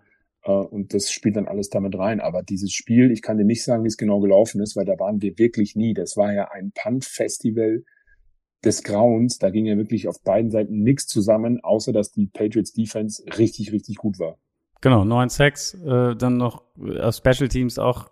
Uh, 0.45 0.67
und 0.67 0.93
das 0.93 1.13
spielt 1.13 1.37
dann 1.37 1.47
alles 1.47 1.69
damit 1.69 1.97
rein. 1.97 2.21
Aber 2.21 2.43
dieses 2.43 2.73
Spiel, 2.73 3.13
ich 3.13 3.23
kann 3.23 3.39
dir 3.39 3.45
nicht 3.45 3.63
sagen, 3.63 3.85
wie 3.85 3.89
es 3.89 3.97
genau 3.97 4.19
gelaufen 4.19 4.61
ist, 4.61 4.75
weil 4.75 4.85
da 4.85 4.99
waren 4.99 5.23
wir 5.23 5.39
wirklich 5.39 5.77
nie. 5.77 5.95
Das 5.95 6.17
war 6.17 6.33
ja 6.33 6.51
ein 6.51 6.73
Punt-Festival 6.75 7.85
des 8.65 8.83
Grauens. 8.83 9.39
Da 9.39 9.51
ging 9.51 9.67
ja 9.67 9.77
wirklich 9.77 10.09
auf 10.09 10.23
beiden 10.23 10.51
Seiten 10.51 10.83
nichts 10.83 11.07
zusammen, 11.07 11.61
außer 11.63 11.93
dass 11.93 12.13
die 12.13 12.27
Patriots 12.27 12.73
Defense 12.73 13.23
richtig, 13.39 13.73
richtig 13.73 13.97
gut 13.97 14.19
war. 14.19 14.37
Genau, 14.81 15.05
neun 15.05 15.29
Sacks, 15.29 15.75
äh, 15.75 16.17
dann 16.17 16.37
noch 16.37 16.63
auf 17.01 17.15
Special 17.15 17.49
Teams 17.49 17.79
auch 17.79 18.11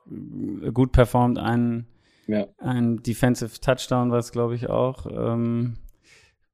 äh, 0.63 0.71
gut 0.71 0.93
performt, 0.93 1.39
ein, 1.39 1.87
ja. 2.29 2.47
ein 2.59 3.03
Defensive 3.03 3.61
Touchdown 3.61 4.13
war 4.13 4.19
es, 4.19 4.31
glaube 4.31 4.55
ich, 4.55 4.71
auch. 4.71 5.07
Ähm, 5.07 5.75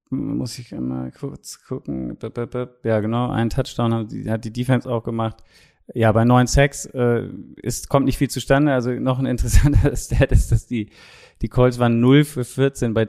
muss 0.08 0.58
ich 0.58 0.72
immer 0.72 1.10
kurz 1.10 1.62
gucken. 1.66 2.16
Ja, 2.84 3.00
genau, 3.00 3.28
ein 3.28 3.50
Touchdown 3.50 3.92
hat 3.92 4.12
die, 4.12 4.30
hat 4.30 4.44
die 4.44 4.52
Defense 4.52 4.88
auch 4.88 5.02
gemacht. 5.02 5.42
Ja, 5.94 6.10
bei 6.12 6.24
neun 6.24 6.46
Sacks 6.46 6.86
äh, 6.86 7.28
ist, 7.62 7.88
kommt 7.88 8.06
nicht 8.06 8.18
viel 8.18 8.30
zustande. 8.30 8.72
Also 8.72 8.90
noch 8.92 9.18
ein 9.18 9.26
interessanter 9.26 9.94
Stat 9.96 10.32
ist, 10.32 10.50
dass 10.50 10.66
die, 10.66 10.90
die 11.42 11.48
Colts 11.48 11.78
waren 11.78 12.00
0 12.00 12.24
für 12.24 12.44
14 12.44 12.94
bei 12.94 13.06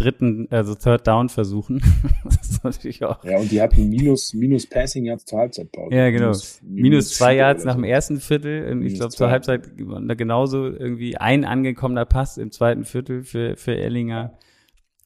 dritten, 0.00 0.48
also 0.50 0.74
Third 0.74 1.06
Down 1.06 1.28
versuchen. 1.28 1.82
das 2.24 2.50
ist 2.50 2.64
natürlich 2.64 3.04
auch. 3.04 3.22
Ja, 3.24 3.38
und 3.38 3.50
die 3.50 3.60
hatten 3.60 3.88
minus, 3.88 4.32
minus 4.34 4.66
Passing 4.66 5.04
Yards 5.04 5.26
zur 5.26 5.38
Halbzeitpause. 5.38 5.94
Ja, 5.94 6.10
genau. 6.10 6.26
Minus, 6.26 6.60
minus, 6.62 6.82
minus 6.82 7.14
zwei 7.14 7.36
Yards 7.36 7.64
nach 7.64 7.74
dem 7.74 7.84
ersten 7.84 8.20
Viertel. 8.20 8.82
Ich 8.82 8.94
glaube, 8.94 9.10
zur 9.10 9.30
Halbzeit 9.30 9.76
genauso 9.76 10.66
irgendwie 10.66 11.16
ein 11.16 11.44
angekommener 11.44 12.06
Pass 12.06 12.38
im 12.38 12.50
zweiten 12.50 12.84
Viertel 12.84 13.22
für, 13.24 13.56
für 13.56 13.76
Ellinger. 13.76 14.38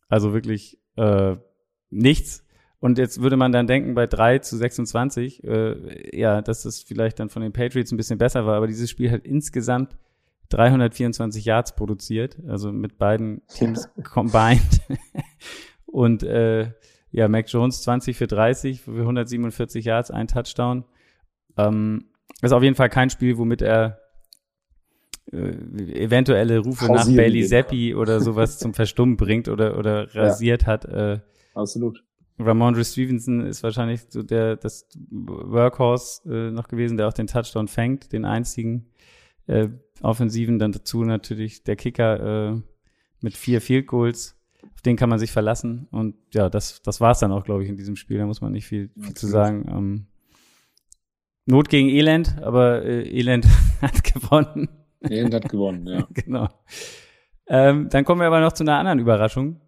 Also 0.08 0.32
wirklich 0.32 0.78
äh, 0.96 1.36
nichts. 1.90 2.44
Und 2.80 2.98
jetzt 2.98 3.22
würde 3.22 3.36
man 3.36 3.50
dann 3.50 3.66
denken, 3.66 3.94
bei 3.94 4.06
3 4.06 4.40
zu 4.40 4.56
26, 4.56 5.42
äh, 5.42 6.18
ja, 6.18 6.42
dass 6.42 6.64
das 6.64 6.82
vielleicht 6.82 7.18
dann 7.18 7.30
von 7.30 7.40
den 7.40 7.52
Patriots 7.52 7.90
ein 7.92 7.96
bisschen 7.96 8.18
besser 8.18 8.44
war, 8.44 8.56
aber 8.56 8.66
dieses 8.66 8.90
Spiel 8.90 9.10
hat 9.10 9.24
insgesamt 9.24 9.96
324 10.54 11.44
Yards 11.44 11.74
produziert, 11.74 12.38
also 12.46 12.72
mit 12.72 12.98
beiden 12.98 13.42
Teams 13.48 13.88
combined. 14.04 14.80
Und 15.86 16.22
äh, 16.22 16.70
ja, 17.10 17.28
Mac 17.28 17.48
Jones 17.48 17.82
20 17.82 18.16
für 18.16 18.26
30 18.26 18.80
für 18.82 19.00
147 19.00 19.84
Yards, 19.84 20.10
ein 20.10 20.28
Touchdown. 20.28 20.84
Ähm, 21.56 22.06
ist 22.42 22.52
auf 22.52 22.62
jeden 22.62 22.74
Fall 22.76 22.88
kein 22.88 23.10
Spiel, 23.10 23.38
womit 23.38 23.62
er 23.62 24.00
äh, 25.32 25.36
eventuelle 25.36 26.58
Rufe 26.58 26.86
nach 26.86 27.06
Bailey 27.06 27.46
Zappi 27.46 27.94
oder 27.94 28.20
sowas 28.20 28.58
zum 28.58 28.74
Verstummen 28.74 29.16
bringt 29.16 29.48
oder 29.48 29.78
oder 29.78 30.14
rasiert 30.14 30.62
ja. 30.62 30.68
hat. 30.68 30.84
Äh, 30.84 31.20
Absolut. 31.54 32.02
Ramondre 32.38 32.84
Stevenson 32.84 33.46
ist 33.46 33.62
wahrscheinlich 33.62 34.02
so 34.08 34.22
der 34.22 34.56
das 34.56 34.88
Workhorse 35.10 36.48
äh, 36.48 36.50
noch 36.50 36.68
gewesen, 36.68 36.96
der 36.96 37.08
auch 37.08 37.12
den 37.12 37.28
Touchdown 37.28 37.68
fängt, 37.68 38.12
den 38.12 38.24
einzigen 38.24 38.86
äh, 39.46 39.68
Offensiven. 40.02 40.58
Dann 40.58 40.72
dazu 40.72 41.04
natürlich 41.04 41.64
der 41.64 41.76
Kicker 41.76 42.52
äh, 42.52 42.60
mit 43.20 43.36
vier 43.36 43.60
Field 43.60 43.86
Goals. 43.86 44.36
Auf 44.74 44.82
den 44.82 44.96
kann 44.96 45.08
man 45.08 45.18
sich 45.18 45.32
verlassen. 45.32 45.88
Und 45.90 46.16
ja, 46.32 46.48
das, 46.48 46.82
das 46.82 47.00
war's 47.00 47.20
dann 47.20 47.32
auch, 47.32 47.44
glaube 47.44 47.62
ich, 47.62 47.68
in 47.68 47.76
diesem 47.76 47.96
Spiel. 47.96 48.18
Da 48.18 48.26
muss 48.26 48.40
man 48.40 48.52
nicht 48.52 48.66
viel, 48.66 48.90
viel 48.98 49.14
zu 49.14 49.26
sagen. 49.26 49.66
Ähm, 49.68 50.06
Not 51.46 51.68
gegen 51.68 51.88
Elend, 51.88 52.38
aber 52.42 52.82
äh, 52.84 53.02
Elend 53.02 53.46
hat 53.82 54.02
gewonnen. 54.02 54.68
Elend 55.02 55.34
hat 55.34 55.48
gewonnen, 55.48 55.86
ja. 55.86 56.06
genau. 56.14 56.48
Ähm, 57.46 57.88
dann 57.90 58.04
kommen 58.04 58.20
wir 58.20 58.26
aber 58.26 58.40
noch 58.40 58.52
zu 58.52 58.64
einer 58.64 58.78
anderen 58.78 58.98
Überraschung. 58.98 59.60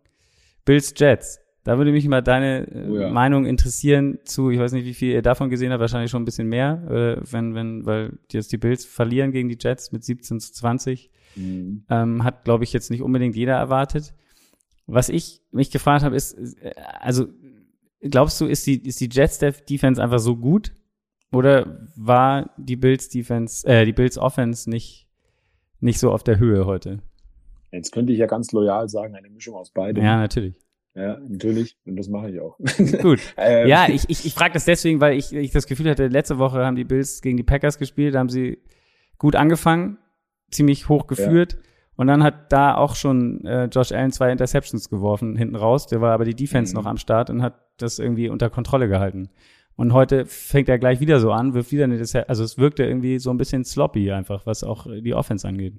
Bills 0.65 0.95
Jets. 0.97 1.41
Da 1.67 1.79
würde 1.79 1.91
mich 1.91 2.07
mal 2.07 2.23
deine 2.23 2.69
äh, 2.69 2.89
Oh 2.89 2.97
ja. 3.01 3.11
Meinung 3.11 3.45
interessieren 3.45 4.19
zu, 4.25 4.51
ich 4.51 4.59
weiß 4.61 4.71
nicht, 4.71 4.85
wie 4.85 4.95
viel 4.95 5.13
ihr 5.13 5.21
davon 5.23 5.51
gesehen 5.51 5.73
habt, 5.73 5.81
wahrscheinlich 5.81 6.13
schon 6.13 6.23
ein 6.23 6.25
bisschen 6.25 6.49
mehr, 6.49 6.81
äh, 6.89 7.21
wenn, 7.33 7.57
wenn, 7.57 7.85
weil 7.85 8.19
jetzt 8.31 8.53
die 8.53 8.57
Bills 8.57 8.85
verlieren 8.85 9.33
gegen 9.33 9.49
die 9.49 9.59
Jets 9.61 9.91
mit 9.91 10.05
17 10.05 10.39
zu 10.39 10.53
20. 10.53 11.11
Mhm. 11.35 11.85
Ähm, 11.91 12.23
hat, 12.23 12.45
glaube 12.45 12.63
ich, 12.63 12.73
jetzt 12.73 12.91
nicht 12.93 13.03
unbedingt 13.03 13.35
jeder 13.35 13.55
erwartet. 13.57 14.15
Was 14.87 15.09
ich 15.09 15.43
mich 15.51 15.73
gefragt 15.73 16.05
habe, 16.05 16.15
ist, 16.15 16.35
äh, 16.35 16.73
also 17.01 17.27
glaubst 18.01 18.41
du, 18.41 18.47
ist 18.47 18.65
die, 18.69 18.79
ist 18.87 19.01
die 19.01 19.09
Jets 19.11 19.41
Def- 19.41 19.65
Defense 19.65 20.01
einfach 20.01 20.21
so 20.21 20.37
gut? 20.37 20.73
Oder 21.33 21.89
war 21.97 22.51
die 22.59 22.77
Bills 22.77 23.09
Defense, 23.09 23.67
äh, 23.67 23.85
die 23.85 23.93
Bills 23.93 24.19
Offense 24.19 24.71
nicht, 24.71 25.09
nicht 25.81 25.99
so 25.99 26.13
auf 26.13 26.23
der 26.23 26.39
Höhe 26.39 26.65
heute? 26.65 27.01
Jetzt 27.73 27.91
könnte 27.91 28.13
ich 28.13 28.21
ja 28.21 28.27
ganz 28.27 28.53
loyal 28.53 28.89
sagen, 28.89 29.17
eine 29.17 29.29
Mischung 29.29 29.57
aus 29.57 29.73
beidem. 29.73 30.05
Ja, 30.05 30.17
natürlich. 30.19 30.55
Ja, 30.97 31.19
natürlich. 31.29 31.77
Und 31.85 31.97
das 31.97 32.09
mache 32.09 32.31
ich 32.31 32.41
auch. 32.41 32.57
Gut. 33.03 33.21
Ähm, 33.37 33.69
Ja, 33.69 33.87
ich, 33.89 34.05
ich, 34.09 34.25
ich 34.25 34.35
frage 34.35 34.55
das 34.55 34.65
deswegen, 34.65 34.99
weil 35.01 35.17
ich, 35.19 35.33
ich 35.33 35.51
das 35.53 35.67
Gefühl 35.67 35.91
hatte, 35.91 36.07
letzte 36.07 36.39
Woche 36.39 36.65
haben 36.65 36.75
die 36.77 36.85
Bills 36.85 37.21
gegen 37.21 37.37
die 37.37 37.43
Packers 37.43 37.79
gespielt, 37.79 38.15
da 38.15 38.21
haben 38.21 38.31
sie 38.31 38.59
gut 39.19 39.37
angefangen, 39.37 39.99
ziemlich 40.51 40.89
hoch 40.89 41.07
geführt. 41.07 41.59
Und 41.97 42.07
dann 42.09 42.23
hat 42.23 42.51
da 42.53 42.75
auch 42.77 42.95
schon 42.95 43.45
äh, 43.47 43.67
Josh 43.67 43.93
Allen 43.93 44.11
zwei 44.13 44.31
Interceptions 44.33 44.89
geworfen 44.91 45.37
hinten 45.37 45.57
raus. 45.57 45.87
Der 45.87 46.01
war 46.01 46.13
aber 46.13 46.25
die 46.25 46.35
Defense 46.35 46.73
Mhm. 46.75 46.81
noch 46.83 46.87
am 46.87 46.97
Start 46.99 47.31
und 47.31 47.43
hat 47.43 47.55
das 47.79 47.99
irgendwie 47.99 48.29
unter 48.29 48.49
Kontrolle 48.51 48.89
gehalten. 48.89 49.29
Und 49.77 49.93
heute 49.93 50.25
fängt 50.25 50.71
er 50.71 50.79
gleich 50.79 51.01
wieder 51.01 51.21
so 51.21 51.31
an, 51.33 51.53
wirft 51.53 51.73
wieder 51.73 51.85
eine 51.85 51.95
Interception. 51.95 52.29
Also 52.31 52.45
es 52.45 52.57
wirkte 52.59 52.85
irgendwie 52.85 53.19
so 53.19 53.31
ein 53.31 53.37
bisschen 53.37 53.65
sloppy 53.65 54.13
einfach, 54.13 54.47
was 54.47 54.65
auch 54.65 54.87
die 54.87 55.13
Offense 55.15 55.47
angeht. 55.47 55.75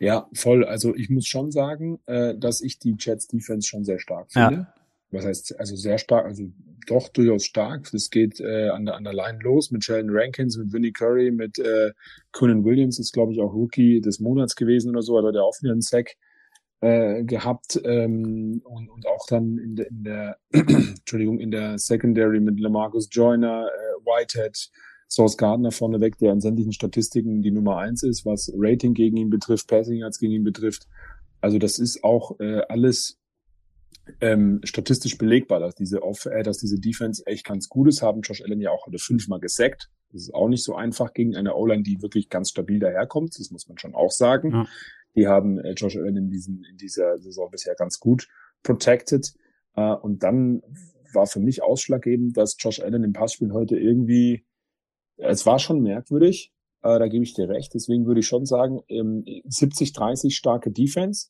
Ja, 0.00 0.28
voll. 0.32 0.64
Also 0.64 0.94
ich 0.94 1.10
muss 1.10 1.26
schon 1.26 1.50
sagen, 1.50 2.00
äh, 2.06 2.34
dass 2.36 2.62
ich 2.62 2.78
die 2.78 2.96
Jets 2.98 3.28
Defense 3.28 3.68
schon 3.68 3.84
sehr 3.84 4.00
stark 4.00 4.28
Ja. 4.34 4.48
finde. 4.48 4.66
Was 5.12 5.26
heißt, 5.26 5.58
also 5.58 5.76
sehr 5.76 5.98
stark, 5.98 6.24
also 6.24 6.44
doch 6.86 7.08
durchaus 7.08 7.44
stark. 7.44 7.90
Das 7.92 8.10
geht 8.10 8.40
äh, 8.40 8.68
an, 8.68 8.86
der, 8.86 8.94
an 8.96 9.04
der 9.04 9.12
Line 9.12 9.38
los 9.42 9.70
mit 9.70 9.84
Sheldon 9.84 10.10
Rankins, 10.12 10.56
mit 10.56 10.72
Vinnie 10.72 10.92
Curry, 10.92 11.30
mit 11.30 11.58
äh, 11.58 11.92
Conan 12.32 12.64
Williams, 12.64 12.98
ist 12.98 13.12
glaube 13.12 13.32
ich 13.32 13.40
auch 13.40 13.52
Rookie 13.52 14.00
des 14.00 14.20
Monats 14.20 14.56
gewesen 14.56 14.90
oder 14.90 15.02
so, 15.02 15.18
aber 15.18 15.32
der 15.32 15.42
auch 15.42 15.54
wieder 15.60 15.72
einen 15.72 15.82
Sack 15.82 16.16
äh, 16.80 17.24
gehabt 17.24 17.78
ähm, 17.84 18.62
und, 18.64 18.88
und 18.88 19.06
auch 19.06 19.26
dann 19.28 19.58
in 19.58 19.76
der, 19.76 19.90
in 19.90 20.04
der 20.04 20.38
Entschuldigung, 20.52 21.38
in 21.40 21.50
der 21.50 21.78
Secondary 21.78 22.40
mit 22.40 22.58
Lamarcus 22.58 23.08
Joyner, 23.10 23.66
äh, 23.66 24.04
Whitehead, 24.06 24.70
Source 25.10 25.36
Gardner 25.36 25.72
vorneweg, 25.72 26.18
der 26.18 26.32
in 26.32 26.40
sämtlichen 26.40 26.72
Statistiken 26.72 27.42
die 27.42 27.50
Nummer 27.50 27.78
eins 27.78 28.02
ist, 28.02 28.24
was 28.24 28.52
Rating 28.56 28.94
gegen 28.94 29.16
ihn 29.16 29.30
betrifft, 29.30 29.66
Passing 29.66 29.96
Yards 29.96 30.18
gegen 30.18 30.32
ihn 30.32 30.44
betrifft. 30.44 30.86
Also 31.40 31.58
das 31.58 31.78
ist 31.78 32.04
auch 32.04 32.38
äh, 32.38 32.60
alles 32.68 33.18
ähm, 34.20 34.60
statistisch 34.64 35.18
belegbar, 35.18 35.60
dass 35.60 35.74
diese, 35.74 36.02
Off 36.02 36.26
äh, 36.26 36.42
dass 36.42 36.58
diese 36.58 36.78
Defense 36.78 37.26
echt 37.26 37.44
ganz 37.44 37.68
gut 37.68 37.88
ist, 37.88 38.02
haben 38.02 38.20
Josh 38.22 38.42
Allen 38.42 38.60
ja 38.60 38.70
auch 38.70 38.86
heute 38.86 38.98
fünfmal 38.98 39.40
gesackt. 39.40 39.90
Das 40.12 40.22
ist 40.22 40.34
auch 40.34 40.48
nicht 40.48 40.64
so 40.64 40.74
einfach 40.74 41.12
gegen 41.12 41.36
eine 41.36 41.54
O-Line, 41.54 41.82
die 41.82 42.02
wirklich 42.02 42.28
ganz 42.28 42.50
stabil 42.50 42.78
daherkommt. 42.78 43.38
Das 43.38 43.50
muss 43.50 43.68
man 43.68 43.78
schon 43.78 43.94
auch 43.94 44.10
sagen. 44.10 44.52
Ja. 44.52 44.66
Die 45.16 45.26
haben 45.26 45.58
äh, 45.58 45.72
Josh 45.72 45.96
Allen 45.96 46.16
in, 46.16 46.30
diesen, 46.30 46.64
in 46.64 46.76
dieser 46.76 47.18
Saison 47.18 47.50
bisher 47.50 47.74
ganz 47.74 47.98
gut 47.98 48.28
protected. 48.62 49.32
Äh, 49.74 49.92
und 49.94 50.22
dann 50.22 50.62
war 51.12 51.26
für 51.26 51.40
mich 51.40 51.62
ausschlaggebend, 51.62 52.36
dass 52.36 52.56
Josh 52.58 52.80
Allen 52.80 53.02
im 53.02 53.12
Passspiel 53.12 53.52
heute 53.52 53.76
irgendwie, 53.76 54.44
es 55.20 55.46
war 55.46 55.58
schon 55.58 55.80
merkwürdig, 55.80 56.52
äh, 56.82 56.98
da 56.98 57.08
gebe 57.08 57.24
ich 57.24 57.34
dir 57.34 57.48
recht. 57.48 57.72
Deswegen 57.74 58.06
würde 58.06 58.20
ich 58.20 58.26
schon 58.26 58.46
sagen, 58.46 58.80
ähm, 58.88 59.24
70-30 59.46 60.34
starke 60.34 60.70
Defense, 60.70 61.28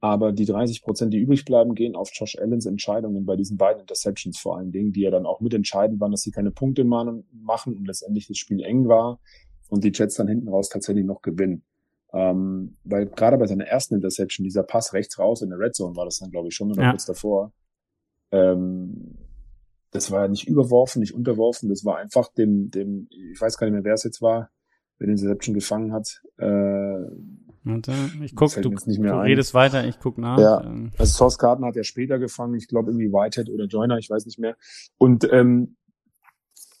aber 0.00 0.32
die 0.32 0.44
30 0.46 0.82
Prozent, 0.82 1.14
die 1.14 1.18
übrig 1.18 1.44
bleiben, 1.44 1.74
gehen 1.74 1.94
auf 1.94 2.10
Josh 2.12 2.36
Allens 2.38 2.66
Entscheidungen 2.66 3.24
bei 3.24 3.36
diesen 3.36 3.56
beiden 3.56 3.80
Interceptions 3.80 4.38
vor 4.38 4.56
allen 4.58 4.72
Dingen, 4.72 4.92
die 4.92 5.00
ja 5.02 5.10
dann 5.10 5.26
auch 5.26 5.40
mitentscheidend 5.40 6.00
waren, 6.00 6.10
dass 6.10 6.22
sie 6.22 6.32
keine 6.32 6.50
Punkte 6.50 6.84
ma- 6.84 7.22
machen 7.32 7.76
und 7.76 7.86
letztendlich 7.86 8.26
das 8.26 8.36
Spiel 8.36 8.62
eng 8.62 8.88
war 8.88 9.20
und 9.68 9.84
die 9.84 9.92
Jets 9.94 10.16
dann 10.16 10.28
hinten 10.28 10.48
raus 10.48 10.68
tatsächlich 10.68 11.04
noch 11.04 11.22
gewinnen. 11.22 11.62
Ähm, 12.12 12.76
weil 12.84 13.06
gerade 13.06 13.38
bei 13.38 13.46
seiner 13.46 13.64
ersten 13.64 13.94
Interception, 13.94 14.44
dieser 14.44 14.64
Pass 14.64 14.92
rechts 14.92 15.18
raus 15.18 15.40
in 15.40 15.48
der 15.50 15.58
Red 15.58 15.74
Zone 15.74 15.96
war 15.96 16.04
das 16.04 16.18
dann, 16.18 16.30
glaube 16.30 16.48
ich, 16.48 16.54
schon 16.54 16.70
oder 16.70 16.82
Ja. 16.82 16.90
kurz 16.90 17.06
davor. 17.06 17.52
Ähm, 18.32 19.16
das 19.92 20.10
war 20.10 20.22
ja 20.22 20.28
nicht 20.28 20.48
überworfen, 20.48 21.00
nicht 21.00 21.14
unterworfen, 21.14 21.68
das 21.68 21.84
war 21.84 21.98
einfach 21.98 22.28
dem, 22.32 22.70
dem, 22.70 23.08
ich 23.10 23.40
weiß 23.40 23.56
gar 23.56 23.66
nicht 23.66 23.74
mehr, 23.74 23.84
wer 23.84 23.94
es 23.94 24.02
jetzt 24.02 24.20
war, 24.20 24.50
wer 24.98 25.06
den 25.06 25.12
Interception 25.16 25.54
gefangen 25.54 25.92
hat. 25.92 26.22
Äh, 26.38 26.46
Und, 27.64 27.88
äh, 27.88 28.24
ich 28.24 28.34
guck, 28.34 28.52
du, 28.54 28.70
du 28.70 29.20
redest 29.20 29.54
weiter, 29.54 29.86
ich 29.86 30.00
guck 30.00 30.18
nach. 30.18 30.38
Ja. 30.38 30.62
Ähm, 30.62 30.90
Also 30.98 31.12
Source 31.12 31.38
Garden 31.38 31.64
hat 31.64 31.76
er 31.76 31.84
später 31.84 32.18
gefangen, 32.18 32.54
ich 32.54 32.68
glaube 32.68 32.90
irgendwie 32.90 33.12
Whitehead 33.12 33.50
oder 33.50 33.66
Joyner, 33.66 33.98
ich 33.98 34.10
weiß 34.10 34.26
nicht 34.26 34.38
mehr. 34.38 34.56
Und 34.98 35.30
ähm, 35.30 35.76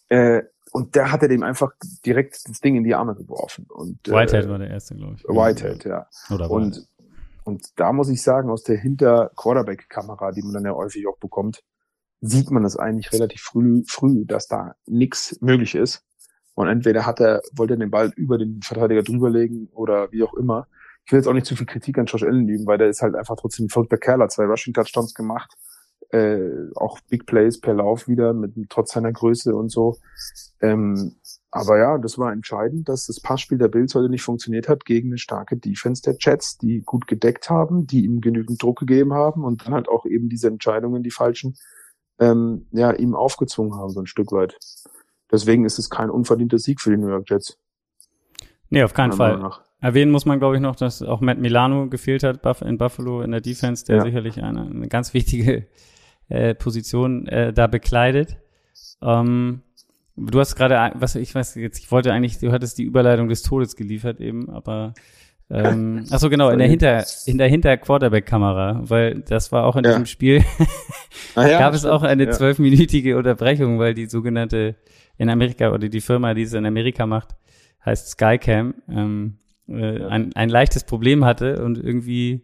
äh, 0.08 0.42
und 0.72 0.94
der 0.94 1.12
hat 1.12 1.22
er 1.22 1.28
dem 1.28 1.42
einfach 1.42 1.72
direkt 2.06 2.48
das 2.48 2.60
Ding 2.60 2.76
in 2.76 2.84
die 2.84 2.94
Arme 2.94 3.14
geworfen. 3.14 3.66
Und, 3.68 4.08
äh, 4.08 4.12
Whitehead 4.12 4.48
war 4.48 4.58
der 4.58 4.70
erste, 4.70 4.94
glaube 4.94 5.16
ich. 5.16 5.24
Whitehead, 5.24 5.84
ja. 5.84 6.06
Oder 6.30 6.50
Und, 6.50 6.88
und 7.44 7.62
da 7.76 7.92
muss 7.92 8.08
ich 8.08 8.22
sagen, 8.22 8.48
aus 8.48 8.62
der 8.62 8.78
Hinter-Quarterback-Kamera, 8.78 10.32
die 10.32 10.40
man 10.40 10.54
dann 10.54 10.64
ja 10.64 10.72
häufig 10.72 11.06
auch 11.06 11.18
bekommt, 11.18 11.62
sieht 12.22 12.50
man 12.50 12.62
das 12.62 12.76
eigentlich 12.76 13.12
relativ 13.12 13.42
früh, 13.42 13.82
früh, 13.86 14.24
dass 14.24 14.46
da 14.46 14.76
nichts 14.86 15.38
möglich 15.40 15.74
ist. 15.74 16.04
Und 16.54 16.68
entweder 16.68 17.04
hat 17.04 17.20
er, 17.20 17.42
wollte 17.52 17.74
er 17.74 17.78
den 17.78 17.90
Ball 17.90 18.12
über 18.16 18.38
den 18.38 18.62
Verteidiger 18.62 19.02
drüberlegen 19.02 19.68
oder 19.72 20.10
wie 20.12 20.22
auch 20.22 20.34
immer. 20.34 20.68
Ich 21.04 21.12
will 21.12 21.18
jetzt 21.18 21.26
auch 21.26 21.32
nicht 21.32 21.46
zu 21.46 21.56
viel 21.56 21.66
Kritik 21.66 21.98
an 21.98 22.06
Josh 22.06 22.22
Allen 22.22 22.48
üben, 22.48 22.66
weil 22.66 22.78
der 22.78 22.88
ist 22.88 23.02
halt 23.02 23.16
einfach 23.16 23.34
trotzdem 23.36 23.66
ein 23.66 23.70
verrückter 23.70 23.98
Kerl, 23.98 24.20
hat 24.20 24.30
zwei 24.30 24.44
Rushing-Touchdowns 24.44 25.14
gemacht, 25.14 25.52
äh, 26.10 26.38
auch 26.76 27.00
Big 27.08 27.26
Plays 27.26 27.60
per 27.60 27.74
Lauf 27.74 28.06
wieder, 28.06 28.34
mit 28.34 28.52
trotz 28.68 28.92
seiner 28.92 29.12
Größe 29.12 29.56
und 29.56 29.70
so. 29.70 29.96
Ähm, 30.60 31.16
aber 31.50 31.78
ja, 31.78 31.98
das 31.98 32.18
war 32.18 32.32
entscheidend, 32.32 32.88
dass 32.88 33.06
das 33.06 33.20
Passspiel 33.20 33.58
der 33.58 33.68
Bills 33.68 33.96
heute 33.96 34.10
nicht 34.10 34.22
funktioniert 34.22 34.68
hat 34.68 34.84
gegen 34.84 35.08
eine 35.08 35.18
starke 35.18 35.56
Defense 35.56 36.02
der 36.02 36.16
Jets, 36.20 36.56
die 36.58 36.82
gut 36.82 37.08
gedeckt 37.08 37.50
haben, 37.50 37.88
die 37.88 38.04
ihm 38.04 38.20
genügend 38.20 38.62
Druck 38.62 38.78
gegeben 38.78 39.12
haben 39.12 39.42
und 39.42 39.66
dann 39.66 39.74
halt 39.74 39.88
auch 39.88 40.06
eben 40.06 40.28
diese 40.28 40.46
Entscheidungen, 40.46 41.02
die 41.02 41.10
falschen, 41.10 41.56
ähm, 42.22 42.66
ja, 42.70 42.92
ihm 42.92 43.14
aufgezwungen 43.14 43.74
haben, 43.74 43.90
so 43.90 44.00
ein 44.00 44.06
Stück 44.06 44.32
weit. 44.32 44.56
Deswegen 45.30 45.64
ist 45.64 45.78
es 45.78 45.90
kein 45.90 46.10
unverdienter 46.10 46.58
Sieg 46.58 46.80
für 46.80 46.90
die 46.90 46.96
New 46.96 47.08
York 47.08 47.28
Jets. 47.28 47.58
Nee, 48.70 48.84
auf 48.84 48.94
keinen 48.94 49.12
Fall. 49.12 49.38
Nach. 49.38 49.60
Erwähnen 49.80 50.12
muss 50.12 50.26
man, 50.26 50.38
glaube 50.38 50.54
ich, 50.54 50.62
noch, 50.62 50.76
dass 50.76 51.02
auch 51.02 51.20
Matt 51.20 51.38
Milano 51.38 51.88
gefehlt 51.88 52.22
hat 52.22 52.44
in 52.62 52.78
Buffalo 52.78 53.22
in 53.22 53.32
der 53.32 53.40
Defense, 53.40 53.84
der 53.84 53.96
Ja. 53.96 54.02
sicherlich 54.02 54.42
eine, 54.42 54.62
eine 54.62 54.88
ganz 54.88 55.12
wichtige 55.14 55.66
äh, 56.28 56.54
Position 56.54 57.26
äh, 57.26 57.52
da 57.52 57.66
bekleidet. 57.66 58.36
Ähm, 59.02 59.62
du 60.16 60.38
hast 60.38 60.54
gerade, 60.54 60.92
was 60.94 61.16
ich 61.16 61.34
weiß 61.34 61.56
jetzt, 61.56 61.78
ich 61.78 61.90
wollte 61.90 62.12
eigentlich, 62.12 62.38
du 62.38 62.52
hattest 62.52 62.78
die 62.78 62.84
Überleitung 62.84 63.28
des 63.28 63.42
Todes 63.42 63.74
geliefert 63.74 64.20
eben, 64.20 64.50
aber 64.50 64.94
ähm, 65.52 66.04
ach 66.10 66.18
so 66.18 66.28
genau 66.30 66.48
in 66.50 66.58
der 66.58 66.68
hinter 66.68 67.04
in 67.26 67.38
der 67.38 67.48
hinter 67.48 67.76
Quarterback 67.76 68.26
Kamera, 68.26 68.80
weil 68.84 69.20
das 69.20 69.52
war 69.52 69.64
auch 69.66 69.76
in 69.76 69.84
Ja. 69.84 69.90
diesem 69.92 70.06
Spiel 70.06 70.42
Ah, 71.34 71.46
ja, 71.46 71.58
gab 71.58 71.72
es 71.74 71.80
stimmt. 71.80 71.94
auch 71.94 72.02
eine 72.02 72.24
Ja. 72.24 72.30
zwölfminütige 72.32 73.16
Unterbrechung, 73.16 73.78
weil 73.78 73.94
die 73.94 74.06
sogenannte 74.06 74.76
in 75.18 75.28
Amerika 75.30 75.70
oder 75.72 75.88
die 75.88 76.00
Firma, 76.00 76.34
die 76.34 76.42
es 76.42 76.52
in 76.54 76.66
Amerika 76.66 77.06
macht, 77.06 77.36
heißt 77.84 78.08
Skycam, 78.10 78.74
ähm, 78.88 79.38
äh, 79.68 79.98
Ja. 80.00 80.08
ein, 80.08 80.34
ein 80.34 80.48
leichtes 80.48 80.84
Problem 80.84 81.24
hatte 81.24 81.62
und 81.64 81.78
irgendwie 81.78 82.42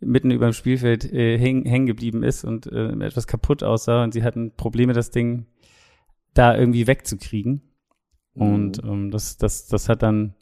mitten 0.00 0.30
über 0.30 0.46
dem 0.46 0.52
Spielfeld 0.52 1.10
äh, 1.12 1.38
häng, 1.38 1.64
hängen 1.64 1.86
geblieben 1.86 2.22
ist 2.22 2.44
und 2.44 2.66
äh, 2.66 2.88
etwas 3.04 3.26
kaputt 3.26 3.62
aussah 3.62 4.04
und 4.04 4.12
sie 4.12 4.22
hatten 4.22 4.52
Probleme, 4.56 4.92
das 4.92 5.10
Ding 5.10 5.46
da 6.34 6.54
irgendwie 6.56 6.86
wegzukriegen. 6.86 7.62
Und 8.34 8.82
Mhm. 8.84 8.90
ähm, 8.90 9.10
das, 9.10 9.38
das, 9.38 9.66
das 9.68 9.88
hat 9.88 10.02
dann 10.02 10.34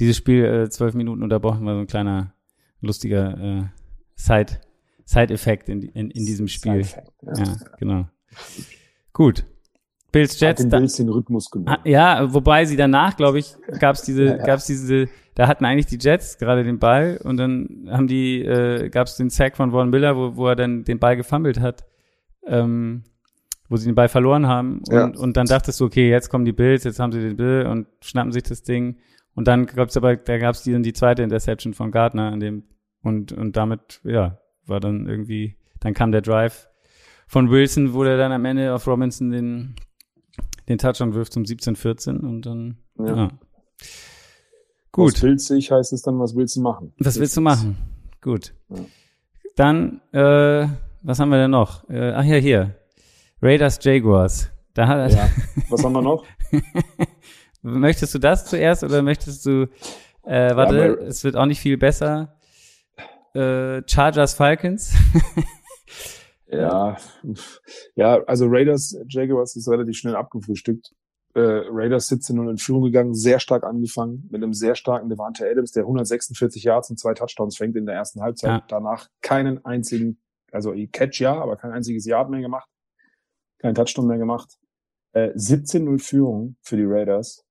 dieses 0.00 0.16
Spiel 0.16 0.44
äh, 0.44 0.70
zwölf 0.70 0.94
Minuten 0.94 1.22
unterbrochen, 1.22 1.64
war 1.66 1.74
so 1.74 1.80
ein 1.80 1.86
kleiner 1.86 2.34
lustiger 2.80 3.38
äh, 3.38 3.62
Side, 4.16 4.60
Side-Effekt 5.04 5.68
in, 5.68 5.82
in, 5.82 6.10
in 6.10 6.26
diesem 6.26 6.48
Spiel. 6.48 6.82
Ja. 7.22 7.32
Ja, 7.34 7.56
genau. 7.78 8.08
Gut. 9.12 9.44
Bills 10.10 10.34
Hat 10.34 10.40
Jets. 10.40 10.62
den 10.62 10.70
Da, 10.70 10.78
Bills 10.78 10.96
den 10.96 11.08
Rhythmus 11.08 11.50
genommen. 11.50 11.78
Ah, 11.82 11.88
ja, 11.88 12.32
wobei 12.32 12.64
sie 12.66 12.76
danach, 12.76 13.16
glaube 13.16 13.38
ich, 13.38 13.54
gab's 13.78 14.02
diese, 14.02 14.24
Ja, 14.24 14.36
ja. 14.36 14.44
gab's 14.44 14.66
diese, 14.66 15.08
da 15.34 15.48
hatten 15.48 15.64
eigentlich 15.64 15.86
die 15.86 15.98
Jets 15.98 16.36
gerade 16.38 16.64
den 16.64 16.78
Ball 16.78 17.18
und 17.24 17.38
dann 17.38 17.88
haben 17.90 18.06
die, 18.08 18.42
äh, 18.42 18.90
gab's 18.90 19.16
den 19.16 19.30
Sack 19.30 19.56
von 19.56 19.70
Von 19.70 19.90
Miller, 19.90 20.16
wo, 20.16 20.36
wo 20.36 20.48
er 20.48 20.56
dann 20.56 20.84
den 20.84 20.98
Ball 20.98 21.16
gefummelt 21.16 21.60
hat, 21.60 21.84
ähm, 22.46 23.04
wo 23.70 23.76
sie 23.76 23.86
den 23.86 23.94
Ball 23.94 24.08
verloren 24.08 24.46
haben 24.46 24.82
und, 24.90 25.16
und 25.16 25.36
dann 25.36 25.46
dachtest 25.46 25.80
du, 25.80 25.86
okay, 25.86 26.10
jetzt 26.10 26.28
kommen 26.28 26.44
die 26.44 26.52
Bills, 26.52 26.84
jetzt 26.84 27.00
haben 27.00 27.12
sie 27.12 27.20
den 27.20 27.36
Bill 27.36 27.66
und 27.66 27.86
schnappen 28.02 28.32
sich 28.32 28.42
das 28.42 28.62
Ding 28.62 28.98
und 29.34 29.48
dann 29.48 29.66
gab's 29.66 29.96
aber, 29.96 30.16
da 30.16 30.38
gab's 30.38 30.62
die, 30.62 30.72
dann 30.72 30.82
die 30.82 30.92
zweite 30.92 31.22
Interception 31.22 31.74
von 31.74 31.90
Gardner 31.90 32.32
an 32.32 32.40
dem 32.40 32.64
und 33.02 33.32
und 33.32 33.56
damit, 33.56 34.00
ja, 34.04 34.38
war 34.66 34.80
dann 34.80 35.06
irgendwie, 35.06 35.56
dann 35.80 35.94
kam 35.94 36.12
der 36.12 36.22
Drive 36.22 36.68
von 37.26 37.50
Wilson, 37.50 37.94
wo 37.94 38.04
der 38.04 38.16
dann 38.16 38.32
am 38.32 38.44
Ende 38.44 38.74
auf 38.74 38.86
Robinson 38.86 39.30
den 39.30 39.74
den 40.68 40.78
Touchdown 40.78 41.14
wirft 41.14 41.32
zum 41.32 41.42
17-14 41.42 42.20
und 42.20 42.46
dann, 42.46 42.76
ja. 42.98 43.16
Ja. 43.16 43.30
Gut, 44.92 45.14
Aus 45.14 45.20
Bills 45.20 45.46
Sicht 45.46 45.70
heißt 45.70 45.92
es 45.92 46.02
dann, 46.02 46.18
was 46.18 46.36
willst 46.36 46.56
du 46.56 46.60
machen? 46.60 46.92
was 46.98 47.18
willst 47.18 47.36
du 47.36 47.40
machen? 47.40 47.76
Gut. 48.20 48.54
Ja. 48.68 48.76
Dann, 49.56 50.00
äh, 50.12 50.68
was 51.02 51.18
haben 51.18 51.30
wir 51.30 51.38
denn 51.38 51.50
noch? 51.50 51.88
Äh, 51.88 52.12
ach 52.12 52.24
ja, 52.24 52.36
hier. 52.36 52.74
Raiders 53.40 53.78
Jaguars. 53.82 54.50
Da 54.74 54.86
hat, 54.86 55.12
Ja. 55.12 55.28
Was 55.68 55.82
haben 55.84 55.92
wir 55.94 56.02
noch? 56.02 56.24
möchtest 57.62 58.14
du 58.14 58.18
das 58.18 58.46
zuerst 58.46 58.84
oder 58.84 59.02
möchtest 59.02 59.46
du, 59.46 59.68
äh, 60.24 60.54
warte, 60.54 60.76
Ja, 60.76 61.06
es 61.06 61.24
wird 61.24 61.36
auch 61.36 61.46
nicht 61.46 61.60
viel 61.60 61.78
besser. 61.78 62.36
Äh, 63.34 63.82
Chargers 63.86 64.34
Falcons. 64.34 64.94
Ja, 66.52 66.98
ja, 67.94 68.22
also 68.24 68.46
Raiders, 68.46 68.94
Jaguars 69.08 69.56
ist 69.56 69.68
relativ 69.68 69.96
schnell 69.96 70.14
abgefrühstückt. 70.14 70.94
Äh, 71.34 71.40
Raiders 71.40 72.10
17-0 72.10 72.50
in 72.50 72.58
Führung 72.58 72.82
gegangen, 72.82 73.14
sehr 73.14 73.40
stark 73.40 73.64
angefangen, 73.64 74.28
mit 74.30 74.42
einem 74.42 74.52
sehr 74.52 74.74
starken 74.74 75.08
Devante 75.08 75.50
Adams, 75.50 75.72
der 75.72 75.84
146 75.84 76.62
Yards 76.64 76.90
und 76.90 76.98
zwei 76.98 77.14
Touchdowns 77.14 77.56
fängt 77.56 77.74
in 77.76 77.86
der 77.86 77.94
ersten 77.94 78.20
Halbzeit. 78.20 78.50
Ja. 78.50 78.64
Danach 78.68 79.08
keinen 79.22 79.64
einzigen, 79.64 80.20
also 80.50 80.74
Catch 80.92 81.20
ja, 81.20 81.40
aber 81.40 81.56
kein 81.56 81.72
einziges 81.72 82.04
Yard 82.04 82.28
mehr 82.28 82.42
gemacht. 82.42 82.68
Kein 83.58 83.74
Touchdown 83.74 84.06
mehr 84.06 84.18
gemacht. 84.18 84.58
Äh, 85.12 85.30
17-0 85.30 86.02
Führung 86.02 86.56
für 86.60 86.76
die 86.76 86.84
Raiders. 86.84 87.46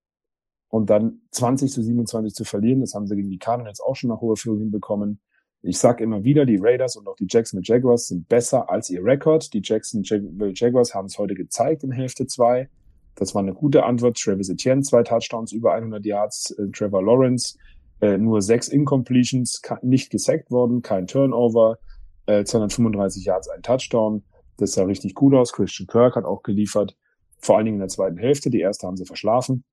Und 0.71 0.89
dann 0.89 1.19
20 1.31 1.69
zu 1.69 1.83
27 1.83 2.33
zu 2.33 2.45
verlieren, 2.45 2.79
das 2.79 2.95
haben 2.95 3.05
sie 3.05 3.17
gegen 3.17 3.29
die 3.29 3.37
Cardinals 3.37 3.81
auch 3.81 3.95
schon 3.97 4.09
nach 4.09 4.21
hoher 4.21 4.37
Führung 4.37 4.59
hinbekommen. 4.59 5.19
Ich 5.61 5.77
sag 5.77 5.99
immer 5.99 6.23
wieder, 6.23 6.45
die 6.45 6.57
Raiders 6.59 6.95
und 6.95 7.07
auch 7.07 7.17
die 7.17 7.27
Jacksonville 7.29 7.65
Jaguars 7.67 8.07
sind 8.07 8.29
besser 8.29 8.69
als 8.69 8.89
ihr 8.89 9.03
Rekord. 9.03 9.53
Die 9.53 9.61
Jacksonville 9.61 10.53
Jaguars 10.55 10.95
haben 10.95 11.07
es 11.07 11.17
heute 11.17 11.35
gezeigt 11.35 11.83
in 11.83 11.91
Hälfte 11.91 12.25
zwei. 12.25 12.69
Das 13.15 13.35
war 13.35 13.41
eine 13.41 13.53
gute 13.53 13.83
Antwort. 13.83 14.17
Travis 14.17 14.49
Etienne, 14.49 14.81
zwei 14.81 15.03
Touchdowns, 15.03 15.51
über 15.51 15.73
100 15.73 16.05
Yards. 16.05 16.51
Äh, 16.51 16.71
Trevor 16.71 17.03
Lawrence, 17.03 17.57
äh, 17.99 18.17
nur 18.17 18.41
sechs 18.41 18.69
Incompletions, 18.69 19.61
nicht 19.81 20.09
gesackt 20.09 20.51
worden, 20.51 20.81
kein 20.81 21.05
Turnover, 21.05 21.79
äh, 22.27 22.45
235 22.45 23.25
Yards, 23.25 23.49
ein 23.49 23.61
Touchdown. 23.61 24.23
Das 24.55 24.71
sah 24.71 24.83
richtig 24.83 25.15
gut 25.15 25.33
aus. 25.33 25.51
Christian 25.51 25.87
Kirk 25.87 26.15
hat 26.15 26.23
auch 26.23 26.43
geliefert. 26.43 26.95
Vor 27.39 27.57
allen 27.57 27.65
Dingen 27.65 27.75
in 27.75 27.81
der 27.81 27.89
zweiten 27.89 28.17
Hälfte. 28.17 28.49
Die 28.49 28.61
erste 28.61 28.87
haben 28.87 28.95
sie 28.95 29.05
verschlafen. 29.05 29.65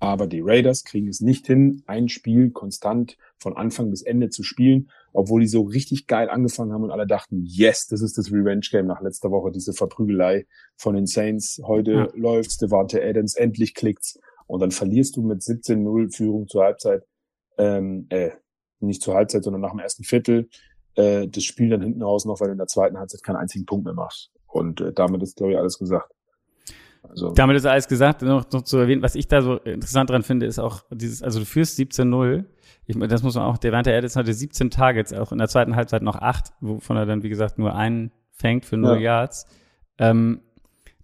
Aber 0.00 0.26
die 0.26 0.40
Raiders 0.40 0.84
kriegen 0.84 1.08
es 1.08 1.20
nicht 1.20 1.46
hin, 1.46 1.82
ein 1.86 2.08
Spiel 2.08 2.50
konstant 2.50 3.16
von 3.38 3.56
Anfang 3.56 3.90
bis 3.90 4.02
Ende 4.02 4.28
zu 4.28 4.42
spielen, 4.42 4.90
obwohl 5.12 5.40
die 5.40 5.46
so 5.46 5.62
richtig 5.62 6.06
geil 6.06 6.28
angefangen 6.28 6.72
haben 6.72 6.82
und 6.84 6.90
alle 6.90 7.06
dachten, 7.06 7.44
yes, 7.46 7.86
das 7.86 8.02
ist 8.02 8.18
das 8.18 8.30
Revenge 8.30 8.66
Game 8.70 8.86
nach 8.86 9.00
letzter 9.00 9.30
Woche, 9.30 9.50
diese 9.50 9.72
Verprügelei 9.72 10.46
von 10.76 10.94
den 10.94 11.06
Saints. 11.06 11.60
Heute 11.64 11.92
Ja. 11.92 12.08
läuft's, 12.14 12.58
Devante 12.58 13.02
Adams, 13.02 13.34
endlich 13.34 13.74
klickt's. 13.74 14.18
Und 14.46 14.60
dann 14.60 14.72
verlierst 14.72 15.16
du 15.16 15.22
mit 15.22 15.42
17-0 15.42 16.10
Führung 16.14 16.48
zur 16.48 16.64
Halbzeit, 16.64 17.04
ähm, 17.56 18.06
äh, 18.10 18.30
nicht 18.80 19.00
zur 19.00 19.14
Halbzeit, 19.14 19.44
sondern 19.44 19.62
nach 19.62 19.70
dem 19.70 19.78
ersten 19.80 20.04
Viertel, 20.04 20.48
äh, 20.96 21.28
das 21.28 21.44
Spiel 21.44 21.70
dann 21.70 21.80
hinten 21.82 22.02
raus 22.02 22.24
noch, 22.26 22.40
weil 22.40 22.48
du 22.48 22.52
in 22.52 22.58
der 22.58 22.66
zweiten 22.66 22.98
Halbzeit 22.98 23.22
keinen 23.22 23.36
einzigen 23.36 23.64
Punkt 23.64 23.84
mehr 23.86 23.94
machst. 23.94 24.30
Und 24.46 24.80
äh, 24.80 24.92
damit 24.92 25.22
ist, 25.22 25.36
glaube 25.36 25.52
ich, 25.52 25.58
alles 25.58 25.78
gesagt. 25.78 26.12
Also, 27.08 27.32
Damit 27.32 27.56
ist 27.56 27.66
alles 27.66 27.88
gesagt, 27.88 28.22
noch, 28.22 28.50
noch 28.50 28.62
zu 28.62 28.78
erwähnen, 28.78 29.02
was 29.02 29.14
ich 29.14 29.28
da 29.28 29.42
so 29.42 29.56
interessant 29.58 30.10
dran 30.10 30.22
finde, 30.22 30.46
ist 30.46 30.58
auch 30.58 30.82
dieses, 30.90 31.22
also 31.22 31.40
du 31.40 31.44
führst 31.46 31.78
17-0. 31.78 32.44
Ich, 32.86 32.98
das 32.98 33.22
muss 33.22 33.34
man 33.34 33.44
auch, 33.44 33.56
der 33.58 33.70
Devante 33.70 33.94
Adams 33.96 34.16
hatte 34.16 34.32
17 34.32 34.70
Targets, 34.70 35.12
auch 35.12 35.32
in 35.32 35.38
der 35.38 35.48
zweiten 35.48 35.76
Halbzeit 35.76 36.02
noch 36.02 36.16
acht, 36.16 36.52
wovon 36.60 36.96
er 36.96 37.06
dann, 37.06 37.22
wie 37.22 37.28
gesagt, 37.28 37.58
nur 37.58 37.74
einen 37.74 38.10
fängt 38.32 38.64
für 38.64 38.76
0 38.76 38.96
Ja. 38.96 39.00
Yards. 39.00 39.46
Ähm, 39.98 40.40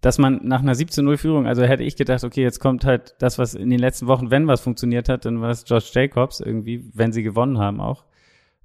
dass 0.00 0.18
man 0.18 0.40
nach 0.44 0.60
einer 0.60 0.74
17-0-Führung, 0.74 1.46
also 1.46 1.62
hätte 1.62 1.82
ich 1.82 1.94
gedacht, 1.94 2.24
okay, 2.24 2.42
jetzt 2.42 2.58
kommt 2.58 2.84
halt 2.84 3.14
das, 3.18 3.38
was 3.38 3.54
in 3.54 3.68
den 3.68 3.78
letzten 3.78 4.06
Wochen, 4.06 4.30
wenn 4.30 4.46
was 4.46 4.62
funktioniert 4.62 5.08
hat, 5.08 5.26
dann 5.26 5.40
war 5.42 5.50
es 5.50 5.64
George 5.64 5.90
Jacobs 5.92 6.40
irgendwie, 6.40 6.90
wenn 6.94 7.12
sie 7.12 7.22
gewonnen 7.22 7.58
haben 7.58 7.80
auch. 7.80 8.04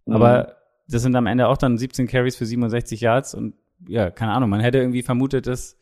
Mhm. 0.05 0.15
Aber 0.15 0.55
das 0.87 1.01
sind 1.01 1.15
am 1.15 1.27
Ende 1.27 1.47
auch 1.47 1.57
dann 1.57 1.77
17 1.77 2.07
Carries 2.07 2.37
für 2.37 2.45
67 2.45 3.01
Yards 3.01 3.35
und 3.35 3.55
ja, 3.87 4.09
keine 4.09 4.31
Ahnung, 4.31 4.49
man 4.49 4.61
hätte 4.61 4.77
irgendwie 4.77 5.03
vermutet, 5.03 5.47
dass 5.47 5.77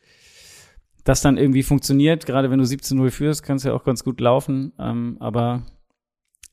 das 1.04 1.22
dann 1.22 1.38
irgendwie 1.38 1.64
funktioniert. 1.64 2.26
Gerade 2.26 2.50
wenn 2.50 2.60
du 2.60 2.66
17-0 2.66 3.12
führst, 3.12 3.44
kann 3.44 3.58
es 3.58 3.64
ja 3.64 3.74
auch 3.74 3.84
ganz 3.84 4.04
gut 4.04 4.20
laufen. 4.20 4.74
Ähm, 4.80 5.18
aber 5.20 5.64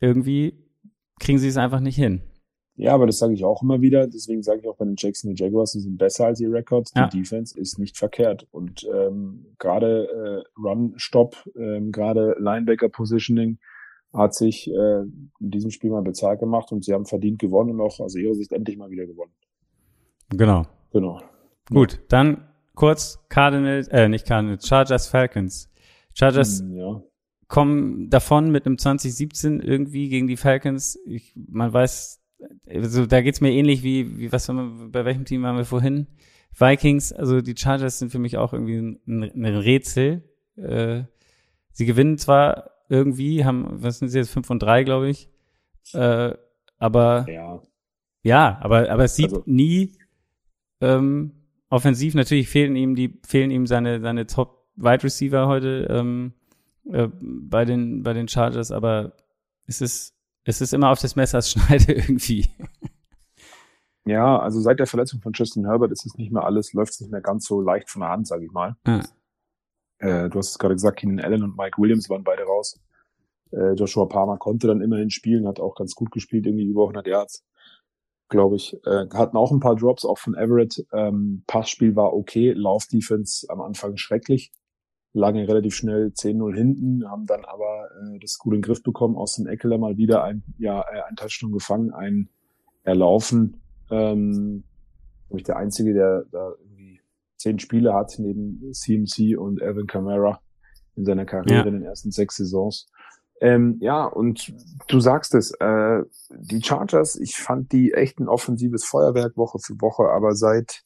irgendwie 0.00 0.64
kriegen 1.20 1.38
sie 1.38 1.48
es 1.48 1.56
einfach 1.56 1.80
nicht 1.80 1.96
hin. 1.96 2.22
Ja, 2.76 2.94
aber 2.94 3.06
das 3.06 3.18
sage 3.18 3.34
ich 3.34 3.44
auch 3.44 3.62
immer 3.62 3.82
wieder. 3.82 4.06
Deswegen 4.06 4.42
sage 4.42 4.60
ich 4.60 4.66
auch 4.66 4.76
bei 4.76 4.86
den 4.86 4.94
Jacksonville 4.96 5.36
Jaguars, 5.38 5.72
sie 5.72 5.80
sind 5.80 5.98
besser 5.98 6.26
als 6.26 6.40
ihr 6.40 6.50
Record. 6.50 6.88
Ja. 6.96 7.08
Die 7.08 7.18
Defense 7.18 7.58
ist 7.58 7.78
nicht 7.78 7.98
verkehrt. 7.98 8.46
Und 8.50 8.88
ähm, 8.92 9.54
gerade 9.58 10.44
äh, 10.56 10.60
Run-Stop, 10.60 11.36
ähm, 11.56 11.92
gerade 11.92 12.36
Linebacker-Positioning 12.38 13.58
hat 14.14 14.34
sich 14.34 14.68
äh, 14.68 15.02
in 15.02 15.30
diesem 15.50 15.70
Spiel 15.70 15.90
mal 15.90 16.02
bezahlt 16.02 16.40
gemacht 16.40 16.72
und 16.72 16.84
sie 16.84 16.94
haben 16.94 17.06
verdient 17.06 17.38
gewonnen 17.38 17.72
und 17.72 17.80
auch 17.80 18.00
aus 18.00 18.16
ihrer 18.16 18.34
Sicht 18.34 18.52
endlich 18.52 18.76
mal 18.76 18.90
wieder 18.90 19.06
gewonnen. 19.06 19.32
Genau. 20.30 20.66
Genau. 20.92 21.20
Gut, 21.70 22.00
dann 22.08 22.49
kurz 22.80 23.18
Cardinals, 23.28 23.88
äh, 23.88 24.08
nicht 24.08 24.26
Cardinals, 24.26 24.66
Chargers 24.66 25.06
Falcons. 25.06 25.70
Chargers 26.14 26.60
Hm, 26.60 26.76
Ja. 26.78 27.02
kommen 27.46 28.08
davon 28.08 28.50
mit 28.50 28.64
einem 28.64 28.78
2017 28.78 29.60
irgendwie 29.60 30.08
gegen 30.08 30.26
die 30.28 30.38
Falcons. 30.38 30.98
Ich, 31.04 31.34
man 31.36 31.72
weiß, 31.74 32.22
also 32.66 33.04
da 33.04 33.20
geht's 33.20 33.42
mir 33.42 33.52
ähnlich 33.52 33.82
wie, 33.82 34.18
wie 34.18 34.32
was 34.32 34.48
haben 34.48 34.56
wir, 34.80 34.88
bei 34.88 35.04
welchem 35.04 35.26
Team 35.26 35.42
waren 35.42 35.56
wir 35.58 35.66
vorhin? 35.66 36.06
Vikings, 36.58 37.12
also 37.12 37.42
die 37.42 37.54
Chargers 37.56 37.98
sind 37.98 38.10
für 38.12 38.18
mich 38.18 38.38
auch 38.38 38.54
irgendwie 38.54 38.78
ein, 38.78 39.22
ein 39.24 39.44
Rätsel. 39.56 40.24
Äh, 40.56 41.02
sie 41.72 41.84
gewinnen 41.84 42.16
zwar 42.16 42.70
irgendwie, 42.88 43.44
haben, 43.44 43.82
was 43.82 43.98
sind 43.98 44.08
sie 44.08 44.18
jetzt, 44.18 44.30
5 44.30 44.48
und 44.48 44.60
3, 44.62 44.84
glaube 44.84 45.10
ich. 45.10 45.28
Äh, 45.92 46.32
aber 46.78 47.26
Ja. 47.28 47.62
ja, 48.22 48.58
aber, 48.62 48.90
aber 48.90 49.04
es 49.04 49.16
sieht 49.16 49.26
Also- 49.34 49.42
nie 49.44 49.98
ähm, 50.80 51.32
offensiv. 51.70 52.14
Natürlich 52.14 52.48
fehlen 52.48 52.76
ihm 52.76 52.94
die, 52.94 53.18
fehlen 53.26 53.50
ihm 53.50 53.66
seine, 53.66 54.00
seine 54.00 54.26
Top 54.26 54.66
Wide 54.76 55.04
Receiver 55.04 55.46
heute 55.46 55.86
ähm, 55.90 56.34
äh, 56.90 57.08
bei 57.20 57.64
den, 57.64 58.02
bei 58.02 58.12
den 58.12 58.28
Chargers, 58.28 58.70
aber 58.70 59.12
es 59.66 59.80
ist, 59.80 60.14
es 60.44 60.60
ist 60.60 60.74
immer 60.74 60.90
auf 60.90 61.00
des 61.00 61.16
Messers 61.16 61.50
Schneide 61.52 61.92
irgendwie. 61.92 62.48
Ja, 64.04 64.38
also 64.38 64.60
seit 64.60 64.78
der 64.78 64.86
Verletzung 64.86 65.20
von 65.20 65.32
Justin 65.34 65.66
Herbert 65.66 65.92
ist 65.92 66.06
es 66.06 66.16
nicht 66.16 66.32
mehr 66.32 66.44
alles, 66.44 66.72
läuft 66.72 66.92
es 66.92 67.00
nicht 67.00 67.12
mehr 67.12 67.20
ganz 67.20 67.46
so 67.46 67.60
leicht 67.60 67.90
von 67.90 68.00
der 68.00 68.10
Hand, 68.10 68.26
sage 68.26 68.44
ich 68.44 68.50
mal. 68.50 68.76
Ja. 68.86 69.00
Äh, 69.98 70.30
du 70.30 70.38
hast 70.38 70.50
es 70.50 70.58
gerade 70.58 70.74
gesagt, 70.74 70.98
Keenan 70.98 71.20
Allen 71.20 71.44
und 71.44 71.56
Mike 71.56 71.80
Williams 71.80 72.08
waren 72.08 72.24
beide 72.24 72.44
raus. 72.44 72.80
Äh, 73.52 73.74
Joshua 73.74 74.06
Palmer 74.06 74.38
konnte 74.38 74.66
dann 74.66 74.80
immerhin 74.80 75.10
spielen, 75.10 75.46
hat 75.46 75.60
auch 75.60 75.74
ganz 75.74 75.94
gut 75.94 76.10
gespielt, 76.10 76.46
irgendwie 76.46 76.64
über 76.64 76.82
100 76.82 77.06
Yards, 77.06 77.44
glaube 78.30 78.56
ich. 78.56 78.74
Äh, 78.86 79.06
hatten 79.12 79.36
auch 79.36 79.52
ein 79.52 79.60
paar 79.60 79.76
Drops, 79.76 80.04
auch 80.04 80.18
von 80.18 80.34
Everett. 80.34 80.86
Ähm, 80.92 81.42
Passspiel 81.46 81.94
war 81.96 82.14
okay, 82.14 82.52
Laufdefense 82.52 83.46
am 83.50 83.60
Anfang 83.60 83.96
schrecklich. 83.96 84.52
Lagen 85.12 85.44
relativ 85.44 85.74
schnell 85.74 86.12
10-0 86.14 86.54
hinten, 86.54 87.10
haben 87.10 87.26
dann 87.26 87.44
aber 87.44 87.88
äh, 88.14 88.18
das 88.20 88.38
gut 88.38 88.54
in 88.54 88.58
den 88.60 88.62
Griff 88.62 88.82
bekommen. 88.82 89.16
Aus 89.16 89.34
dem 89.34 89.46
Eckler 89.46 89.76
mal 89.76 89.96
wieder 89.96 90.22
ein, 90.22 90.44
ja, 90.58 90.80
äh, 90.80 91.02
ein 91.08 91.16
Touchdown 91.16 91.52
gefangen, 91.52 91.92
ein 91.92 92.28
Erlaufen. 92.84 93.60
Ähm, 93.90 94.62
ich, 95.30 95.42
der 95.42 95.56
Einzige, 95.56 95.92
der 95.92 96.24
da 96.30 96.52
irgendwie 96.60 97.00
zehn 97.36 97.58
Spiele 97.58 97.92
hat, 97.92 98.14
neben 98.18 98.72
CMC 98.72 99.36
und 99.36 99.60
Alvin 99.60 99.86
Kamara 99.86 100.40
in 100.96 101.04
seiner 101.04 101.24
Karriere 101.24 101.58
Ja. 101.60 101.66
in 101.66 101.74
den 101.74 101.82
ersten 101.82 102.10
sechs 102.12 102.36
Saisons. 102.36 102.86
Ähm, 103.40 103.78
ja, 103.80 104.04
und 104.04 104.52
du 104.88 105.00
sagst 105.00 105.34
es, 105.34 105.52
äh, 105.52 106.02
die 106.30 106.62
Chargers, 106.62 107.16
ich 107.16 107.36
fand 107.36 107.72
die 107.72 107.92
echt 107.92 108.20
ein 108.20 108.28
offensives 108.28 108.84
Feuerwerk 108.84 109.36
Woche 109.36 109.58
für 109.58 109.80
Woche, 109.80 110.10
aber 110.10 110.34
seit, 110.34 110.82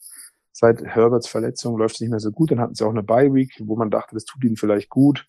seit 0.52 0.84
Herberts 0.84 1.26
Verletzung 1.26 1.76
läuft 1.76 1.96
es 1.96 2.00
nicht 2.00 2.10
mehr 2.10 2.20
so 2.20 2.30
gut. 2.30 2.52
Dann 2.52 2.60
hatten 2.60 2.74
sie 2.74 2.84
auch 2.84 2.90
eine 2.90 3.02
Bye-Week, 3.02 3.60
wo 3.64 3.76
man 3.76 3.90
dachte, 3.90 4.14
das 4.14 4.24
tut 4.24 4.44
ihnen 4.44 4.56
vielleicht 4.56 4.88
gut. 4.88 5.26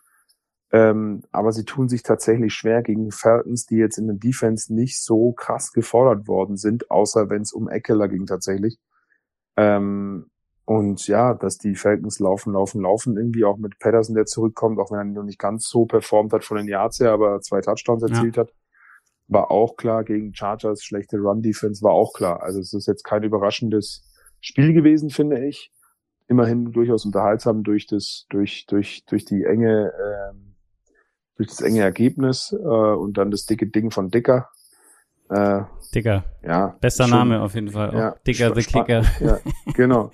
Ähm, 0.72 1.24
aber 1.32 1.52
sie 1.52 1.64
tun 1.64 1.90
sich 1.90 2.04
tatsächlich 2.04 2.54
schwer 2.54 2.84
gegen 2.84 3.12
Falcons, 3.12 3.66
die 3.66 3.78
jetzt 3.78 3.98
in 3.98 4.08
der 4.08 4.18
Defense 4.18 4.74
nicht 4.74 5.02
so 5.02 5.32
krass 5.32 5.72
gefordert 5.72 6.28
worden 6.28 6.58
sind, 6.58 6.92
außer 6.92 7.30
wenn 7.30 7.42
es 7.42 7.54
um 7.54 7.70
Eckler 7.70 8.08
ging 8.08 8.26
tatsächlich. 8.26 8.78
Ähm, 9.58 10.30
und 10.66 11.08
ja, 11.08 11.36
dass 11.36 11.58
die 11.60 11.76
Falcons 11.76 12.20
laufen, 12.20 12.54
laufen, 12.54 12.82
laufen, 12.82 13.18
irgendwie 13.18 13.46
auch 13.46 13.58
mit 13.58 13.78
Patterson, 13.78 14.16
der 14.16 14.26
zurückkommt, 14.26 14.80
auch 14.80 14.92
wenn 14.92 14.98
er 14.98 15.06
noch 15.06 15.24
nicht 15.24 15.40
ganz 15.40 15.70
so 15.70 15.86
performt 15.86 16.34
hat 16.34 16.44
von 16.44 16.58
den 16.58 16.68
Yards 16.68 17.00
her, 17.00 17.12
aber 17.12 17.40
zwei 17.42 17.62
Touchdowns 17.62 18.02
erzielt 18.02 18.38
hat, 18.38 18.52
war 19.28 19.52
auch 19.52 19.76
klar 19.76 20.04
gegen 20.04 20.34
Chargers, 20.34 20.84
schlechte 20.84 21.18
Run-Defense 21.18 21.84
war 21.84 21.94
auch 21.94 22.14
klar. 22.14 22.42
Also 22.42 22.60
es 22.60 22.74
ist 22.74 22.88
jetzt 22.88 23.04
kein 23.04 23.24
überraschendes 23.24 24.04
Spiel 24.42 24.74
gewesen, 24.74 25.12
finde 25.12 25.46
ich. 25.46 25.72
Immerhin 26.28 26.72
durchaus 26.72 27.06
unterhaltsam 27.06 27.64
durch 27.64 27.86
das, 27.86 28.26
durch, 28.30 28.66
durch, 28.68 29.06
durch 29.06 29.26
die 29.26 29.44
enge, 29.44 29.92
ähm, 30.04 30.56
durch 31.38 31.50
das 31.50 31.62
enge 31.62 31.82
Ergebnis 31.82 32.52
äh, 32.52 32.66
und 32.66 33.18
dann 33.18 33.30
das 33.30 33.46
dicke 33.46 33.68
Ding 33.68 33.92
von 33.92 34.10
Dicker. 34.10 34.50
Äh, 35.30 35.62
Dicker. 35.94 36.24
ja. 36.44 36.76
Bester 36.82 37.04
schon- 37.08 37.12
Name 37.18 37.42
auf 37.42 37.56
jeden 37.56 37.70
Fall. 37.70 37.90
Auch. 37.90 37.94
Ja, 37.94 38.16
Dicker 38.28 38.54
the 38.56 38.62
Kicker. 38.64 39.04
Ja, 39.20 39.40
genau. 39.74 40.12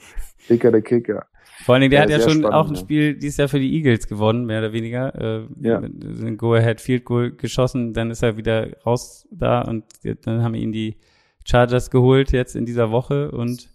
Dicker 0.50 0.72
der 0.72 0.82
Kicker. 0.82 1.26
Vor 1.66 1.76
allen 1.76 1.82
Dingen, 1.82 1.92
der 1.92 2.00
Ja, 2.00 2.04
hat 2.06 2.10
ja 2.10 2.20
schon 2.22 2.40
spannend, 2.40 2.54
auch 2.56 2.70
ein. 2.70 2.76
Spiel 2.76 3.16
dieses 3.16 3.38
Jahr 3.38 3.48
für 3.48 3.60
die 3.60 3.72
Eagles 3.76 4.08
gewonnen, 4.08 4.46
mehr 4.46 4.60
oder 4.60 4.74
weniger. 4.74 5.14
Äh, 5.16 5.48
Ja. 5.60 5.78
Ein 5.80 6.38
Go-Ahead 6.38 6.82
Field 6.82 7.06
Goal 7.06 7.32
geschossen, 7.34 7.94
dann 7.94 8.10
ist 8.10 8.24
er 8.24 8.36
wieder 8.38 8.68
raus 8.86 9.28
da 9.32 9.62
und 9.62 9.84
dann 10.24 10.42
haben 10.44 10.56
ihn 10.56 10.72
die 10.72 10.98
Chargers 11.46 11.92
geholt 11.92 12.32
jetzt 12.32 12.56
in 12.56 12.66
dieser 12.66 12.92
Woche 12.92 13.32
und 13.32 13.70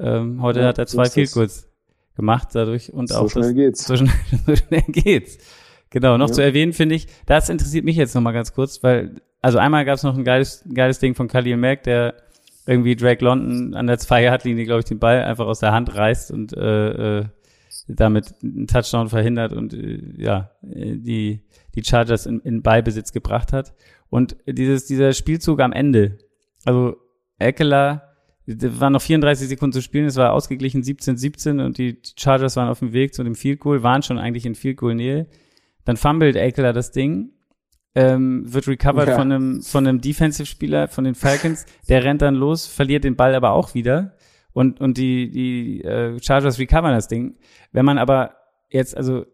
Ähm, 0.00 0.40
heute 0.42 0.60
Ja, 0.60 0.66
hat 0.68 0.78
er 0.78 0.86
zwei 0.86 1.06
Field. 1.06 1.32
Goals 1.32 1.68
gemacht 2.14 2.50
dadurch 2.52 2.92
und 2.92 3.08
So 3.08 3.16
auch 3.18 3.28
schnell 3.30 3.42
das, 3.46 3.54
geht's. 3.54 3.84
So 3.86 3.96
schnell, 3.96 4.10
so 4.46 4.54
schnell 4.54 4.82
geht's. 4.86 5.38
Genau, 5.90 6.18
noch 6.18 6.28
Ja. 6.28 6.34
zu 6.34 6.42
erwähnen 6.42 6.72
finde 6.72 6.94
ich, 6.94 7.06
das 7.26 7.48
interessiert 7.48 7.84
mich 7.84 7.96
jetzt 7.96 8.14
noch 8.14 8.22
mal 8.22 8.32
ganz 8.32 8.52
kurz, 8.52 8.82
weil, 8.82 9.16
also 9.40 9.58
einmal 9.58 9.84
gab 9.84 9.94
es 9.96 10.02
noch 10.02 10.16
ein 10.16 10.24
geiles, 10.24 10.64
geiles 10.72 10.98
Ding 10.98 11.14
von 11.14 11.28
Khalil 11.28 11.56
Mack, 11.56 11.82
der 11.84 12.14
irgendwie 12.66 12.96
Drake 12.96 13.24
London 13.24 13.74
an 13.74 13.86
der 13.86 13.98
Zwei-Yard-Linie, 13.98 14.66
glaube 14.66 14.80
ich, 14.80 14.84
den 14.84 14.98
Ball 14.98 15.22
einfach 15.22 15.46
aus 15.46 15.60
der 15.60 15.72
Hand 15.72 15.94
reißt 15.94 16.30
und 16.30 16.52
äh, 16.52 17.20
äh, 17.20 17.24
damit 17.88 18.34
einen 18.42 18.66
Touchdown 18.66 19.08
verhindert 19.08 19.54
und 19.54 19.72
äh, 19.72 20.00
ja, 20.18 20.50
äh, 20.62 20.96
die, 20.96 21.40
die 21.74 21.82
Chargers 21.84 22.26
in, 22.26 22.40
in 22.40 22.60
Ballbesitz 22.62 23.12
gebracht 23.12 23.54
hat. 23.54 23.72
Und 24.10 24.36
dieses, 24.46 24.84
dieser 24.86 25.14
Spielzug 25.14 25.60
am 25.60 25.72
Ende, 25.72 26.18
also 26.66 26.96
Eckler, 27.38 28.02
da 28.46 28.80
waren 28.80 28.92
noch 28.94 29.02
34 29.02 29.48
Sekunden 29.48 29.72
zu 29.72 29.82
spielen, 29.82 30.06
es 30.06 30.16
war 30.16 30.32
ausgeglichen 30.32 30.82
17-17 30.82 31.64
und 31.64 31.78
die 31.78 31.98
Chargers 32.16 32.56
waren 32.56 32.68
auf 32.68 32.80
dem 32.80 32.92
Weg 32.92 33.14
zu 33.14 33.22
dem 33.24 33.34
Field 33.34 33.60
Goal, 33.60 33.82
waren 33.82 34.02
schon 34.02 34.18
eigentlich 34.18 34.44
in 34.44 34.54
Field 34.54 34.76
Goal 34.76 34.94
Nähe. 34.94 35.26
Dann 35.88 35.96
fummelt 35.96 36.36
Eckler 36.36 36.74
das 36.74 36.90
Ding, 36.90 37.30
ähm, 37.94 38.42
wird 38.52 38.68
recovered 38.68 39.08
Ja. 39.08 39.14
von 39.14 39.32
einem, 39.32 39.62
von 39.62 39.86
einem 39.86 40.02
Defensive-Spieler 40.02 40.86
von 40.88 41.04
den 41.04 41.14
Falcons, 41.14 41.64
der 41.88 42.04
rennt 42.04 42.20
dann 42.20 42.34
los, 42.34 42.66
verliert 42.66 43.04
den 43.04 43.16
Ball 43.16 43.34
aber 43.34 43.52
auch 43.52 43.72
wieder 43.72 44.14
und, 44.52 44.82
und 44.82 44.98
die, 44.98 45.30
die 45.30 45.82
äh, 45.82 46.20
Chargers 46.22 46.58
recovern 46.58 46.92
das 46.92 47.08
Ding. 47.08 47.38
Wenn 47.72 47.86
man 47.86 47.96
aber 47.96 48.34
jetzt, 48.68 48.98
also 48.98 49.24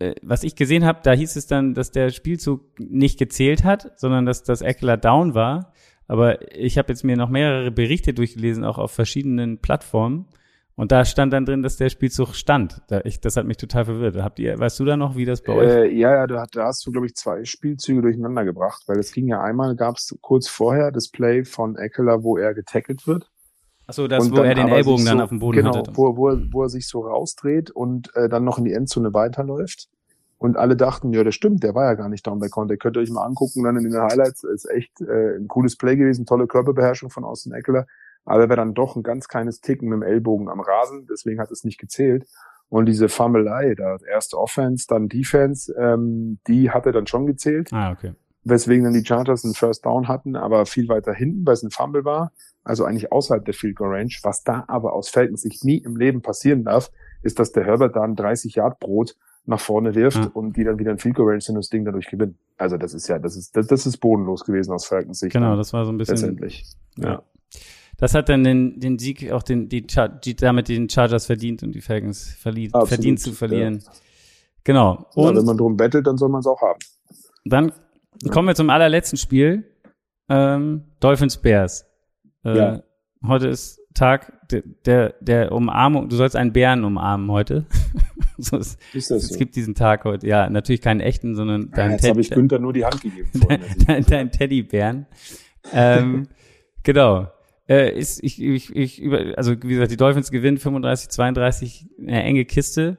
äh, 0.00 0.14
was 0.20 0.44
ich 0.44 0.54
gesehen 0.54 0.84
habe, 0.84 1.00
da 1.02 1.12
hieß 1.12 1.34
es 1.34 1.46
dann, 1.46 1.72
dass 1.72 1.92
der 1.92 2.10
Spielzug 2.10 2.78
nicht 2.78 3.18
gezählt 3.18 3.64
hat, 3.64 3.98
sondern 3.98 4.26
dass 4.26 4.42
das 4.42 4.60
Eckler 4.60 4.98
down 4.98 5.34
war. 5.34 5.72
Aber 6.08 6.54
ich 6.54 6.76
habe 6.76 6.92
jetzt 6.92 7.04
mir 7.04 7.16
noch 7.16 7.30
mehrere 7.30 7.70
Berichte 7.70 8.12
durchgelesen, 8.12 8.64
auch 8.64 8.76
auf 8.76 8.90
verschiedenen 8.92 9.62
Plattformen. 9.62 10.26
Und 10.74 10.90
da 10.90 11.04
stand 11.04 11.32
dann 11.34 11.44
drin, 11.44 11.62
dass 11.62 11.76
der 11.76 11.90
Spielzug 11.90 12.34
stand. 12.34 12.80
Da, 12.88 13.02
ich, 13.04 13.20
das 13.20 13.36
hat 13.36 13.46
mich 13.46 13.58
total 13.58 13.84
verwirrt. 13.84 14.16
Habt 14.16 14.38
ihr, 14.38 14.58
weißt 14.58 14.80
du 14.80 14.84
da 14.86 14.96
noch, 14.96 15.16
wie 15.16 15.26
das 15.26 15.42
bei 15.42 15.52
euch? 15.52 15.68
Äh, 15.70 15.94
ja, 15.94 16.14
ja, 16.14 16.26
da, 16.26 16.46
da 16.50 16.64
hast 16.66 16.86
du, 16.86 16.92
glaube 16.92 17.06
ich, 17.06 17.14
zwei 17.14 17.44
Spielzüge 17.44 18.00
durcheinander 18.00 18.44
gebracht, 18.44 18.82
weil 18.86 18.98
es 18.98 19.12
ging 19.12 19.28
ja 19.28 19.42
einmal, 19.42 19.76
gab 19.76 19.96
es 19.96 20.16
kurz 20.22 20.48
vorher 20.48 20.90
das 20.90 21.10
Play 21.10 21.44
von 21.44 21.76
Eckler, 21.76 22.22
wo 22.22 22.38
er 22.38 22.54
getackelt 22.54 23.06
wird. 23.06 23.30
Achso, 23.86 24.08
das, 24.08 24.24
und 24.24 24.36
wo 24.36 24.42
er 24.42 24.54
den 24.54 24.68
Ellbogen 24.68 25.04
dann 25.04 25.18
so, 25.18 25.24
auf 25.24 25.28
dem 25.28 25.40
Boden 25.40 25.56
genau, 25.58 25.76
hatte. 25.76 25.92
Wo, 25.94 26.16
wo, 26.16 26.28
er- 26.30 26.42
wo 26.50 26.62
er 26.62 26.68
sich 26.70 26.88
so 26.88 27.00
rausdreht 27.00 27.70
und 27.70 28.14
äh, 28.16 28.28
dann 28.30 28.44
noch 28.44 28.56
in 28.58 28.64
die 28.64 28.72
Endzone 28.72 29.12
weiterläuft. 29.12 29.88
Und 30.38 30.56
alle 30.56 30.74
dachten, 30.74 31.12
ja, 31.12 31.22
das 31.22 31.34
stimmt, 31.34 31.62
der 31.62 31.74
war 31.74 31.84
ja 31.84 31.94
gar 31.94 32.08
nicht 32.08 32.26
down 32.26 32.40
by 32.40 32.48
Contact. 32.48 32.80
Könnt 32.82 32.96
ihr 32.96 33.00
euch 33.00 33.10
mal 33.10 33.24
angucken, 33.24 33.62
dann 33.62 33.76
in 33.76 33.84
den 33.84 34.00
Highlights. 34.00 34.42
Ist 34.42 34.68
echt 34.68 35.00
äh, 35.00 35.36
ein 35.36 35.46
cooles 35.46 35.76
Play 35.76 35.96
gewesen, 35.96 36.26
tolle 36.26 36.46
Körperbeherrschung 36.46 37.10
von 37.10 37.24
Austin 37.24 37.52
Eckler. 37.52 37.86
Aber 38.24 38.42
er 38.42 38.48
war 38.48 38.56
dann 38.56 38.74
doch 38.74 38.96
ein 38.96 39.02
ganz 39.02 39.28
kleines 39.28 39.60
Ticken 39.60 39.88
mit 39.88 39.96
dem 39.96 40.02
Ellbogen 40.02 40.48
am 40.48 40.60
Rasen, 40.60 41.06
deswegen 41.10 41.40
hat 41.40 41.50
es 41.50 41.64
nicht 41.64 41.78
gezählt. 41.78 42.26
Und 42.68 42.86
diese 42.86 43.08
Fummelei, 43.08 43.74
da 43.74 43.96
erste 44.10 44.38
Offense, 44.38 44.86
dann 44.88 45.08
Defense, 45.08 45.74
ähm, 45.78 46.38
die 46.46 46.70
hatte 46.70 46.92
dann 46.92 47.06
schon 47.06 47.26
gezählt 47.26 47.70
Ah, 47.72 47.92
okay. 47.92 48.14
weswegen 48.44 48.84
dann 48.84 48.94
die 48.94 49.04
Chargers 49.04 49.44
einen 49.44 49.54
First 49.54 49.84
Down 49.84 50.08
hatten, 50.08 50.36
aber 50.36 50.64
viel 50.66 50.88
weiter 50.88 51.12
hinten, 51.12 51.44
weil 51.46 51.54
es 51.54 51.62
ein 51.62 51.70
Fumble 51.70 52.04
war, 52.04 52.32
also 52.64 52.84
eigentlich 52.84 53.12
außerhalb 53.12 53.44
der 53.44 53.52
Field 53.54 53.76
Goal 53.76 53.90
Range. 53.94 54.12
Was 54.22 54.42
da 54.42 54.64
aber 54.68 54.94
aus 54.94 55.08
Falcons 55.10 55.42
Sicht 55.42 55.64
nie 55.64 55.78
im 55.78 55.96
Leben 55.96 56.22
passieren 56.22 56.64
darf, 56.64 56.90
ist, 57.22 57.38
dass 57.38 57.52
der 57.52 57.64
Herbert 57.64 57.94
da 57.96 58.02
ein 58.02 58.16
30 58.16 58.54
Yard 58.54 58.78
Brot 58.80 59.16
nach 59.44 59.60
vorne 59.60 59.94
wirft 59.96 60.18
Ja. 60.24 60.30
und 60.32 60.56
die 60.56 60.62
dann 60.64 60.78
wieder 60.78 60.92
in 60.92 60.98
Field 60.98 61.16
Goal 61.16 61.28
Range 61.28 61.40
sind 61.40 61.56
und 61.56 61.62
das 61.64 61.68
Ding 61.68 61.84
dadurch 61.84 62.06
gewinnen. 62.08 62.38
Also 62.56 62.78
das 62.78 62.94
ist 62.94 63.06
ja, 63.08 63.18
das 63.18 63.36
ist, 63.36 63.54
das, 63.56 63.66
das 63.66 63.84
ist 63.86 63.98
bodenlos 63.98 64.44
gewesen 64.44 64.72
aus 64.72 64.86
Falcons 64.86 65.18
Sicht. 65.18 65.32
Genau, 65.32 65.56
das 65.56 65.72
war 65.72 65.84
so 65.84 65.90
ein 65.92 65.98
bisschen. 65.98 66.14
letztendlich. 66.16 66.64
Ja. 66.96 67.22
Das 68.02 68.14
hat 68.14 68.28
dann 68.28 68.42
den, 68.42 68.80
den 68.80 68.98
Sieg, 68.98 69.30
auch 69.30 69.44
den, 69.44 69.68
die, 69.68 69.86
die 70.24 70.34
damit 70.34 70.66
den 70.66 70.90
Chargers 70.90 71.26
verdient 71.26 71.62
und 71.62 71.70
die 71.72 71.80
Falcons 71.80 72.34
verli 72.36 72.66
Absolut, 72.66 72.88
verdient 72.88 73.20
zu 73.20 73.32
verlieren. 73.32 73.84
Genau. 74.64 75.06
ja. 75.14 75.22
Und 75.22 75.36
wenn 75.36 75.44
man 75.44 75.56
drum 75.56 75.76
bettelt, 75.76 76.08
dann 76.08 76.18
soll 76.18 76.28
man 76.28 76.40
es 76.40 76.48
auch 76.48 76.60
haben. 76.60 76.80
dann 77.44 77.70
kommen 78.32 78.48
wir 78.48 78.56
zum 78.56 78.70
allerletzten 78.70 79.16
Spiel. 79.18 79.70
Ähm, 80.28 80.82
Dolphins 80.98 81.36
Bears. 81.36 81.86
Äh, 82.44 82.56
Ja. 82.56 82.82
Heute 83.24 83.46
ist 83.46 83.80
Tag 83.94 84.48
der, 84.50 84.64
der, 84.84 85.14
der 85.20 85.52
Umarmung. 85.52 86.08
Du 86.08 86.16
sollst 86.16 86.34
einen 86.34 86.52
Bären 86.52 86.82
umarmen 86.82 87.30
heute. 87.30 87.66
so 88.36 88.56
ist, 88.56 88.80
Ist 88.94 89.12
das 89.12 89.22
es 89.22 89.28
so? 89.28 89.38
gibt 89.38 89.54
diesen 89.54 89.76
Tag 89.76 90.02
heute. 90.04 90.26
Ja, 90.26 90.50
natürlich 90.50 90.80
keinen 90.80 90.98
echten, 90.98 91.36
sondern 91.36 91.68
Ja, 91.70 91.76
deinen 91.76 91.92
jetzt 91.92 92.08
habe 92.08 92.20
ich 92.20 92.30
Günther 92.30 92.58
nur 92.58 92.72
die 92.72 92.84
Hand 92.84 93.00
gegeben. 93.00 93.30
vorhin. 93.38 93.60
dein, 93.86 94.04
dein 94.06 94.32
Teddybären. 94.32 95.06
ähm, 95.72 96.26
genau. 96.82 97.28
Äh, 97.68 97.96
ist, 97.98 98.22
ich, 98.22 98.42
ich, 98.42 98.74
ich, 98.74 99.00
über, 99.00 99.36
also 99.36 99.52
wie 99.62 99.68
gesagt, 99.68 99.90
die 99.90 99.96
Dolphins 99.96 100.30
gewinnen 100.30 100.58
35, 100.58 101.10
32, 101.10 101.88
eine 102.00 102.22
enge 102.22 102.44
Kiste. 102.44 102.98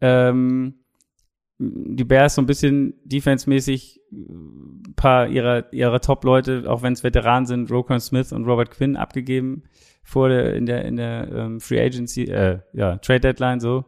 Ähm, 0.00 0.74
die 1.58 2.04
Bears 2.04 2.36
so 2.36 2.42
ein 2.42 2.46
bisschen 2.46 2.94
defensemäßig 3.04 4.00
ein 4.12 4.94
paar 4.94 5.28
ihrer, 5.28 5.72
ihrer 5.72 6.00
Top-Leute, 6.00 6.64
auch 6.68 6.82
wenn 6.82 6.92
es 6.92 7.02
Veteranen 7.02 7.46
sind, 7.46 7.70
Rokon 7.70 8.00
Smith 8.00 8.32
und 8.32 8.44
Robert 8.44 8.70
Quinn 8.70 8.96
abgegeben 8.96 9.64
vor 10.02 10.28
der, 10.28 10.54
in 10.54 10.66
der, 10.66 10.84
in 10.84 10.96
der 10.96 11.28
ähm, 11.32 11.60
Free 11.60 11.80
Agency, 11.80 12.24
äh, 12.24 12.60
ja, 12.72 12.96
Trade 12.98 13.20
Deadline 13.20 13.60
so. 13.60 13.84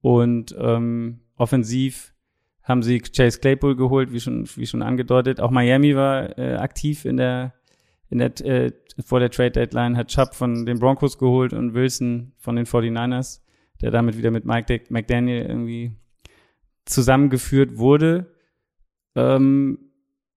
Und 0.00 0.54
ähm, 0.58 1.20
offensiv 1.36 2.14
haben 2.62 2.82
sie 2.82 3.00
Chase 3.00 3.40
Claypool 3.40 3.74
geholt, 3.74 4.12
wie 4.12 4.20
schon, 4.20 4.46
wie 4.54 4.66
schon 4.66 4.82
angedeutet. 4.82 5.40
Auch 5.40 5.50
Miami 5.50 5.96
war 5.96 6.38
äh, 6.38 6.56
aktiv 6.56 7.06
in 7.06 7.16
der, 7.16 7.54
in 8.10 8.18
der, 8.18 8.40
äh, 8.44 8.72
vor 9.04 9.20
der 9.20 9.30
Trade 9.30 9.52
Deadline, 9.52 9.96
hat 9.96 10.08
Chubb 10.08 10.34
von 10.34 10.66
den 10.66 10.78
Broncos 10.78 11.18
geholt 11.18 11.52
und 11.52 11.74
Wilson 11.74 12.32
von 12.38 12.56
den 12.56 12.66
49ers, 12.66 13.40
der 13.80 13.90
damit 13.90 14.16
wieder 14.16 14.30
mit 14.30 14.44
Mike 14.44 14.80
McDaniel 14.88 15.42
irgendwie 15.42 15.92
zusammengeführt 16.84 17.78
wurde. 17.78 18.32
Ähm, 19.14 19.78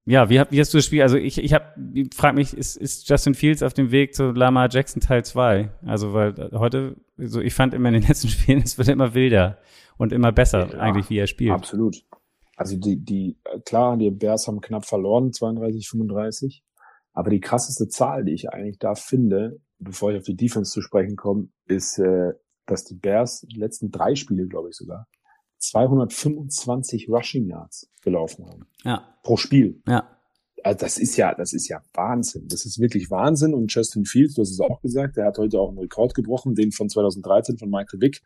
ja, 0.05 0.29
wie, 0.29 0.41
wie 0.49 0.59
hast 0.59 0.73
du 0.73 0.77
das 0.79 0.85
Spiel? 0.85 1.03
Also 1.03 1.17
ich, 1.17 1.37
ich 1.37 1.53
hab, 1.53 1.75
ich 1.93 2.13
frag 2.13 2.35
mich, 2.35 2.55
ist, 2.55 2.75
ist 2.75 3.07
Justin 3.07 3.35
Fields 3.35 3.61
auf 3.61 3.73
dem 3.73 3.91
Weg 3.91 4.15
zu 4.15 4.31
Lamar 4.31 4.67
Jackson 4.69 5.01
Teil 5.01 5.23
2? 5.23 5.69
Also 5.85 6.13
weil 6.13 6.51
heute, 6.53 6.95
so 7.17 7.39
ich 7.39 7.53
fand 7.53 7.73
immer 7.73 7.89
in 7.89 7.95
den 7.95 8.03
letzten 8.07 8.27
Spielen, 8.27 8.61
es 8.63 8.77
wird 8.77 8.87
immer 8.87 9.13
wilder 9.13 9.59
und 9.97 10.11
immer 10.11 10.31
besser 10.31 10.69
Ja, 10.71 10.79
eigentlich, 10.79 11.09
wie 11.09 11.19
er 11.19 11.27
spielt. 11.27 11.51
Absolut. 11.51 12.03
Also 12.57 12.77
die, 12.77 12.97
die, 12.97 13.37
klar, 13.65 13.95
die 13.97 14.09
Bears 14.09 14.47
haben 14.47 14.61
knapp 14.61 14.85
verloren, 14.85 15.31
32, 15.31 15.87
35. 15.89 16.63
Aber 17.13 17.29
die 17.29 17.39
krasseste 17.39 17.87
Zahl, 17.87 18.23
die 18.23 18.33
ich 18.33 18.49
eigentlich 18.49 18.79
da 18.79 18.95
finde, 18.95 19.59
bevor 19.79 20.11
ich 20.11 20.19
auf 20.19 20.25
die 20.25 20.35
Defense 20.35 20.71
zu 20.71 20.81
sprechen 20.81 21.15
komme, 21.15 21.49
ist, 21.65 21.97
äh, 21.97 22.33
dass 22.65 22.85
die 22.85 22.95
Bears 22.95 23.41
die 23.41 23.59
letzten 23.59 23.91
drei 23.91 24.15
Spiele, 24.15 24.47
glaube 24.47 24.69
ich 24.69 24.75
sogar, 24.75 25.07
225 25.57 27.09
Rushing 27.09 27.47
Yards 27.47 27.89
gelaufen 28.01 28.47
haben. 28.47 28.65
Ja, 28.83 29.15
Pro 29.23 29.37
Spiel. 29.37 29.81
ja, 29.87 30.07
Also 30.63 30.79
das 30.79 30.97
ist 30.97 31.17
ja, 31.17 31.35
das 31.35 31.53
ist 31.53 31.67
ja 31.67 31.81
Wahnsinn. 31.93 32.47
Das 32.47 32.65
ist 32.65 32.79
wirklich 32.79 33.11
Wahnsinn. 33.11 33.53
Und 33.53 33.73
Justin 33.73 34.05
Fields, 34.05 34.35
du 34.35 34.41
hast 34.41 34.51
es 34.51 34.59
auch 34.59 34.81
gesagt, 34.81 35.17
der 35.17 35.25
hat 35.25 35.37
heute 35.37 35.59
auch 35.59 35.69
einen 35.69 35.79
Rekord 35.79 36.15
gebrochen, 36.15 36.55
den 36.55 36.71
von 36.71 36.89
2013 36.89 37.57
von 37.57 37.69
Michael 37.69 38.01
Vick 38.01 38.21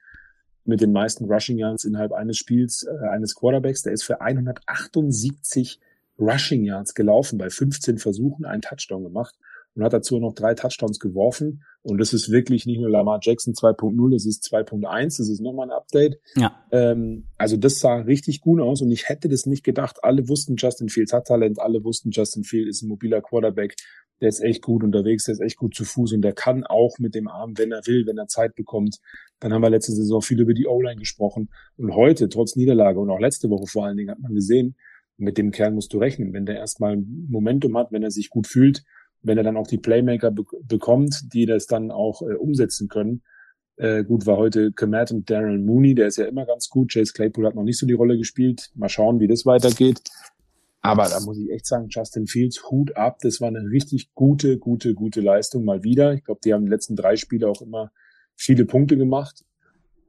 mit 0.64 0.82
den 0.82 0.92
meisten 0.92 1.26
Rushing 1.26 1.58
Yards 1.58 1.86
innerhalb 1.86 2.12
eines 2.12 2.38
Spiels 2.38 2.84
äh, 2.84 3.08
eines 3.08 3.36
Quarterbacks. 3.36 3.84
Der 3.84 3.94
ist 3.94 4.04
für 4.04 4.22
178 4.22 5.80
Rushing 6.20 6.64
Yards 6.64 6.94
gelaufen 6.94 7.38
bei 7.38 7.50
15 7.50 7.98
Versuchen, 7.98 8.46
einen 8.46 8.62
Touchdown 8.62 9.04
gemacht 9.04 9.36
und 9.76 9.84
hat 9.84 9.94
dazu 9.94 10.20
noch 10.20 10.34
drei 10.34 10.54
Touchdowns 10.54 11.00
geworfen. 11.00 11.64
Und 11.82 12.00
das 12.00 12.14
ist 12.14 12.32
wirklich 12.32 12.66
nicht 12.66 12.80
nur 12.80 12.90
Lamar 12.90 13.20
Jackson 13.22 13.54
2.0, 13.54 14.16
es 14.16 14.26
ist 14.26 14.44
2.1, 14.46 15.18
das 15.18 15.30
ist 15.30 15.42
nochmal 15.42 15.70
ein 15.70 15.76
Update. 15.76 16.18
ja, 16.36 16.66
Ähm, 16.72 17.28
also 17.38 17.58
das 17.58 17.80
sah 17.80 17.98
richtig 17.98 18.42
gut 18.42 18.62
aus 18.62 18.82
und 18.82 18.92
ich 18.92 19.10
hätte 19.10 19.28
das 19.28 19.46
nicht 19.46 19.64
gedacht. 19.64 19.98
Alle 20.04 20.28
wussten, 20.30 20.56
Justin 20.56 20.90
Fields 20.90 21.14
hat 21.14 21.28
Talent, 21.28 21.60
alle 21.60 21.84
wussten, 21.84 22.12
Justin 22.12 22.44
Fields 22.44 22.78
ist 22.78 22.84
ein 22.84 22.88
mobiler 22.88 23.22
Quarterback, 23.22 23.76
der 24.22 24.30
ist 24.30 24.40
echt 24.42 24.62
gut 24.62 24.84
unterwegs, 24.84 25.26
der 25.26 25.34
ist 25.34 25.42
echt 25.42 25.58
gut 25.58 25.76
zu 25.76 25.84
Fuß 25.84 26.14
und 26.14 26.22
der 26.22 26.34
kann 26.34 26.64
auch 26.64 26.98
mit 27.00 27.14
dem 27.14 27.28
Arm, 27.28 27.58
wenn 27.58 27.74
er 27.74 27.86
will, 27.86 28.08
wenn 28.08 28.18
er 28.18 28.28
Zeit 28.28 28.56
bekommt. 28.56 29.00
Dann 29.40 29.52
haben 29.52 29.62
wir 29.62 29.70
letzte 29.70 29.92
Saison 29.92 30.22
viel 30.22 30.40
über 30.40 30.54
die 30.54 30.68
O-Line 30.68 31.00
gesprochen 31.00 31.50
und 31.76 31.94
heute, 31.94 32.30
trotz 32.30 32.56
Niederlage 32.56 33.00
und 33.00 33.10
auch 33.10 33.20
letzte 33.20 33.50
Woche 33.50 33.68
vor 33.68 33.86
allen 33.86 33.98
Dingen, 33.98 34.12
hat 34.12 34.20
man 34.20 34.34
gesehen, 34.34 34.78
mit 35.18 35.38
dem 35.38 35.52
Kerl 35.52 35.72
musst 35.72 35.94
du 35.94 35.98
rechnen. 35.98 36.34
Wenn 36.34 36.46
der 36.46 36.58
erstmal 36.58 36.98
Momentum 36.98 37.78
hat, 37.78 37.92
wenn 37.92 38.04
er 38.04 38.12
sich 38.12 38.30
gut 38.30 38.48
fühlt, 38.48 38.84
wenn 39.22 39.38
er 39.38 39.44
dann 39.44 39.58
auch 39.58 39.68
die 39.68 39.78
Playmaker 39.78 40.32
be 40.32 40.44
bekommt, 40.64 41.34
die 41.34 41.46
das 41.46 41.68
dann 41.68 41.92
auch 41.92 42.22
äh, 42.22 42.36
umsetzen 42.36 42.88
können, 42.88 43.24
äh, 43.78 44.04
gut, 44.04 44.26
war 44.26 44.38
heute 44.38 44.72
Komet 44.72 45.12
und 45.12 45.30
Darren 45.30 45.66
Mooney, 45.66 45.96
der 45.96 46.08
ist 46.08 46.18
ja 46.18 46.26
immer 46.26 46.46
ganz 46.46 46.70
gut. 46.70 46.94
Chase 46.94 47.14
Claypool 47.14 47.46
hat 47.46 47.56
noch 47.56 47.64
nicht 47.64 47.78
so 47.78 47.86
die 47.86 47.94
Rolle 47.94 48.18
gespielt. 48.18 48.72
Mal 48.76 48.90
schauen, 48.90 49.20
wie 49.20 49.28
das 49.28 49.46
weitergeht. 49.46 50.02
Aber 50.82 51.10
da 51.10 51.20
muss 51.20 51.40
ich 51.40 51.50
echt 51.50 51.66
sagen, 51.66 51.88
Justin 51.90 52.28
Fields, 52.28 52.70
Hut 52.70 52.96
ab. 52.96 53.18
Das 53.22 53.42
war 53.42 53.48
eine 53.48 53.70
richtig 53.72 54.14
gute, 54.14 54.60
gute, 54.60 54.94
gute 54.94 55.20
Leistung 55.20 55.66
mal 55.66 55.84
wieder. 55.84 56.14
Ich 56.14 56.24
glaube, 56.24 56.42
die 56.46 56.54
haben 56.54 56.66
die 56.66 56.72
letzten 56.72 56.96
drei 56.96 57.16
Spiele 57.16 57.50
auch 57.50 57.62
immer 57.62 57.92
viele 58.36 58.66
Punkte 58.66 58.96
gemacht. 58.96 59.44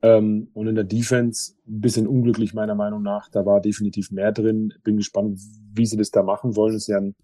Ähm, 0.03 0.49
und 0.53 0.66
in 0.66 0.74
der 0.74 0.84
Defense 0.84 1.55
ein 1.66 1.80
bisschen 1.80 2.07
unglücklich 2.07 2.55
meiner 2.55 2.74
Meinung 2.74 3.03
nach. 3.03 3.28
Da 3.30 3.47
war 3.47 3.61
definitiv 3.61 4.11
mehr 4.11 4.32
drin. 4.32 4.74
Bin 4.84 4.99
gespannt, 4.99 5.40
wie 5.72 5.86
sie 5.86 5.97
das 5.97 6.11
da 6.11 6.22
machen 6.22 6.55
wollen. 6.57 6.74
Das 6.74 6.82
ist 6.82 6.88
ja 6.88 6.99
ein 6.99 7.14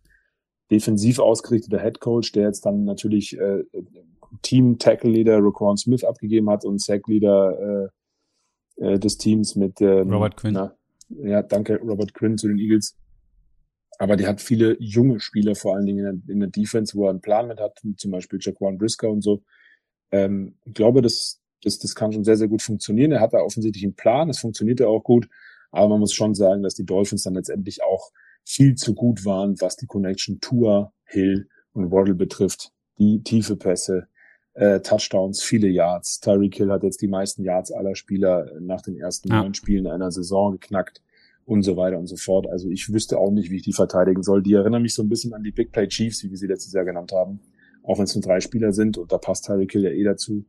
defensiv 0.70 1.18
ausgerichteter 1.18 1.80
Head 1.80 2.00
Coach, 2.00 2.32
der 2.32 2.44
jetzt 2.44 2.64
dann 2.64 2.84
natürlich 2.84 3.38
äh, 3.38 3.64
Team-Tackle-Leader 4.40 5.38
Raquan 5.38 5.76
Smith 5.76 6.04
abgegeben 6.04 6.48
hat 6.48 6.64
und 6.64 6.80
Sack-Leader 6.80 7.90
äh, 8.78 8.94
äh, 8.94 8.98
des 8.98 9.18
Teams 9.18 9.54
mit 9.54 9.80
ähm, 9.82 10.10
Robert 10.10 10.36
Quinn. 10.36 10.54
Na, 10.54 10.74
ja, 11.10 11.42
danke, 11.42 11.78
Robert 11.80 12.14
Quinn 12.14 12.38
zu 12.38 12.48
den 12.48 12.58
Eagles. 12.58 12.96
Aber 13.98 14.16
die 14.16 14.26
hat 14.26 14.40
viele 14.40 14.76
junge 14.80 15.20
Spieler, 15.20 15.54
vor 15.54 15.76
allen 15.76 15.86
Dingen 15.86 15.98
in 15.98 16.22
der, 16.26 16.34
in 16.34 16.40
der 16.40 16.48
Defense, 16.48 16.96
wo 16.96 17.04
er 17.04 17.10
einen 17.10 17.20
Plan 17.20 17.46
mit 17.46 17.60
hat, 17.60 17.78
zum 17.98 18.10
Beispiel 18.10 18.38
Jaquan 18.40 18.78
Brisker 18.78 19.10
und 19.10 19.20
so. 19.20 19.42
Ähm, 20.10 20.56
ich 20.64 20.74
glaube, 20.74 21.02
das, 21.02 21.41
das, 21.62 21.78
das 21.78 21.94
kann 21.94 22.12
schon 22.12 22.24
sehr, 22.24 22.36
sehr 22.36 22.48
gut 22.48 22.62
funktionieren. 22.62 23.12
Er 23.12 23.20
hat 23.20 23.32
da 23.32 23.38
offensichtlich 23.38 23.84
einen 23.84 23.94
Plan, 23.94 24.28
es 24.28 24.38
funktioniert 24.38 24.80
ja 24.80 24.86
auch 24.86 25.02
gut. 25.02 25.28
Aber 25.70 25.88
man 25.88 26.00
muss 26.00 26.12
schon 26.12 26.34
sagen, 26.34 26.62
dass 26.62 26.74
die 26.74 26.84
Dolphins 26.84 27.22
dann 27.22 27.34
letztendlich 27.34 27.82
auch 27.82 28.10
viel 28.44 28.74
zu 28.74 28.94
gut 28.94 29.24
waren, 29.24 29.60
was 29.60 29.76
die 29.76 29.86
Connection 29.86 30.40
Tour, 30.40 30.92
Hill 31.04 31.48
und 31.72 31.90
Waddle 31.90 32.14
betrifft. 32.14 32.72
Die 32.98 33.22
tiefe 33.22 33.56
Pässe, 33.56 34.08
äh, 34.54 34.80
Touchdowns, 34.80 35.42
viele 35.42 35.68
Yards. 35.68 36.20
Tyreek 36.20 36.56
Hill 36.56 36.70
hat 36.70 36.82
jetzt 36.82 37.00
die 37.00 37.08
meisten 37.08 37.42
Yards 37.42 37.72
aller 37.72 37.94
Spieler 37.94 38.50
nach 38.60 38.82
den 38.82 38.96
ersten 38.96 39.30
Ja. 39.30 39.42
neun 39.42 39.54
Spielen 39.54 39.86
einer 39.86 40.10
Saison 40.10 40.52
geknackt 40.52 41.00
und 41.46 41.62
so 41.62 41.76
weiter 41.76 41.98
und 41.98 42.06
so 42.06 42.16
fort. 42.16 42.46
Also 42.48 42.68
ich 42.68 42.92
wüsste 42.92 43.18
auch 43.18 43.30
nicht, 43.30 43.50
wie 43.50 43.56
ich 43.56 43.62
die 43.62 43.72
verteidigen 43.72 44.22
soll. 44.22 44.42
Die 44.42 44.52
erinnern 44.52 44.82
mich 44.82 44.94
so 44.94 45.02
ein 45.02 45.08
bisschen 45.08 45.32
an 45.32 45.42
die 45.42 45.52
Big 45.52 45.72
Play 45.72 45.88
Chiefs, 45.88 46.22
wie 46.22 46.30
wir 46.30 46.36
sie 46.36 46.46
letztes 46.46 46.72
Jahr 46.72 46.84
genannt 46.84 47.12
haben. 47.12 47.40
Auch 47.82 47.98
wenn 47.98 48.04
es 48.04 48.14
nur 48.14 48.22
drei 48.22 48.40
Spieler 48.40 48.72
sind 48.72 48.98
und 48.98 49.10
da 49.10 49.18
passt 49.18 49.46
Tyreek 49.46 49.72
Hill 49.72 49.84
ja 49.84 49.90
eh 49.90 50.04
dazu. 50.04 50.44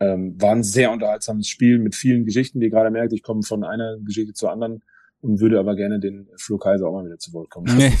Ähm, 0.00 0.40
war 0.40 0.52
ein 0.52 0.62
sehr 0.62 0.92
unterhaltsames 0.92 1.48
Spiel 1.48 1.78
mit 1.78 1.94
vielen 1.94 2.24
Geschichten, 2.24 2.60
wie 2.60 2.66
ihr 2.66 2.70
gerade 2.70 2.90
merkt. 2.90 3.12
Ich 3.12 3.22
komme 3.22 3.42
von 3.42 3.64
einer 3.64 3.96
Geschichte 3.98 4.32
zur 4.32 4.52
anderen 4.52 4.82
und 5.20 5.40
würde 5.40 5.58
aber 5.58 5.74
gerne 5.74 5.98
den 5.98 6.28
Flo 6.36 6.58
Kaiser 6.58 6.86
auch 6.86 6.92
mal 6.92 7.04
wieder 7.04 7.18
zu 7.18 7.32
Wort 7.32 7.50
kommen. 7.50 7.76
Nee. 7.76 7.92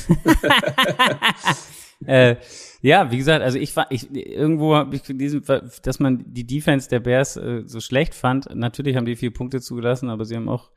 äh, 2.06 2.36
ja, 2.80 3.10
wie 3.10 3.18
gesagt, 3.18 3.42
also 3.42 3.58
ich 3.58 3.74
war, 3.74 3.86
ich 3.90 4.14
irgendwo 4.14 4.76
habe 4.76 4.94
ich 4.94 5.02
gelesen, 5.02 5.42
dass 5.82 5.98
man 5.98 6.24
die 6.28 6.46
Defense 6.46 6.88
der 6.88 7.00
Bears 7.00 7.36
äh, 7.36 7.62
so 7.66 7.80
schlecht 7.80 8.14
fand. 8.14 8.54
Natürlich 8.54 8.96
haben 8.96 9.06
die 9.06 9.16
vier 9.16 9.32
Punkte 9.32 9.60
zugelassen, 9.60 10.08
aber 10.08 10.24
sie 10.24 10.36
haben 10.36 10.48
auch 10.48 10.70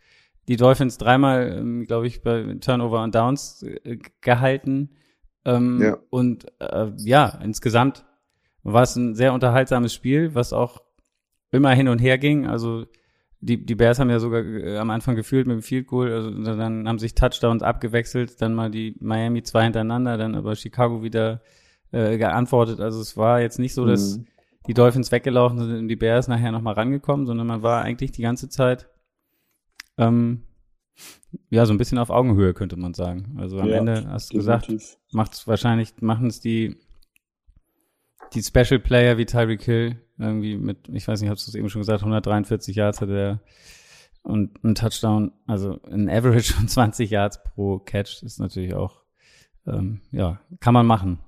die 0.48 0.56
Dolphins 0.56 0.98
dreimal, 0.98 1.56
ähm, 1.58 1.86
glaube 1.86 2.08
ich, 2.08 2.24
bei 2.24 2.56
Turnover 2.60 3.04
und 3.04 3.14
Downs 3.14 3.64
äh, 3.64 3.98
gehalten. 4.22 4.90
Ähm, 5.46 5.80
Ja. 5.82 5.98
Und 6.10 6.48
äh, 6.60 6.92
ja, 6.98 7.40
insgesamt 7.44 8.06
war 8.64 8.84
es 8.84 8.96
ein 8.96 9.16
sehr 9.16 9.34
unterhaltsames 9.34 9.94
Spiel, 9.94 10.34
was 10.34 10.54
auch 10.54 10.82
immer 11.52 11.72
hin 11.72 11.88
und 11.88 12.00
her 12.00 12.18
ging. 12.18 12.48
Also 12.48 12.86
die, 13.40 13.66
die 13.66 13.76
Bears 13.76 14.00
haben 14.00 14.10
ja 14.10 14.20
sogar 14.20 14.44
äh, 14.44 14.78
am 14.78 14.90
Anfang 14.92 15.16
gefühlt 15.16 15.48
mit 15.48 15.56
dem 15.56 15.62
Field 15.64 15.88
Goal, 15.88 16.12
also 16.12 16.30
dann 16.32 16.88
haben 16.88 17.00
sich 17.00 17.16
Touchdowns 17.16 17.64
abgewechselt, 17.64 18.40
dann 18.42 18.54
mal 18.54 18.70
die 18.70 18.96
Miami 19.00 19.42
zwei 19.44 19.64
hintereinander, 19.64 20.18
dann 20.18 20.36
aber 20.36 20.56
Chicago 20.56 21.02
wieder 21.02 21.42
äh, 21.92 22.18
geantwortet. 22.18 22.80
Also 22.80 23.02
es 23.02 23.18
war 23.18 23.42
jetzt 23.42 23.58
nicht 23.60 23.74
so, 23.74 23.86
dass 23.86 24.18
Mhm. 24.20 24.26
die 24.68 24.74
Dolphins 24.76 25.12
weggelaufen 25.12 25.58
sind 25.60 25.76
und 25.76 25.88
die 25.88 25.96
Bears 25.96 26.28
nachher 26.28 26.52
nochmal 26.52 26.76
rangekommen, 26.76 27.26
sondern 27.26 27.48
man 27.48 27.64
war 27.64 27.82
eigentlich 27.82 28.12
die 28.12 28.22
ganze 28.22 28.48
Zeit 28.48 28.88
ähm, 29.98 30.44
ja 31.50 31.66
so 31.66 31.74
ein 31.74 31.78
bisschen 31.80 31.98
auf 31.98 32.12
Augenhöhe, 32.12 32.54
könnte 32.54 32.78
man 32.78 32.94
sagen. 32.94 33.38
Also 33.40 33.60
am 33.60 33.70
Ja, 33.70 33.78
Ende 33.78 34.08
hast 34.08 34.32
du 34.34 34.38
gesagt, 34.38 34.72
macht's 35.12 35.48
wahrscheinlich, 35.48 35.94
machen 36.00 36.28
es 36.28 36.40
die, 36.42 36.78
die 38.34 38.44
Special 38.44 38.80
Player 38.80 39.18
wie 39.18 39.26
Tyreek 39.26 39.64
Hill, 39.64 40.02
irgendwie 40.22 40.58
mit, 40.58 40.90
ich 40.90 41.08
weiß 41.08 41.22
nicht, 41.22 41.30
hast 41.30 41.48
du 41.48 41.52
es 41.52 41.56
eben 41.56 41.70
schon 41.70 41.82
gesagt, 41.82 42.02
143 42.02 42.76
Yards 42.76 43.02
hatte 43.02 43.18
er 43.18 43.40
und 44.24 44.64
ein 44.64 44.76
Touchdown, 44.76 45.32
also 45.48 45.80
ein 45.90 46.10
Average 46.10 46.54
von 46.54 46.68
20 46.68 47.10
Yards 47.10 47.44
pro 47.44 47.80
Catch 47.80 48.24
ist 48.24 48.40
natürlich 48.40 48.74
auch, 48.74 49.02
ähm, 49.66 50.02
ja, 50.12 50.40
kann 50.60 50.74
man 50.74 50.86
machen. 50.86 51.20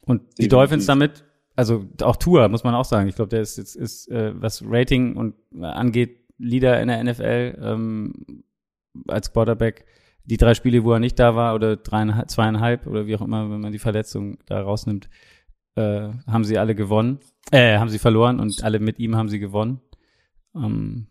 Und 0.00 0.22
die 0.22 0.24
Definitiv. 0.24 0.48
Dolphins 0.48 0.86
damit, 0.86 1.24
also 1.56 1.86
auch 2.02 2.16
Tour, 2.16 2.48
muss 2.48 2.64
man 2.64 2.74
auch 2.74 2.84
sagen. 2.84 3.08
Ich 3.08 3.16
glaube, 3.16 3.28
der 3.28 3.42
ist 3.42 3.58
jetzt, 3.58 3.76
ist, 3.76 4.08
äh, 4.10 4.32
was 4.34 4.62
Rating 4.66 5.16
und 5.16 5.34
äh, 5.54 5.64
angeht, 5.64 6.20
Leader 6.38 6.80
in 6.80 6.88
der 6.88 7.04
NFL 7.04 7.58
ähm, 7.62 8.44
als 9.06 9.32
Quarterback. 9.32 9.84
Die 10.24 10.38
drei 10.38 10.54
Spiele, 10.54 10.84
wo 10.84 10.92
er 10.92 11.00
nicht 11.00 11.18
da 11.18 11.34
war, 11.34 11.54
oder 11.54 11.76
dreieinhalb, 11.76 12.30
zweieinhalb, 12.30 12.86
oder 12.86 13.06
wie 13.06 13.16
auch 13.16 13.20
immer, 13.20 13.50
wenn 13.50 13.60
man 13.60 13.72
die 13.72 13.78
Verletzung 13.78 14.38
da 14.46 14.62
rausnimmt, 14.62 15.10
äh, 15.76 16.10
haben 16.26 16.44
sie 16.44 16.58
alle 16.58 16.74
gewonnen, 16.74 17.20
äh, 17.52 17.78
haben 17.78 17.88
sie 17.88 17.98
verloren 17.98 18.40
und 18.40 18.62
alle 18.64 18.78
mit 18.80 18.98
ihm 18.98 19.16
haben 19.16 19.28
sie 19.28 19.38
gewonnen. 19.38 19.80
Ähm, 20.54 21.06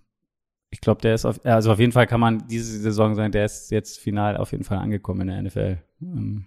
ich 0.71 0.81
glaube, 0.81 1.01
der 1.01 1.15
ist 1.15 1.25
auf, 1.25 1.43
also 1.45 1.71
auf 1.71 1.79
jeden 1.79 1.91
Fall 1.91 2.05
kann 2.07 2.19
man 2.19 2.47
diese 2.47 2.77
Saison 2.79 3.15
sagen, 3.15 3.31
der 3.31 3.45
ist 3.45 3.71
jetzt 3.71 3.99
final 3.99 4.37
auf 4.37 4.51
jeden 4.51 4.63
Fall 4.63 4.77
angekommen 4.77 5.21
in 5.21 5.27
der 5.27 5.41
NFL. 5.41 5.77
Ähm, 6.01 6.45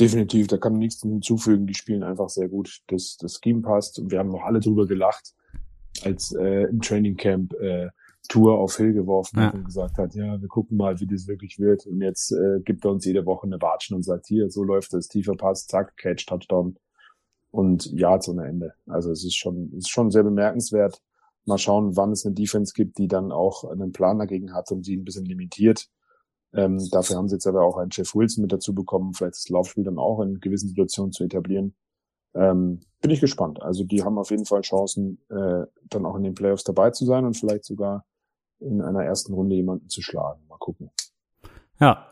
Definitiv, 0.00 0.46
da 0.46 0.56
kann 0.56 0.72
man 0.72 0.80
nichts 0.80 1.02
hinzufügen. 1.02 1.66
Die 1.66 1.74
spielen 1.74 2.02
einfach 2.02 2.28
sehr 2.30 2.48
gut. 2.48 2.80
Das, 2.88 3.16
das 3.18 3.38
Scheme 3.42 3.60
passt 3.62 3.98
und 3.98 4.10
wir 4.10 4.18
haben 4.18 4.30
noch 4.30 4.42
alle 4.42 4.58
drüber 4.60 4.86
gelacht, 4.86 5.34
als 6.02 6.32
äh, 6.32 6.64
im 6.64 6.80
Training 6.80 7.16
Camp 7.16 7.52
äh, 7.54 7.88
Tour 8.28 8.58
auf 8.58 8.76
Hill 8.76 8.94
geworfen 8.94 9.40
hat 9.40 9.52
Ja. 9.54 9.58
und 9.58 9.64
gesagt 9.66 9.98
hat, 9.98 10.14
ja, 10.14 10.40
wir 10.40 10.48
gucken 10.48 10.76
mal, 10.76 10.98
wie 11.00 11.06
das 11.06 11.26
wirklich 11.26 11.58
wird. 11.58 11.86
Und 11.86 12.00
jetzt 12.00 12.32
äh, 12.32 12.60
gibt 12.64 12.84
er 12.84 12.92
uns 12.92 13.04
jede 13.04 13.26
Woche 13.26 13.46
eine 13.46 13.60
Watschen 13.60 13.94
und 13.96 14.02
sagt, 14.02 14.26
hier, 14.26 14.48
so 14.50 14.62
läuft 14.64 14.94
es, 14.94 15.08
tiefer 15.08 15.34
Pass, 15.36 15.66
zack, 15.66 15.96
Catch, 15.96 16.26
Touchdown 16.26 16.76
und 17.50 17.86
Yards 17.92 18.28
ohne 18.28 18.46
Ende. 18.46 18.74
Also 18.86 19.10
es 19.10 19.24
ist 19.24 19.36
schon, 19.36 19.72
ist 19.72 19.90
schon 19.90 20.10
sehr 20.10 20.22
bemerkenswert. 20.22 21.02
Mal 21.46 21.58
schauen, 21.58 21.96
wann 21.96 22.12
es 22.12 22.24
eine 22.24 22.34
Defense 22.34 22.72
gibt, 22.74 22.98
die 22.98 23.08
dann 23.08 23.32
auch 23.32 23.64
einen 23.64 23.92
Plan 23.92 24.18
dagegen 24.18 24.54
hat 24.54 24.70
und 24.70 24.84
sie 24.84 24.96
ein 24.96 25.04
bisschen 25.04 25.24
limitiert. 25.24 25.88
Ähm, 26.52 26.78
dafür 26.90 27.16
haben 27.16 27.28
sie 27.28 27.36
jetzt 27.36 27.46
aber 27.46 27.62
auch 27.62 27.76
einen 27.76 27.90
Jeff 27.92 28.14
Wilson 28.14 28.42
mit 28.42 28.52
dazu 28.52 28.74
bekommen, 28.74 29.14
vielleicht 29.14 29.36
das 29.36 29.48
Laufspiel 29.48 29.84
dann 29.84 29.98
auch 29.98 30.20
in 30.20 30.40
gewissen 30.40 30.68
Situationen 30.68 31.12
zu 31.12 31.24
etablieren. 31.24 31.74
Ähm, 32.34 32.80
bin 33.00 33.10
ich 33.10 33.20
gespannt. 33.20 33.62
Also 33.62 33.84
die 33.84 34.02
haben 34.02 34.18
auf 34.18 34.30
jeden 34.30 34.46
Fall 34.46 34.60
Chancen, 34.60 35.20
äh, 35.30 35.64
dann 35.88 36.06
auch 36.06 36.16
in 36.16 36.24
den 36.24 36.34
Playoffs 36.34 36.64
dabei 36.64 36.90
zu 36.90 37.04
sein 37.04 37.24
und 37.24 37.36
vielleicht 37.36 37.64
sogar 37.64 38.04
in 38.58 38.82
einer 38.82 39.04
ersten 39.04 39.32
Runde 39.32 39.56
jemanden 39.56 39.88
zu 39.88 40.02
schlagen. 40.02 40.40
Mal 40.48 40.58
gucken. 40.58 40.90
ja. 41.80 42.06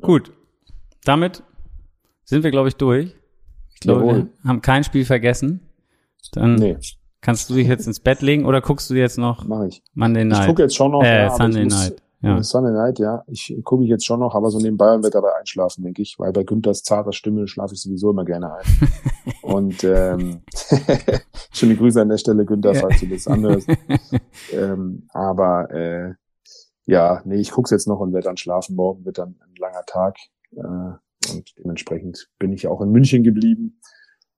Gut. 0.00 0.32
Damit 1.04 1.42
sind 2.24 2.44
wir, 2.44 2.50
glaube 2.50 2.68
ich, 2.68 2.76
durch. 2.76 3.17
Ich 3.78 3.82
glaube, 3.82 4.00
Jawohl. 4.00 4.28
wir 4.42 4.48
haben 4.50 4.60
kein 4.60 4.82
Spiel 4.82 5.04
vergessen. 5.04 5.60
Dann 6.32 6.56
Nee, 6.56 6.76
kannst 7.20 7.48
du 7.48 7.54
dich 7.54 7.68
jetzt 7.68 7.86
ins 7.86 8.00
Bett 8.00 8.22
legen 8.22 8.44
oder 8.44 8.60
guckst 8.60 8.90
du 8.90 8.94
jetzt 8.94 9.18
noch 9.18 9.44
mache 9.46 9.68
ich. 9.68 9.82
Monday 9.94 10.22
Ich 10.22 10.28
Night? 10.28 10.46
gucke 10.48 10.62
jetzt 10.62 10.74
schon 10.74 10.90
noch. 10.90 11.02
äh, 11.04 11.24
ja, 11.26 11.30
Sunday 11.30 11.60
ich 11.62 11.64
muss, 11.64 11.88
Night. 11.90 12.02
Ja. 12.20 12.42
Sunday 12.42 12.72
Night, 12.72 12.98
ja. 12.98 13.22
Ich 13.28 13.54
gucke 13.62 13.84
ich 13.84 13.88
jetzt 13.90 14.04
schon 14.04 14.18
noch, 14.18 14.34
aber 14.34 14.50
so 14.50 14.58
nebenbei 14.58 14.92
und 14.92 15.04
werde 15.04 15.14
dabei 15.14 15.36
einschlafen, 15.38 15.84
denke 15.84 16.02
ich, 16.02 16.16
weil 16.18 16.32
bei 16.32 16.42
Günthers 16.42 16.82
zarter 16.82 17.12
Stimme 17.12 17.46
schlafe 17.46 17.74
ich 17.74 17.80
sowieso 17.80 18.10
immer 18.10 18.24
gerne 18.24 18.52
ein. 18.56 18.64
und 19.42 19.84
ähm, 19.84 20.42
schöne 21.52 21.76
Grüße 21.76 22.02
an 22.02 22.08
der 22.08 22.18
Stelle, 22.18 22.44
Günther, 22.44 22.74
falls 22.74 22.98
du 22.98 23.06
das 23.06 23.28
anhörst. 23.28 23.68
ähm, 24.52 25.08
aber 25.12 25.70
äh, 25.70 26.14
ja, 26.86 27.22
nee, 27.24 27.36
ich 27.36 27.52
guck's 27.52 27.70
jetzt 27.70 27.86
noch 27.86 28.00
und 28.00 28.12
werde 28.12 28.24
dann 28.26 28.36
schlafen. 28.36 28.74
Morgen 28.74 29.04
wird 29.04 29.18
dann 29.18 29.36
ein 29.40 29.54
langer 29.56 29.84
Tag. 29.86 30.16
Äh, 30.56 30.60
und 31.34 31.54
dementsprechend 31.58 32.28
bin 32.38 32.52
ich 32.52 32.66
auch 32.66 32.80
in 32.80 32.90
München 32.90 33.22
geblieben. 33.22 33.80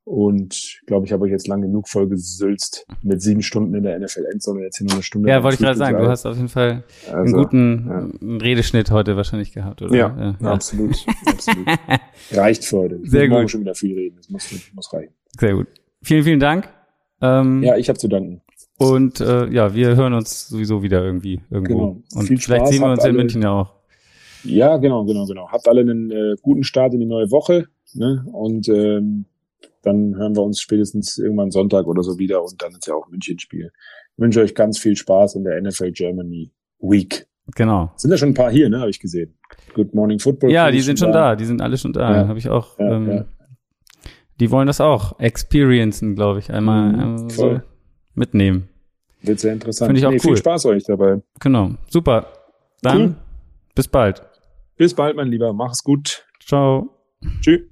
Und 0.04 0.80
glaube, 0.86 1.06
ich 1.06 1.12
habe 1.12 1.24
euch 1.24 1.30
jetzt 1.30 1.46
lang 1.46 1.60
genug 1.62 1.88
vollgesülzt 1.88 2.86
mit 3.02 3.22
sieben 3.22 3.42
Stunden 3.42 3.74
in 3.74 3.84
der 3.84 3.98
NFL-Endzone. 4.00 4.62
Jetzt 4.62 4.78
hier 4.78 4.86
nur 4.86 4.94
eine 4.94 5.02
Stunde. 5.04 5.28
Ja, 5.28 5.42
wollte 5.44 5.54
ich 5.56 5.60
gerade 5.60 5.78
sagen, 5.78 5.98
du 5.98 6.08
hast 6.08 6.26
auf 6.26 6.34
jeden 6.36 6.48
Fall 6.48 6.82
einen 7.06 7.16
Also, 7.16 7.36
guten 7.36 7.86
ja. 7.88 7.98
einen 8.20 8.40
Redeschnitt 8.40 8.90
heute 8.90 9.16
wahrscheinlich 9.16 9.52
gehabt, 9.52 9.82
oder? 9.82 9.94
Ja, 9.94 10.34
Äh, 10.40 10.44
absolut, 10.44 10.96
absolut. 11.26 11.66
Reicht 12.32 12.64
für 12.64 12.78
heute. 12.78 12.98
Ich 13.04 13.10
Sehr 13.10 13.22
muss 13.24 13.30
morgen 13.30 13.42
gut. 13.44 13.50
schon 13.52 13.60
wieder 13.60 13.74
viel 13.74 13.94
reden. 13.96 14.16
Das 14.16 14.30
muss, 14.30 14.50
muss 14.74 14.92
reichen. 14.92 15.12
Sehr 15.38 15.54
gut. 15.54 15.68
Vielen, 16.02 16.24
vielen 16.24 16.40
Dank. 16.40 16.68
Ähm, 17.20 17.62
Ja, 17.62 17.76
ich 17.76 17.88
habe 17.88 17.98
zu 17.98 18.08
danken. 18.08 18.40
Und 18.78 19.20
äh, 19.20 19.46
ja, 19.50 19.74
wir 19.74 19.94
hören 19.94 20.14
uns 20.14 20.48
sowieso 20.48 20.82
wieder 20.82 21.04
irgendwie 21.04 21.40
irgendwo. 21.50 21.78
Genau. 21.78 22.02
Und 22.14 22.26
Viel 22.26 22.38
vielleicht 22.38 22.62
Spaß, 22.62 22.70
sehen 22.70 22.80
wir 22.80 22.90
uns 22.92 23.04
in 23.04 23.10
alle- 23.10 23.18
München 23.18 23.42
ja 23.42 23.50
auch. 23.50 23.74
Ja, 24.44 24.76
genau, 24.78 25.04
genau, 25.04 25.26
genau. 25.26 25.48
Habt 25.50 25.68
alle 25.68 25.80
einen 25.82 26.10
äh, 26.10 26.36
guten 26.42 26.64
Start 26.64 26.94
in 26.94 27.00
die 27.00 27.06
neue 27.06 27.30
Woche. 27.30 27.66
Ne? 27.94 28.24
Und 28.32 28.68
ähm, 28.68 29.26
dann 29.82 30.14
hören 30.16 30.36
wir 30.36 30.42
uns 30.42 30.60
spätestens 30.60 31.18
irgendwann 31.18 31.50
Sonntag 31.50 31.86
oder 31.86 32.02
so 32.02 32.18
wieder 32.18 32.42
und 32.42 32.60
dann 32.62 32.72
ist 32.72 32.86
ja 32.86 32.94
auch 32.94 33.08
München-Spiel. 33.08 33.70
Ich 34.12 34.18
wünsche 34.22 34.40
euch 34.40 34.54
ganz 34.54 34.78
viel 34.78 34.96
Spaß 34.96 35.34
in 35.36 35.44
der 35.44 35.60
NFL 35.60 35.92
Germany 35.92 36.50
Week. 36.80 37.26
Genau. 37.56 37.90
Sind 37.96 38.10
ja 38.10 38.16
schon 38.16 38.30
ein 38.30 38.34
paar 38.34 38.50
hier, 38.50 38.68
ne? 38.68 38.78
Habe 38.80 38.90
ich 38.90 39.00
gesehen. 39.00 39.34
Good 39.74 39.94
Morning 39.94 40.18
Football. 40.18 40.52
Ja, 40.52 40.70
die 40.70 40.80
sind 40.80 40.98
schon 40.98 41.12
da. 41.12 41.34
Die 41.34 41.44
sind 41.44 41.60
alle 41.60 41.76
schon 41.78 41.92
da. 41.92 42.12
Ja. 42.22 42.28
Habe 42.28 42.38
ich 42.38 42.48
auch. 42.48 42.78
Ja, 42.78 42.92
ähm, 42.96 43.10
ja. 43.10 43.24
Die 44.38 44.50
wollen 44.50 44.66
das 44.68 44.80
auch 44.80 45.18
experiencen, 45.18 46.14
glaube 46.14 46.38
ich. 46.38 46.50
Einmal, 46.52 46.94
einmal 46.94 47.30
so 47.30 47.60
mitnehmen. 48.14 48.68
Wird 49.22 49.40
sehr 49.40 49.52
interessant. 49.52 49.88
Finde 49.88 50.00
ich 50.00 50.06
auch 50.06 50.22
Viel 50.22 50.30
cool. 50.30 50.36
Spaß 50.36 50.66
euch 50.66 50.84
dabei. 50.84 51.20
Genau. 51.40 51.72
Super. 51.88 52.26
Dann 52.82 53.00
Cool. 53.00 53.14
bis 53.74 53.88
bald. 53.88 54.22
Bis 54.80 54.94
bald, 54.94 55.14
mein 55.14 55.28
Lieber. 55.28 55.52
Mach's 55.52 55.84
gut. 55.84 56.24
Ciao. 56.42 56.88
Tschüss. 57.42 57.69